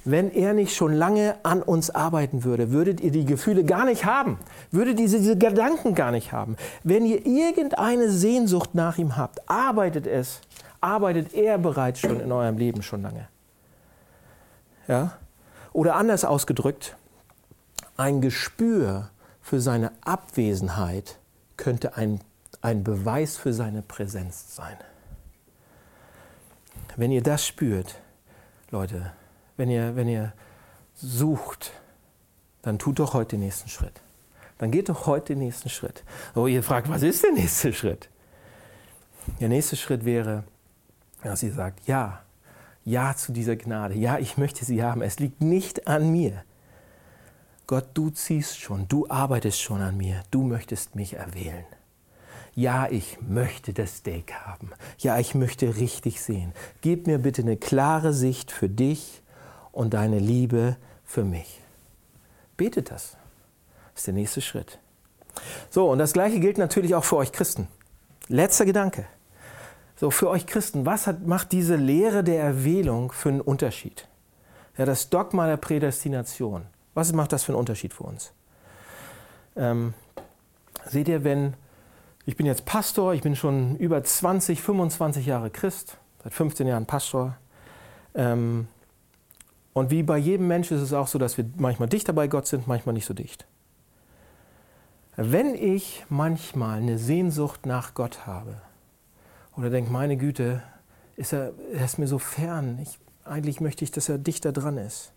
wenn 0.05 0.31
er 0.31 0.53
nicht 0.53 0.75
schon 0.75 0.93
lange 0.93 1.35
an 1.43 1.61
uns 1.61 1.89
arbeiten 1.89 2.43
würde, 2.43 2.71
würdet 2.71 3.01
ihr 3.01 3.11
die 3.11 3.25
Gefühle 3.25 3.63
gar 3.63 3.85
nicht 3.85 4.05
haben, 4.05 4.37
würdet 4.71 4.99
ihr 4.99 5.07
diese 5.07 5.37
Gedanken 5.37 5.95
gar 5.95 6.11
nicht 6.11 6.31
haben. 6.31 6.55
Wenn 6.83 7.05
ihr 7.05 7.25
irgendeine 7.25 8.09
Sehnsucht 8.09 8.75
nach 8.75 8.99
ihm 8.99 9.17
habt, 9.17 9.49
arbeitet 9.49 10.05
es, 10.05 10.41
arbeitet 10.79 11.33
er 11.33 11.57
bereits 11.57 11.99
schon 11.99 12.19
in 12.19 12.31
eurem 12.31 12.57
Leben 12.57 12.83
schon 12.83 13.01
lange. 13.01 13.27
Ja? 14.87 15.17
Oder 15.75 15.97
anders 15.97 16.23
ausgedrückt, 16.23 16.95
ein 17.97 18.21
Gespür 18.21 19.09
für 19.41 19.59
seine 19.59 19.91
Abwesenheit 20.05 21.19
könnte 21.57 21.97
ein, 21.97 22.21
ein 22.61 22.85
Beweis 22.85 23.35
für 23.35 23.51
seine 23.51 23.81
Präsenz 23.81 24.55
sein. 24.55 24.77
Wenn 26.95 27.11
ihr 27.11 27.21
das 27.21 27.45
spürt, 27.45 27.99
Leute, 28.71 29.11
wenn 29.57 29.69
ihr, 29.69 29.97
wenn 29.97 30.07
ihr 30.07 30.31
sucht, 30.93 31.73
dann 32.61 32.79
tut 32.79 32.99
doch 32.99 33.13
heute 33.13 33.31
den 33.31 33.41
nächsten 33.41 33.67
Schritt. 33.67 33.99
Dann 34.57 34.71
geht 34.71 34.87
doch 34.87 35.07
heute 35.07 35.33
den 35.33 35.39
nächsten 35.39 35.67
Schritt. 35.67 36.05
Oh, 36.35 36.47
ihr 36.47 36.63
fragt, 36.63 36.87
was 36.87 37.03
ist 37.03 37.21
der 37.21 37.33
nächste 37.33 37.73
Schritt? 37.73 38.07
Der 39.41 39.49
nächste 39.49 39.75
Schritt 39.75 40.05
wäre, 40.05 40.45
dass 41.21 41.43
ihr 41.43 41.51
sagt, 41.51 41.85
ja, 41.85 42.21
ja 42.85 43.15
zu 43.15 43.33
dieser 43.33 43.57
Gnade. 43.57 43.95
Ja, 43.95 44.17
ich 44.17 44.37
möchte 44.37 44.63
sie 44.63 44.81
haben. 44.81 45.01
Es 45.01 45.19
liegt 45.19 45.41
nicht 45.41 45.87
an 45.87 46.11
mir. 46.11 46.43
Gott, 47.67 47.89
du 47.93 48.11
ziehst 48.11 48.59
schon, 48.59 48.87
du 48.87 49.09
arbeitest 49.09 49.59
schon 49.59 49.81
an 49.81 49.97
mir. 49.97 50.23
Du 50.31 50.43
möchtest 50.43 50.95
mich 50.95 51.15
erwählen 51.15 51.65
ja, 52.55 52.87
ich 52.89 53.17
möchte 53.21 53.73
das 53.73 53.97
Steak 53.97 54.33
haben. 54.33 54.71
Ja, 54.97 55.19
ich 55.19 55.35
möchte 55.35 55.75
richtig 55.75 56.21
sehen. 56.21 56.53
Gib 56.81 57.05
mir 57.05 57.19
bitte 57.19 57.41
eine 57.41 57.57
klare 57.57 58.13
Sicht 58.13 58.49
für 58.49 58.69
dich 58.69 59.21
und 59.73 59.93
deine 59.93 60.19
Liebe 60.19 60.77
für 61.03 61.25
mich. 61.25 61.59
Betet 62.55 62.91
das. 62.91 63.17
Das 63.91 64.01
ist 64.01 64.07
der 64.07 64.13
nächste 64.13 64.41
Schritt. 64.41 64.79
So, 65.69 65.91
und 65.91 65.99
das 65.99 66.13
Gleiche 66.13 66.39
gilt 66.39 66.57
natürlich 66.57 66.95
auch 66.95 67.03
für 67.03 67.17
euch 67.17 67.33
Christen. 67.33 67.67
Letzter 68.29 68.65
Gedanke. 68.65 69.05
So, 69.95 70.11
für 70.11 70.29
euch 70.29 70.45
Christen, 70.45 70.85
was 70.85 71.07
hat, 71.07 71.25
macht 71.25 71.51
diese 71.53 71.75
Lehre 71.75 72.23
der 72.23 72.41
Erwählung 72.41 73.11
für 73.11 73.29
einen 73.29 73.41
Unterschied? 73.41 74.07
Ja, 74.77 74.85
das 74.85 75.09
Dogma 75.09 75.47
der 75.47 75.57
Prädestination. 75.57 76.63
Was 76.93 77.13
macht 77.13 77.31
das 77.31 77.43
für 77.43 77.53
einen 77.53 77.59
Unterschied 77.59 77.93
für 77.93 78.03
uns? 78.03 78.33
Ähm, 79.55 79.93
seht 80.85 81.07
ihr, 81.07 81.23
wenn 81.23 81.53
ich 82.25 82.35
bin 82.35 82.45
jetzt 82.45 82.65
Pastor, 82.65 83.13
ich 83.13 83.21
bin 83.21 83.35
schon 83.35 83.77
über 83.77 84.03
20, 84.03 84.61
25 84.61 85.25
Jahre 85.27 85.49
Christ, 85.49 85.97
seit 86.23 86.33
15 86.33 86.67
Jahren 86.67 86.87
Pastor. 86.87 87.37
Ähm, 88.15 88.67
und 89.73 89.91
wie 89.91 90.03
bei 90.03 90.17
jedem 90.17 90.47
Menschen 90.47 90.75
ist 90.75 90.83
es 90.83 90.93
auch 90.93 91.07
so, 91.07 91.19
dass 91.19 91.37
wir 91.37 91.45
manchmal 91.57 91.87
dichter 91.87 92.13
bei 92.13 92.27
Gott 92.27 92.47
sind, 92.47 92.67
manchmal 92.67 92.93
nicht 92.93 93.05
so 93.05 93.13
dicht. 93.13 93.45
Wenn 95.15 95.53
ich 95.55 96.03
manchmal 96.09 96.79
eine 96.79 96.97
Sehnsucht 96.97 97.65
nach 97.65 97.93
Gott 97.93 98.25
habe 98.25 98.55
oder 99.57 99.69
denke, 99.69 99.91
meine 99.91 100.17
Güte, 100.17 100.63
ist 101.15 101.33
er, 101.33 101.53
er 101.73 101.85
ist 101.85 101.97
mir 101.97 102.07
so 102.07 102.19
fern, 102.19 102.79
ich, 102.81 102.99
eigentlich 103.23 103.61
möchte 103.61 103.83
ich, 103.83 103.91
dass 103.91 104.09
er 104.09 104.17
dichter 104.17 104.51
dran 104.51 104.77
ist, 104.77 105.11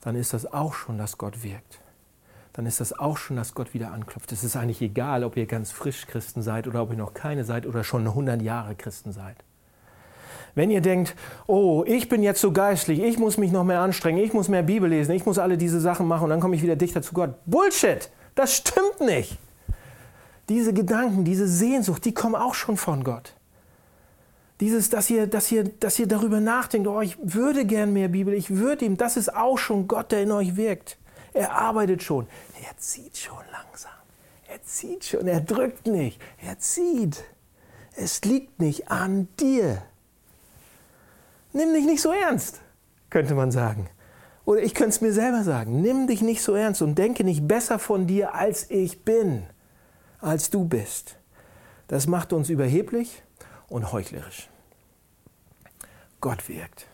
dann 0.00 0.16
ist 0.16 0.34
das 0.34 0.52
auch 0.52 0.74
schon, 0.74 0.98
dass 0.98 1.16
Gott 1.16 1.42
wirkt. 1.42 1.80
Dann 2.52 2.66
ist 2.66 2.80
das 2.80 2.98
auch 2.98 3.16
schon, 3.16 3.36
dass 3.36 3.54
Gott 3.54 3.72
wieder 3.72 3.92
anklopft. 3.92 4.30
Es 4.32 4.44
ist 4.44 4.56
eigentlich 4.56 4.82
egal, 4.82 5.24
ob 5.24 5.36
ihr 5.36 5.46
ganz 5.46 5.70
frisch 5.70 6.06
Christen 6.06 6.42
seid 6.42 6.66
oder 6.66 6.82
ob 6.82 6.90
ihr 6.90 6.98
noch 6.98 7.14
keine 7.14 7.44
seid 7.44 7.66
oder 7.66 7.82
schon 7.82 8.06
100 8.06 8.42
Jahre 8.42 8.74
Christen 8.74 9.12
seid. 9.12 9.36
Wenn 10.54 10.70
ihr 10.70 10.82
denkt, 10.82 11.14
oh, 11.46 11.82
ich 11.86 12.10
bin 12.10 12.22
jetzt 12.22 12.42
so 12.42 12.52
geistlich, 12.52 13.00
ich 13.00 13.18
muss 13.18 13.38
mich 13.38 13.52
noch 13.52 13.64
mehr 13.64 13.80
anstrengen, 13.80 14.18
ich 14.18 14.34
muss 14.34 14.48
mehr 14.48 14.62
Bibel 14.62 14.90
lesen, 14.90 15.12
ich 15.12 15.24
muss 15.24 15.38
alle 15.38 15.56
diese 15.56 15.80
Sachen 15.80 16.06
machen 16.06 16.24
und 16.24 16.30
dann 16.30 16.40
komme 16.40 16.56
ich 16.56 16.62
wieder 16.62 16.76
dichter 16.76 17.00
zu 17.00 17.14
Gott. 17.14 17.36
Bullshit! 17.46 18.10
Das 18.34 18.56
stimmt 18.56 19.00
nicht! 19.00 19.38
Diese 20.52 20.74
Gedanken, 20.74 21.24
diese 21.24 21.48
Sehnsucht, 21.48 22.04
die 22.04 22.12
kommen 22.12 22.34
auch 22.34 22.52
schon 22.52 22.76
von 22.76 23.04
Gott. 23.04 23.32
Dieses, 24.60 24.90
dass 24.90 25.08
ihr, 25.08 25.26
dass 25.26 25.50
ihr, 25.50 25.64
dass 25.64 25.98
ihr 25.98 26.06
darüber 26.06 26.40
nachdenkt, 26.40 26.86
oh, 26.88 27.00
ich 27.00 27.16
würde 27.22 27.64
gern 27.64 27.94
mehr 27.94 28.08
Bibel, 28.08 28.34
ich 28.34 28.50
würde 28.50 28.84
ihm, 28.84 28.98
das 28.98 29.16
ist 29.16 29.34
auch 29.34 29.56
schon 29.56 29.88
Gott, 29.88 30.12
der 30.12 30.24
in 30.24 30.30
euch 30.30 30.54
wirkt. 30.54 30.98
Er 31.32 31.52
arbeitet 31.52 32.02
schon. 32.02 32.26
Er 32.62 32.76
zieht 32.76 33.16
schon 33.16 33.42
langsam. 33.50 33.92
Er 34.46 34.62
zieht 34.62 35.06
schon, 35.06 35.26
er 35.26 35.40
drückt 35.40 35.86
nicht. 35.86 36.20
Er 36.46 36.58
zieht. 36.58 37.24
Es 37.96 38.22
liegt 38.22 38.60
nicht 38.60 38.90
an 38.90 39.28
dir. 39.40 39.82
Nimm 41.54 41.72
dich 41.72 41.86
nicht 41.86 42.02
so 42.02 42.12
ernst, 42.12 42.60
könnte 43.08 43.34
man 43.34 43.52
sagen. 43.52 43.88
Oder 44.44 44.60
ich 44.60 44.74
könnte 44.74 44.90
es 44.90 45.00
mir 45.00 45.14
selber 45.14 45.44
sagen. 45.44 45.80
Nimm 45.80 46.08
dich 46.08 46.20
nicht 46.20 46.42
so 46.42 46.54
ernst 46.54 46.82
und 46.82 46.96
denke 46.98 47.24
nicht 47.24 47.48
besser 47.48 47.78
von 47.78 48.06
dir, 48.06 48.34
als 48.34 48.70
ich 48.70 49.02
bin, 49.02 49.44
als 50.22 50.50
du 50.50 50.64
bist. 50.64 51.16
Das 51.88 52.06
macht 52.06 52.32
uns 52.32 52.48
überheblich 52.48 53.22
und 53.68 53.92
heuchlerisch. 53.92 54.48
Gott 56.20 56.48
wirkt. 56.48 56.86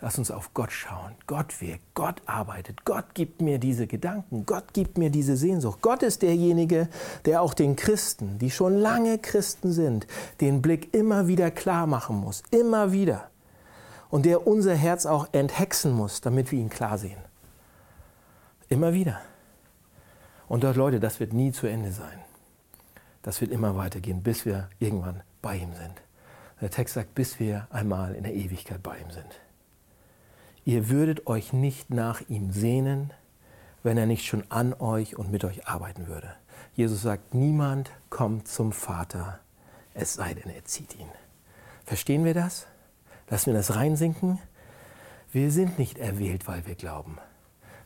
Lass 0.00 0.18
uns 0.18 0.32
auf 0.32 0.52
Gott 0.52 0.72
schauen. 0.72 1.12
Gott 1.28 1.60
wirkt, 1.60 1.94
Gott 1.94 2.20
arbeitet, 2.26 2.84
Gott 2.84 3.14
gibt 3.14 3.40
mir 3.40 3.58
diese 3.58 3.86
Gedanken, 3.86 4.44
Gott 4.46 4.74
gibt 4.74 4.98
mir 4.98 5.10
diese 5.10 5.36
Sehnsucht. 5.36 5.80
Gott 5.80 6.02
ist 6.02 6.22
derjenige, 6.22 6.88
der 7.24 7.40
auch 7.40 7.54
den 7.54 7.76
Christen, 7.76 8.38
die 8.38 8.50
schon 8.50 8.76
lange 8.76 9.18
Christen 9.18 9.72
sind, 9.72 10.08
den 10.40 10.60
Blick 10.60 10.92
immer 10.92 11.28
wieder 11.28 11.52
klar 11.52 11.86
machen 11.86 12.16
muss. 12.16 12.42
Immer 12.50 12.90
wieder 12.90 13.30
und 14.12 14.26
der 14.26 14.46
unser 14.46 14.74
Herz 14.74 15.06
auch 15.06 15.26
enthexen 15.32 15.92
muss, 15.92 16.20
damit 16.20 16.52
wir 16.52 16.58
ihn 16.58 16.68
klar 16.68 16.98
sehen. 16.98 17.16
Immer 18.68 18.92
wieder. 18.92 19.20
Und 20.48 20.64
dort, 20.64 20.76
Leute, 20.76 21.00
das 21.00 21.18
wird 21.18 21.32
nie 21.32 21.50
zu 21.50 21.66
Ende 21.66 21.92
sein. 21.92 22.18
Das 23.22 23.40
wird 23.40 23.52
immer 23.52 23.76
weitergehen, 23.76 24.22
bis 24.22 24.44
wir 24.44 24.68
irgendwann 24.78 25.22
bei 25.40 25.56
ihm 25.56 25.72
sind. 25.74 26.02
Der 26.60 26.70
Text 26.70 26.94
sagt, 26.94 27.14
bis 27.14 27.40
wir 27.40 27.66
einmal 27.70 28.14
in 28.14 28.22
der 28.24 28.34
Ewigkeit 28.34 28.82
bei 28.82 28.98
ihm 28.98 29.10
sind. 29.10 29.40
Ihr 30.64 30.88
würdet 30.88 31.26
euch 31.26 31.52
nicht 31.52 31.90
nach 31.90 32.20
ihm 32.28 32.52
sehnen, 32.52 33.12
wenn 33.82 33.98
er 33.98 34.06
nicht 34.06 34.26
schon 34.26 34.44
an 34.48 34.74
euch 34.74 35.16
und 35.16 35.32
mit 35.32 35.44
euch 35.44 35.66
arbeiten 35.66 36.06
würde. 36.06 36.34
Jesus 36.74 37.02
sagt, 37.02 37.34
niemand 37.34 37.90
kommt 38.10 38.46
zum 38.46 38.72
Vater, 38.72 39.40
es 39.94 40.14
sei 40.14 40.34
denn, 40.34 40.50
er 40.52 40.64
zieht 40.64 40.94
ihn. 40.98 41.08
Verstehen 41.84 42.24
wir 42.24 42.34
das? 42.34 42.66
Lassen 43.28 43.46
wir 43.46 43.54
das 43.54 43.74
reinsinken. 43.74 44.38
Wir 45.32 45.50
sind 45.50 45.78
nicht 45.78 45.98
erwählt, 45.98 46.46
weil 46.46 46.66
wir 46.66 46.74
glauben. 46.74 47.18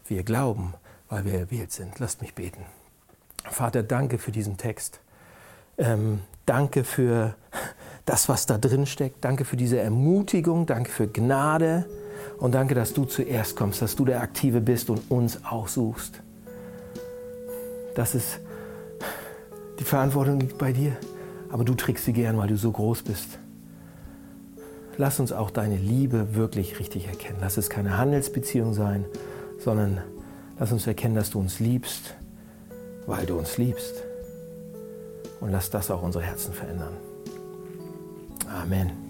Wir 0.06 0.22
glauben, 0.22 0.74
weil 1.08 1.24
wir 1.24 1.38
erwählt 1.38 1.72
sind. 1.72 1.98
Lasst 1.98 2.20
mich 2.20 2.34
beten. 2.34 2.64
Vater, 3.44 3.82
danke 3.82 4.18
für 4.18 4.32
diesen 4.32 4.56
Text. 4.56 5.00
Ähm, 5.78 6.20
danke 6.46 6.84
für 6.84 7.34
das, 8.04 8.28
was 8.28 8.46
da 8.46 8.58
drin 8.58 8.86
steckt. 8.86 9.24
Danke 9.24 9.44
für 9.44 9.56
diese 9.56 9.78
Ermutigung. 9.78 10.66
Danke 10.66 10.90
für 10.90 11.06
Gnade. 11.06 11.86
Und 12.38 12.54
danke, 12.54 12.74
dass 12.74 12.92
du 12.92 13.04
zuerst 13.04 13.56
kommst, 13.56 13.82
dass 13.82 13.96
du 13.96 14.04
der 14.04 14.20
Aktive 14.20 14.60
bist 14.60 14.90
und 14.90 15.10
uns 15.10 15.40
auch 15.44 15.68
suchst. 15.68 16.20
Das 17.94 18.14
ist, 18.14 18.40
die 19.78 19.84
Verantwortung 19.84 20.40
liegt 20.40 20.58
bei 20.58 20.72
dir. 20.72 20.96
Aber 21.50 21.64
du 21.64 21.74
trägst 21.74 22.04
sie 22.04 22.12
gern, 22.12 22.36
weil 22.36 22.48
du 22.48 22.56
so 22.56 22.70
groß 22.70 23.02
bist 23.02 23.38
lass 24.98 25.20
uns 25.20 25.32
auch 25.32 25.50
deine 25.50 25.76
Liebe 25.76 26.34
wirklich 26.34 26.78
richtig 26.78 27.06
erkennen. 27.06 27.38
Lass 27.40 27.56
es 27.56 27.70
keine 27.70 27.98
Handelsbeziehung 27.98 28.74
sein, 28.74 29.04
sondern 29.58 30.00
lass 30.58 30.72
uns 30.72 30.86
erkennen, 30.86 31.14
dass 31.14 31.30
du 31.30 31.38
uns 31.38 31.60
liebst, 31.60 32.14
weil 33.06 33.26
du 33.26 33.36
uns 33.36 33.58
liebst. 33.58 34.05
Und 35.46 35.52
lass 35.52 35.70
das 35.70 35.92
auch 35.92 36.02
unsere 36.02 36.24
Herzen 36.24 36.52
verändern. 36.52 36.96
Amen. 38.50 39.05